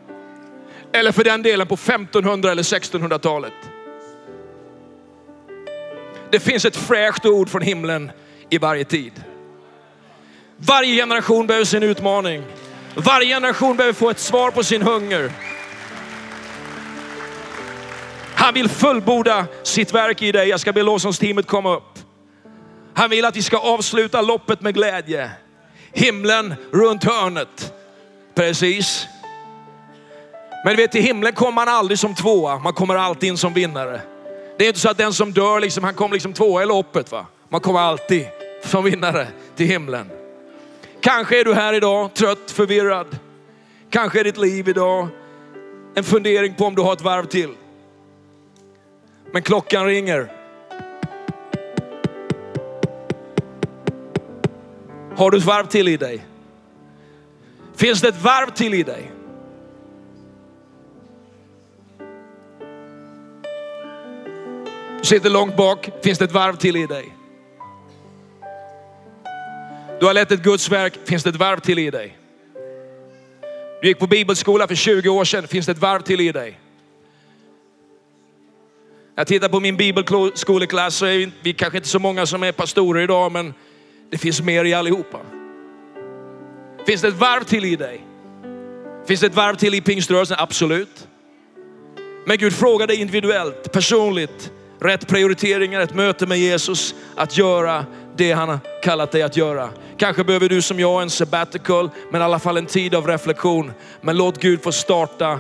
Eller 0.93 1.13
för 1.13 1.25
den 1.25 1.43
delen 1.43 1.67
på 1.67 1.75
1500 1.75 2.51
eller 2.51 2.63
1600-talet. 2.63 3.53
Det 6.31 6.41
finns 6.41 6.65
ett 6.65 6.77
fräscht 6.77 7.27
ord 7.27 7.49
från 7.49 7.63
himlen 7.63 8.11
i 8.51 8.59
varje 8.59 8.85
tid. 8.85 9.13
Varje 10.57 10.97
generation 10.97 11.47
behöver 11.47 11.65
sin 11.65 11.83
utmaning. 11.83 12.43
Varje 12.95 13.35
generation 13.35 13.77
behöver 13.77 13.95
få 13.95 14.11
ett 14.11 14.19
svar 14.19 14.51
på 14.51 14.65
sin 14.65 14.83
hunger. 14.83 15.33
Han 18.35 18.55
vill 18.55 18.69
fullborda 18.69 19.47
sitt 19.63 19.95
verk 19.95 20.23
i 20.23 20.33
dig. 20.33 20.49
Jag 20.49 20.61
ska 20.61 20.73
be 20.73 20.83
lovsångsteamet 20.83 21.47
komma 21.47 21.77
upp. 21.77 21.96
Han 22.97 23.11
vill 23.11 23.25
att 23.25 23.37
vi 23.37 23.43
ska 23.43 23.59
avsluta 23.59 24.23
loppet 24.23 24.61
med 24.61 24.75
glädje. 24.75 25.31
Himlen 25.93 26.55
runt 26.73 27.05
hörnet. 27.05 27.73
Precis. 28.35 29.07
Men 30.65 30.77
du 30.77 30.83
vet, 30.83 30.93
till 30.93 31.03
himlen 31.03 31.33
kommer 31.33 31.53
man 31.53 31.69
aldrig 31.69 31.99
som 31.99 32.15
tvåa. 32.15 32.59
Man 32.59 32.73
kommer 32.73 32.97
alltid 32.97 33.29
in 33.29 33.37
som 33.37 33.55
vinnare. 33.55 34.01
Det 34.59 34.65
är 34.65 34.69
inte 34.69 34.81
så 34.81 34.89
att 34.89 34.99
den 34.99 35.13
som 35.13 35.33
dör, 35.33 35.61
liksom, 35.61 35.85
han 35.85 35.95
kommer 35.95 36.15
liksom 36.15 36.33
tvåa 36.33 36.63
i 36.63 36.67
loppet. 36.67 37.13
Va? 37.13 37.27
Man 37.49 37.61
kommer 37.61 37.81
alltid 37.81 38.27
som 38.65 38.85
vinnare 38.85 39.27
till 39.57 39.67
himlen. 39.67 40.11
Kanske 41.01 41.41
är 41.41 41.45
du 41.45 41.55
här 41.55 41.73
idag 41.73 42.15
trött, 42.15 42.51
förvirrad. 42.51 43.19
Kanske 43.91 44.21
är 44.21 44.25
ditt 44.25 44.39
liv 44.39 44.69
idag 44.69 45.09
en 45.95 46.05
fundering 46.05 46.55
på 46.55 46.65
om 46.65 46.75
du 46.75 46.83
har 46.83 46.93
ett 46.93 47.01
varv 47.01 47.27
till. 47.27 47.51
Men 49.33 49.43
klockan 49.43 49.87
ringer. 49.87 50.36
Har 55.17 55.31
du 55.31 55.39
ett 55.39 55.45
varv 55.45 55.67
till 55.67 55.89
i 55.89 55.97
dig? 55.97 56.27
Finns 57.77 58.01
det 58.01 58.09
ett 58.09 58.23
varv 58.23 58.51
till 58.51 58.75
i 58.75 58.83
dig? 58.83 59.13
Du 64.99 65.05
sitter 65.05 65.31
långt 65.31 65.57
bak, 65.57 65.91
finns 66.03 66.19
det 66.19 66.25
ett 66.25 66.33
varv 66.33 66.57
till 66.57 66.77
i 66.77 66.87
dig? 66.87 67.17
Du 70.01 70.07
har 70.07 70.15
lett 70.15 70.33
ett 70.33 70.43
Guds 70.43 70.71
verk, 70.71 70.99
finns 71.05 71.23
det 71.23 71.31
ett 71.31 71.37
varv 71.37 71.61
till 71.61 71.79
i 71.79 71.91
dig? 71.91 72.19
Du 73.83 73.89
gick 73.89 73.99
på 73.99 74.07
bibelskola 74.07 74.69
för 74.69 74.75
20 74.75 75.09
år 75.09 75.25
sedan, 75.25 75.49
finns 75.49 75.67
det 75.67 75.73
ett 75.73 75.79
varv 75.79 76.03
till 76.03 76.21
i 76.21 76.33
dig? 76.33 76.61
Jag 79.15 79.27
tittar 79.27 79.49
på 79.49 79.61
min 79.61 79.77
bibelskoleklass 79.77 80.97
så 80.97 81.07
är 81.07 81.31
vi 81.43 81.53
kanske 81.53 81.79
inte 81.79 81.89
så 81.89 81.99
många 81.99 82.27
som 82.27 82.43
är 82.43 82.53
pastorer 82.53 83.03
idag, 83.03 83.33
men 83.33 83.55
det 84.11 84.19
finns 84.19 84.43
mer 84.43 84.65
i 84.65 84.75
allihopa. 84.75 85.19
Finns 86.87 87.03
det 87.03 87.09
ett 87.09 87.15
varv 87.15 87.45
till 87.45 87.65
i 87.65 87.77
dig? 87.77 88.07
Finns 89.07 89.21
det 89.21 89.27
ett 89.27 89.35
varv 89.35 89.55
till 89.55 89.75
i 89.75 89.81
pingströrelsen? 89.81 90.37
Absolut. 90.41 91.09
Men 92.27 92.39
Gud 92.39 92.53
frågar 92.53 92.87
dig 92.87 93.01
individuellt, 93.01 93.73
personligt, 93.73 94.53
rätt 94.81 95.09
prioriteringar, 95.09 95.81
ett 95.81 95.95
möte 95.95 96.27
med 96.27 96.39
Jesus, 96.39 96.95
att 97.15 97.39
göra 97.39 97.87
det 98.17 98.33
han 98.33 98.49
har 98.49 98.59
kallat 98.83 99.13
dig 99.13 99.23
att 99.23 99.37
göra. 99.37 99.71
Kanske 99.97 100.25
behöver 100.25 100.49
du 100.49 100.63
som 100.63 100.81
jag 100.81 101.03
en 101.03 101.11
sabbatical, 101.11 101.91
men 102.11 102.21
i 102.21 102.25
alla 102.25 102.39
fall 102.39 102.57
en 102.57 102.67
tid 102.67 102.95
av 102.95 103.07
reflektion. 103.07 103.73
Men 104.01 104.17
låt 104.17 104.41
Gud 104.41 104.63
få 104.63 104.73
starta 104.73 105.39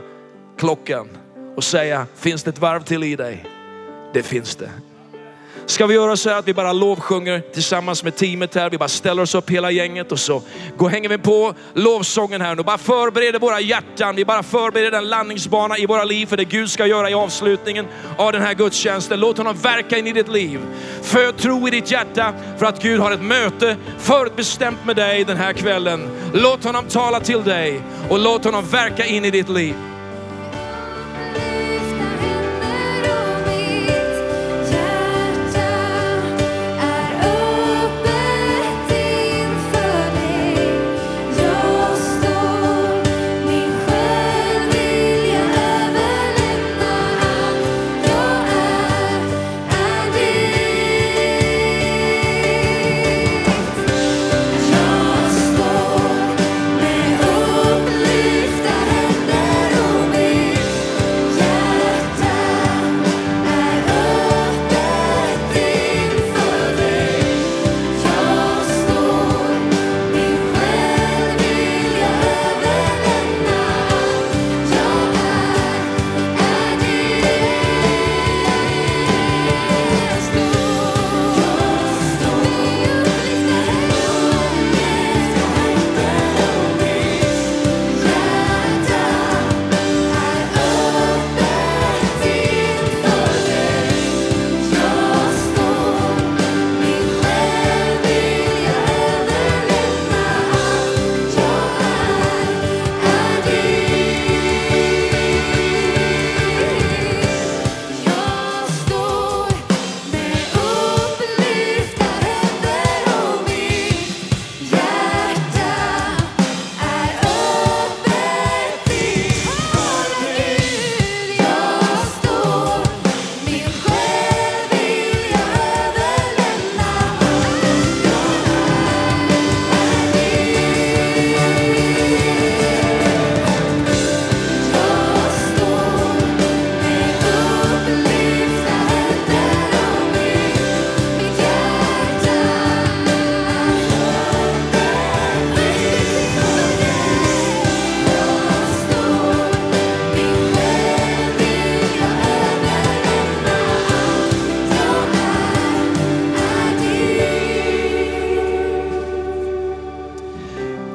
klockan 0.58 1.08
och 1.56 1.64
säga, 1.64 2.06
finns 2.16 2.42
det 2.42 2.50
ett 2.50 2.58
varv 2.58 2.82
till 2.82 3.02
i 3.02 3.16
dig? 3.16 3.44
Det 4.14 4.22
finns 4.22 4.56
det. 4.56 4.70
Ska 5.68 5.86
vi 5.86 5.94
göra 5.94 6.16
så 6.16 6.30
här 6.30 6.38
att 6.38 6.48
vi 6.48 6.54
bara 6.54 6.72
lovsjunger 6.72 7.42
tillsammans 7.52 8.02
med 8.02 8.16
teamet 8.16 8.54
här. 8.54 8.70
Vi 8.70 8.78
bara 8.78 8.88
ställer 8.88 9.22
oss 9.22 9.34
upp 9.34 9.50
hela 9.50 9.70
gänget 9.70 10.12
och 10.12 10.18
så 10.18 10.42
går, 10.76 10.88
hänger 10.88 11.08
vi 11.08 11.18
på 11.18 11.54
lovsången 11.74 12.40
här 12.40 12.54
nu. 12.54 12.62
Bara 12.62 12.78
förbereder 12.78 13.38
våra 13.38 13.60
hjärtan. 13.60 14.16
Vi 14.16 14.24
bara 14.24 14.42
förbereder 14.42 14.98
en 14.98 15.08
landningsbana 15.08 15.78
i 15.78 15.86
våra 15.86 16.04
liv 16.04 16.26
för 16.26 16.36
det 16.36 16.44
Gud 16.44 16.70
ska 16.70 16.86
göra 16.86 17.10
i 17.10 17.14
avslutningen 17.14 17.86
av 18.16 18.32
den 18.32 18.42
här 18.42 18.54
gudstjänsten. 18.54 19.20
Låt 19.20 19.38
honom 19.38 19.56
verka 19.56 19.98
in 19.98 20.06
i 20.06 20.12
ditt 20.12 20.28
liv. 20.28 20.60
Föd 21.02 21.36
tro 21.36 21.68
i 21.68 21.70
ditt 21.70 21.90
hjärta 21.90 22.34
för 22.58 22.66
att 22.66 22.82
Gud 22.82 23.00
har 23.00 23.10
ett 23.10 23.22
möte 23.22 23.76
förutbestämt 23.98 24.84
med 24.84 24.96
dig 24.96 25.24
den 25.24 25.36
här 25.36 25.52
kvällen. 25.52 26.10
Låt 26.32 26.64
honom 26.64 26.84
tala 26.84 27.20
till 27.20 27.44
dig 27.44 27.80
och 28.10 28.18
låt 28.18 28.44
honom 28.44 28.64
verka 28.64 29.06
in 29.06 29.24
i 29.24 29.30
ditt 29.30 29.48
liv. 29.48 29.74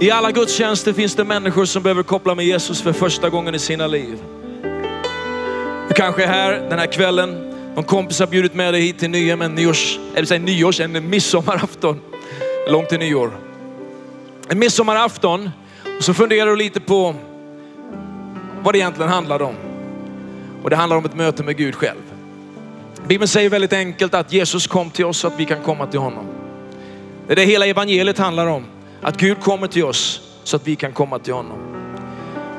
I 0.01 0.11
alla 0.11 0.31
gudstjänster 0.31 0.93
finns 0.93 1.15
det 1.15 1.23
människor 1.23 1.65
som 1.65 1.83
behöver 1.83 2.03
koppla 2.03 2.35
med 2.35 2.45
Jesus 2.45 2.81
för 2.81 2.93
första 2.93 3.29
gången 3.29 3.55
i 3.55 3.59
sina 3.59 3.87
liv. 3.87 4.17
Du 5.87 5.93
kanske 5.95 6.23
är 6.23 6.27
här 6.27 6.53
den 6.69 6.79
här 6.79 6.91
kvällen, 6.91 7.53
någon 7.75 7.83
kompis 7.83 8.19
har 8.19 8.27
bjudit 8.27 8.53
med 8.53 8.73
dig 8.73 8.81
hit 8.81 8.99
till 8.99 9.09
Nyhem 9.09 9.39
men 9.39 9.55
nyårs, 9.55 9.97
eh, 9.97 10.17
eller 10.17 10.25
säg 10.25 10.39
nyårs, 10.39 10.79
en 10.79 11.09
midsommarafton. 11.09 12.01
Långt 12.67 12.89
till 12.89 12.99
nyår. 12.99 13.31
En 14.49 14.59
midsommarafton 14.59 15.49
och 15.97 16.03
så 16.03 16.13
funderar 16.13 16.49
du 16.49 16.55
lite 16.55 16.79
på 16.79 17.15
vad 18.63 18.73
det 18.73 18.77
egentligen 18.77 19.11
handlar 19.11 19.41
om. 19.41 19.55
Och 20.63 20.69
det 20.69 20.75
handlar 20.75 20.97
om 20.97 21.05
ett 21.05 21.15
möte 21.15 21.43
med 21.43 21.57
Gud 21.57 21.75
själv. 21.75 22.01
Bibeln 23.07 23.27
säger 23.27 23.49
väldigt 23.49 23.73
enkelt 23.73 24.13
att 24.13 24.33
Jesus 24.33 24.67
kom 24.67 24.89
till 24.89 25.05
oss 25.05 25.17
så 25.17 25.27
att 25.27 25.39
vi 25.39 25.45
kan 25.45 25.63
komma 25.63 25.87
till 25.87 25.99
honom. 25.99 26.25
Det 27.27 27.33
är 27.33 27.35
det 27.35 27.45
hela 27.45 27.65
evangeliet 27.65 28.17
handlar 28.17 28.47
om. 28.47 28.65
Att 29.01 29.17
Gud 29.17 29.39
kommer 29.39 29.67
till 29.67 29.85
oss 29.85 30.21
så 30.43 30.55
att 30.55 30.67
vi 30.67 30.75
kan 30.75 30.93
komma 30.93 31.19
till 31.19 31.33
honom. 31.33 31.57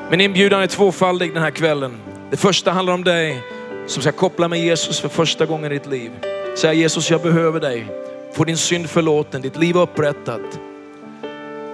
Men 0.09 0.21
inbjudan 0.21 0.61
är 0.61 0.67
tvåfaldig 0.67 1.33
den 1.33 1.43
här 1.43 1.51
kvällen. 1.51 1.97
Det 2.31 2.37
första 2.37 2.71
handlar 2.71 2.93
om 2.93 3.03
dig 3.03 3.43
som 3.87 4.01
ska 4.01 4.11
koppla 4.11 4.47
med 4.47 4.59
Jesus 4.59 4.99
för 4.99 5.09
första 5.09 5.45
gången 5.45 5.71
i 5.71 5.75
ditt 5.75 5.87
liv. 5.87 6.11
Säga 6.57 6.73
Jesus, 6.73 7.11
jag 7.11 7.21
behöver 7.21 7.59
dig. 7.59 7.87
Få 8.33 8.43
din 8.43 8.57
synd 8.57 8.89
förlåten, 8.89 9.41
ditt 9.41 9.57
liv 9.57 9.77
upprättat. 9.77 10.59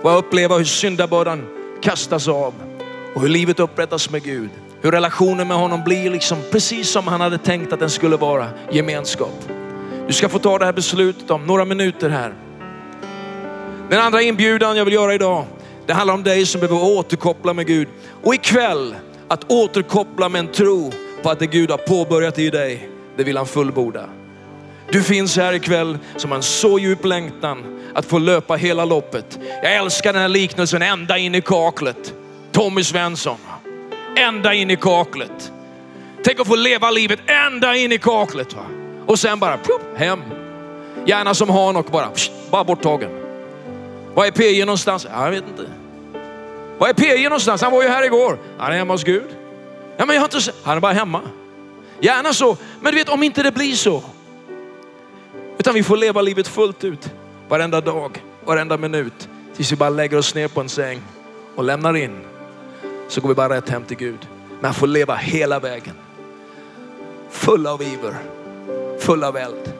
Få 0.01 0.09
uppleva 0.17 0.57
hur 0.57 0.65
syndabördan 0.65 1.45
kastas 1.82 2.28
av 2.28 2.53
och 3.15 3.22
hur 3.22 3.30
livet 3.30 3.59
upprättas 3.59 4.09
med 4.09 4.24
Gud. 4.24 4.49
Hur 4.82 4.91
relationen 4.91 5.47
med 5.47 5.57
honom 5.57 5.84
blir 5.84 6.09
liksom 6.09 6.38
precis 6.51 6.89
som 6.89 7.07
han 7.07 7.22
hade 7.22 7.38
tänkt 7.38 7.74
att 7.74 7.80
den 7.80 7.89
skulle 7.89 8.17
vara, 8.17 8.47
gemenskap. 8.72 9.49
Du 10.07 10.13
ska 10.13 10.30
få 10.30 10.39
ta 10.39 10.59
det 10.59 10.65
här 10.65 10.74
beslutet 10.74 11.32
om 11.32 11.45
några 11.45 11.65
minuter 11.65 12.09
här. 12.09 12.34
Den 13.90 14.00
andra 14.00 14.22
inbjudan 14.22 14.78
jag 14.78 14.86
vill 14.86 14.94
göra 14.94 15.14
idag, 15.14 15.46
det 15.86 15.94
handlar 15.94 16.14
om 16.14 16.24
dig 16.24 16.46
som 16.46 16.62
behöver 16.62 16.84
återkoppla 16.84 17.54
med 17.54 17.68
Gud. 17.68 17.88
Och 18.24 18.36
ikväll, 18.36 18.96
att 19.28 19.52
återkoppla 19.52 20.30
med 20.30 20.40
en 20.40 20.48
tro 20.48 20.92
på 21.24 21.30
att 21.30 21.40
det 21.40 21.48
Gud 21.48 21.72
har 21.72 21.78
påbörjat 21.78 22.40
i 22.40 22.50
dig, 22.50 22.90
det 23.18 23.24
vill 23.24 23.38
han 23.38 23.46
fullborda. 23.46 24.10
Du 24.92 25.04
finns 25.04 25.38
här 25.38 25.54
ikväll 25.54 25.98
som 26.16 26.32
har 26.32 26.38
en 26.38 26.44
så 26.44 26.80
djup 26.80 27.06
längtan 27.06 27.82
att 27.94 28.06
få 28.06 28.18
löpa 28.18 28.56
hela 28.56 28.86
loppet. 28.86 29.40
Jag 29.64 29.76
älskar 29.76 30.14
den 30.14 30.22
här 30.22 30.30
liknelsen 30.30 30.82
ända 30.82 31.18
in 31.18 31.36
i 31.36 31.42
kaklet. 31.42 32.14
Tommy 32.52 32.84
Svensson, 32.84 33.38
ända 34.18 34.54
in 34.54 34.70
i 34.70 34.76
kaklet. 34.76 35.52
Tänk 36.24 36.40
att 36.40 36.48
få 36.48 36.56
leva 36.56 36.92
livet 36.92 37.20
ända 37.26 37.76
in 37.76 37.92
i 37.92 37.98
kaklet. 37.98 38.54
Va? 38.54 38.64
Och 39.06 39.20
sen 39.20 39.40
bara 39.40 39.58
plupp, 39.58 39.98
hem. 39.98 40.20
Gärna 41.06 41.34
som 41.34 41.50
Hanok 41.50 41.92
bara, 41.92 42.10
bara 42.52 42.64
borttagen. 42.64 43.18
Var 44.14 44.26
är 44.26 44.32
PJ 44.32 44.66
någonstans? 44.66 45.07
Jag 45.12 45.32
vet 45.32 45.43
inte. 45.47 45.66
Var 46.78 46.89
är 46.89 46.93
PJ 46.93 47.24
någonstans? 47.24 47.62
Han 47.62 47.72
var 47.72 47.84
ju 47.84 47.89
här 47.89 48.05
igår. 48.05 48.38
Han 48.57 48.72
är 48.72 48.78
hemma 48.78 48.93
hos 48.93 49.03
Gud. 49.03 49.28
Ja, 49.97 50.05
men 50.05 50.16
jag 50.16 50.22
har 50.22 50.38
inte. 50.38 50.51
Han 50.64 50.78
är 50.78 50.82
bara 50.82 50.93
hemma. 50.93 51.22
Gärna 51.99 52.34
så. 52.34 52.57
Men 52.82 52.91
du 52.91 52.97
vet 52.99 53.10
om 53.10 53.24
inte 53.24 53.43
det 53.43 53.51
blir 53.51 53.74
så. 53.74 54.03
Utan 55.57 55.74
vi 55.74 55.84
får 55.84 55.97
leva 55.97 56.22
livet 56.22 56.47
fullt 56.47 56.84
ut. 56.84 57.10
Varenda 57.47 57.82
dag, 57.82 58.24
varenda 58.45 58.78
minut. 58.78 59.30
Tills 59.55 59.72
vi 59.72 59.76
bara 59.76 59.89
lägger 59.89 60.18
oss 60.18 60.36
ner 60.36 60.47
på 60.47 60.62
en 60.62 60.70
säng 60.70 61.01
och 61.55 61.64
lämnar 61.64 61.97
in. 61.97 62.20
Så 63.07 63.22
går 63.22 63.30
vi 63.30 63.36
bara 63.36 63.55
rätt 63.55 63.70
hem 63.70 63.84
till 63.84 63.97
Gud. 63.97 64.28
Men 64.49 64.66
han 64.66 64.74
får 64.74 64.88
leva 64.88 65.16
hela 65.16 65.60
vägen. 65.60 65.95
Full 67.30 67.68
av 67.68 67.82
iver, 67.82 68.16
full 68.99 69.24
av 69.24 69.38
eld. 69.38 69.74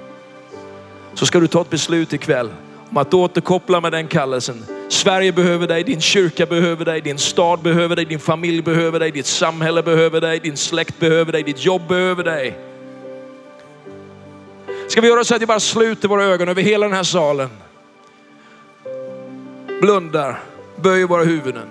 Så 1.14 1.26
ska 1.26 1.40
du 1.40 1.48
ta 1.48 1.62
ett 1.62 1.70
beslut 1.70 2.14
ikväll 2.14 2.50
om 2.90 2.98
att 2.98 3.14
återkoppla 3.14 3.82
med 3.82 3.92
den 3.92 4.08
kallelsen. 4.08 4.66
Sverige 4.90 5.32
behöver 5.32 5.68
dig, 5.68 5.84
din 5.84 6.02
kyrka 6.02 6.46
behöver 6.46 6.86
dig, 6.86 7.02
din 7.02 7.18
stad 7.18 7.60
behöver 7.60 7.96
dig, 7.96 8.06
din 8.06 8.20
familj 8.20 8.62
behöver 8.62 9.00
dig, 9.00 9.12
ditt 9.12 9.26
samhälle 9.26 9.84
behöver 9.84 10.22
dig, 10.22 10.40
din 10.40 10.58
släkt 10.58 11.00
behöver 11.00 11.32
dig, 11.32 11.44
ditt 11.44 11.66
jobb 11.66 11.88
behöver 11.88 12.24
dig. 12.24 12.58
Ska 14.88 15.02
vi 15.02 15.08
göra 15.08 15.24
så 15.24 15.36
att 15.36 15.42
vi 15.42 15.46
bara 15.46 15.60
sluter 15.60 16.08
våra 16.08 16.24
ögon 16.24 16.50
över 16.50 16.62
hela 16.62 16.86
den 16.86 16.96
här 16.96 17.04
salen. 17.04 17.50
Blundar, 19.82 20.40
böjer 20.76 21.08
våra 21.08 21.24
huvuden. 21.24 21.70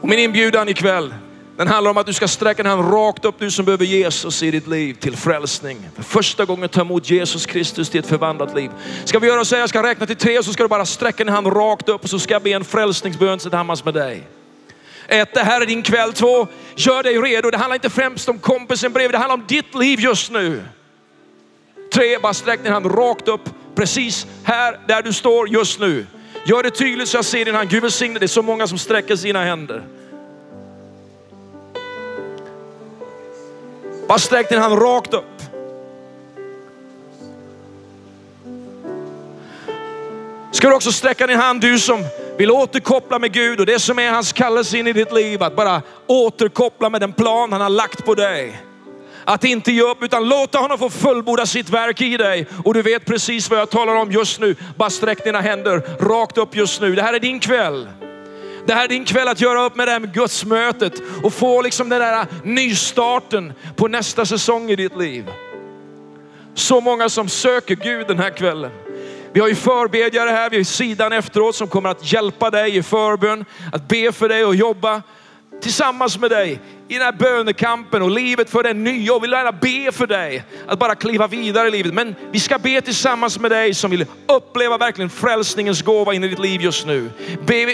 Och 0.00 0.08
min 0.08 0.18
inbjudan 0.18 0.68
ikväll, 0.68 1.14
den 1.56 1.68
handlar 1.68 1.90
om 1.90 1.96
att 1.96 2.06
du 2.06 2.12
ska 2.12 2.28
sträcka 2.28 2.62
din 2.62 2.70
hand 2.70 2.92
rakt 2.92 3.24
upp, 3.24 3.34
du 3.38 3.50
som 3.50 3.64
behöver 3.64 3.84
Jesus 3.84 4.42
i 4.42 4.50
ditt 4.50 4.66
liv 4.66 4.94
till 4.94 5.16
frälsning. 5.16 5.88
För 5.96 6.02
första 6.02 6.44
gången 6.44 6.68
ta 6.68 6.80
emot 6.80 7.10
Jesus 7.10 7.46
Kristus 7.46 7.90
till 7.90 8.00
ett 8.00 8.06
förvandlat 8.06 8.54
liv. 8.54 8.70
Ska 9.04 9.18
vi 9.18 9.26
göra 9.26 9.44
så 9.44 9.54
här, 9.54 9.62
jag 9.62 9.68
ska 9.68 9.82
räkna 9.82 10.06
till 10.06 10.16
tre 10.16 10.42
så 10.42 10.52
ska 10.52 10.62
du 10.62 10.68
bara 10.68 10.86
sträcka 10.86 11.24
din 11.24 11.32
hand 11.32 11.46
rakt 11.46 11.88
upp 11.88 12.02
och 12.02 12.10
så 12.10 12.18
ska 12.18 12.34
jag 12.34 12.42
be 12.42 12.50
en 12.50 12.64
frälsningsbön 12.64 13.38
tillsammans 13.38 13.84
med 13.84 13.94
dig. 13.94 14.28
Ett, 15.08 15.34
det 15.34 15.40
här 15.40 15.60
är 15.60 15.66
din 15.66 15.82
kväll. 15.82 16.12
Två, 16.12 16.46
gör 16.76 17.02
dig 17.02 17.18
redo. 17.18 17.50
Det 17.50 17.56
handlar 17.56 17.74
inte 17.74 17.90
främst 17.90 18.28
om 18.28 18.38
kompisen 18.38 18.92
bredvid, 18.92 19.14
det 19.14 19.18
handlar 19.18 19.36
om 19.36 19.44
ditt 19.48 19.74
liv 19.74 20.00
just 20.00 20.30
nu. 20.30 20.62
Tre, 21.92 22.18
bara 22.18 22.34
sträck 22.34 22.62
din 22.62 22.72
hand 22.72 22.86
rakt 22.86 23.28
upp, 23.28 23.50
precis 23.74 24.26
här 24.44 24.80
där 24.88 25.02
du 25.02 25.12
står 25.12 25.48
just 25.48 25.80
nu. 25.80 26.06
Gör 26.46 26.62
det 26.62 26.70
tydligt 26.70 27.08
så 27.08 27.16
jag 27.16 27.24
ser 27.24 27.44
din 27.44 27.54
hand. 27.54 27.70
Gud 27.70 27.82
välsigne 27.82 28.18
det 28.18 28.26
är 28.26 28.28
så 28.28 28.42
många 28.42 28.66
som 28.66 28.78
sträcker 28.78 29.16
sina 29.16 29.44
händer. 29.44 29.82
Bara 34.14 34.18
sträck 34.18 34.48
din 34.48 34.58
hand 34.58 34.82
rakt 34.82 35.14
upp. 35.14 35.42
Ska 40.52 40.68
du 40.68 40.74
också 40.74 40.92
sträcka 40.92 41.26
din 41.26 41.38
hand, 41.38 41.60
du 41.60 41.78
som 41.78 42.04
vill 42.38 42.50
återkoppla 42.50 43.18
med 43.18 43.32
Gud 43.32 43.60
och 43.60 43.66
det 43.66 43.78
som 43.78 43.98
är 43.98 44.10
hans 44.10 44.32
kallelse 44.32 44.78
in 44.78 44.86
i 44.86 44.92
ditt 44.92 45.12
liv, 45.12 45.42
att 45.42 45.56
bara 45.56 45.82
återkoppla 46.06 46.90
med 46.90 47.00
den 47.00 47.12
plan 47.12 47.52
han 47.52 47.60
har 47.60 47.68
lagt 47.68 48.04
på 48.04 48.14
dig. 48.14 48.60
Att 49.24 49.44
inte 49.44 49.72
ge 49.72 49.82
upp 49.82 50.02
utan 50.02 50.28
låta 50.28 50.58
honom 50.58 50.78
få 50.78 50.90
fullborda 50.90 51.46
sitt 51.46 51.70
verk 51.70 52.00
i 52.00 52.16
dig. 52.16 52.46
Och 52.64 52.74
du 52.74 52.82
vet 52.82 53.04
precis 53.04 53.50
vad 53.50 53.58
jag 53.58 53.70
talar 53.70 53.94
om 53.94 54.12
just 54.12 54.40
nu. 54.40 54.56
Bara 54.76 54.90
sträck 54.90 55.24
dina 55.24 55.40
händer 55.40 55.82
rakt 56.00 56.38
upp 56.38 56.56
just 56.56 56.80
nu. 56.80 56.94
Det 56.94 57.02
här 57.02 57.14
är 57.14 57.20
din 57.20 57.40
kväll. 57.40 57.88
Det 58.66 58.72
här 58.74 58.84
är 58.84 58.88
din 58.88 59.04
kväll 59.04 59.28
att 59.28 59.40
göra 59.40 59.64
upp 59.64 59.76
med 59.76 59.88
det 59.88 59.92
här 59.92 60.00
med 60.00 60.14
gudsmötet 60.14 61.02
och 61.22 61.32
få 61.32 61.62
liksom 61.62 61.88
den 61.88 62.00
där 62.00 62.26
nystarten 62.44 63.52
på 63.76 63.88
nästa 63.88 64.24
säsong 64.24 64.70
i 64.70 64.76
ditt 64.76 64.96
liv. 64.96 65.30
Så 66.54 66.80
många 66.80 67.08
som 67.08 67.28
söker 67.28 67.74
Gud 67.74 68.06
den 68.06 68.18
här 68.18 68.30
kvällen. 68.30 68.70
Vi 69.32 69.40
har 69.40 69.48
ju 69.48 69.54
förbedjare 69.54 70.30
här 70.30 70.50
vid 70.50 70.66
sidan 70.66 71.12
efteråt 71.12 71.56
som 71.56 71.68
kommer 71.68 71.88
att 71.88 72.12
hjälpa 72.12 72.50
dig 72.50 72.76
i 72.76 72.82
förbön, 72.82 73.44
att 73.72 73.88
be 73.88 74.12
för 74.12 74.28
dig 74.28 74.44
och 74.44 74.54
jobba 74.54 75.02
tillsammans 75.64 76.18
med 76.18 76.30
dig 76.30 76.60
i 76.88 76.94
den 76.94 77.02
här 77.02 77.12
bönekampen 77.12 78.02
och 78.02 78.10
livet 78.10 78.50
för 78.50 78.62
den 78.62 78.84
nya. 78.84 79.14
Och 79.14 79.24
vill 79.24 79.30
gärna 79.30 79.52
be 79.52 79.92
för 79.92 80.06
dig 80.06 80.44
att 80.66 80.78
bara 80.78 80.94
kliva 80.94 81.26
vidare 81.26 81.68
i 81.68 81.70
livet. 81.70 81.94
Men 81.94 82.14
vi 82.32 82.40
ska 82.40 82.58
be 82.58 82.80
tillsammans 82.80 83.38
med 83.38 83.50
dig 83.50 83.74
som 83.74 83.90
vill 83.90 84.06
uppleva 84.26 84.78
verkligen 84.78 85.10
frälsningens 85.10 85.82
gåva 85.82 86.14
in 86.14 86.24
i 86.24 86.28
ditt 86.28 86.38
liv 86.38 86.60
just 86.60 86.86
nu. 86.86 87.10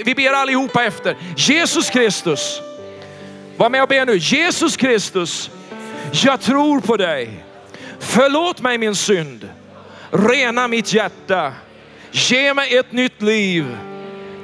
Vi 0.05 0.15
ber 0.17 0.33
allihopa 0.33 0.85
efter. 0.85 1.17
Jesus 1.37 1.91
Kristus. 1.91 2.61
Var 3.57 3.71
med 3.71 3.83
och 3.83 3.89
be 3.89 4.05
nu. 4.05 4.17
Jesus 4.17 4.77
Kristus, 4.77 5.51
jag 6.13 6.41
tror 6.41 6.81
på 6.81 6.97
dig. 6.97 7.45
Förlåt 7.99 8.61
mig 8.61 8.79
min 8.79 8.95
synd. 8.95 9.49
Rena 10.11 10.69
mitt 10.69 10.93
hjärta. 10.93 11.53
Ge 12.11 12.55
mig 12.55 12.77
ett 12.77 12.93
nytt 12.93 13.23
liv 13.23 13.77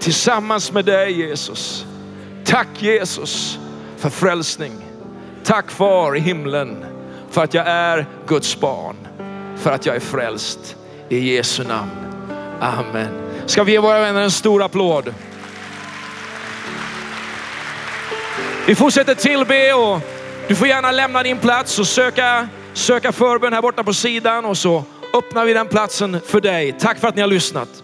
tillsammans 0.00 0.72
med 0.72 0.84
dig 0.84 1.20
Jesus. 1.20 1.86
Tack 2.46 2.68
Jesus 2.78 3.58
för 3.96 4.10
frälsning. 4.10 4.72
Tack 5.44 5.70
far 5.70 6.16
i 6.16 6.20
himlen 6.20 6.84
för 7.30 7.44
att 7.44 7.54
jag 7.54 7.66
är 7.66 8.06
Guds 8.26 8.60
barn. 8.60 8.96
För 9.56 9.72
att 9.72 9.86
jag 9.86 9.96
är 9.96 10.00
frälst. 10.00 10.76
I 11.08 11.34
Jesu 11.34 11.64
namn. 11.64 11.90
Amen. 12.60 13.08
Ska 13.46 13.64
vi 13.64 13.72
ge 13.72 13.78
våra 13.78 14.00
vänner 14.00 14.22
en 14.22 14.30
stor 14.30 14.62
applåd? 14.62 15.14
Vi 18.66 18.74
fortsätter 18.74 19.14
tillbe 19.14 19.72
och 19.72 20.00
du 20.48 20.54
får 20.54 20.68
gärna 20.68 20.90
lämna 20.90 21.22
din 21.22 21.38
plats 21.38 21.78
och 21.78 21.86
söka, 21.86 22.48
söka 22.72 23.12
förbön 23.12 23.52
här 23.52 23.62
borta 23.62 23.84
på 23.84 23.94
sidan 23.94 24.44
och 24.44 24.58
så 24.58 24.84
öppnar 25.14 25.44
vi 25.44 25.52
den 25.52 25.66
platsen 25.66 26.20
för 26.26 26.40
dig. 26.40 26.76
Tack 26.80 26.98
för 26.98 27.08
att 27.08 27.14
ni 27.14 27.20
har 27.20 27.28
lyssnat. 27.28 27.82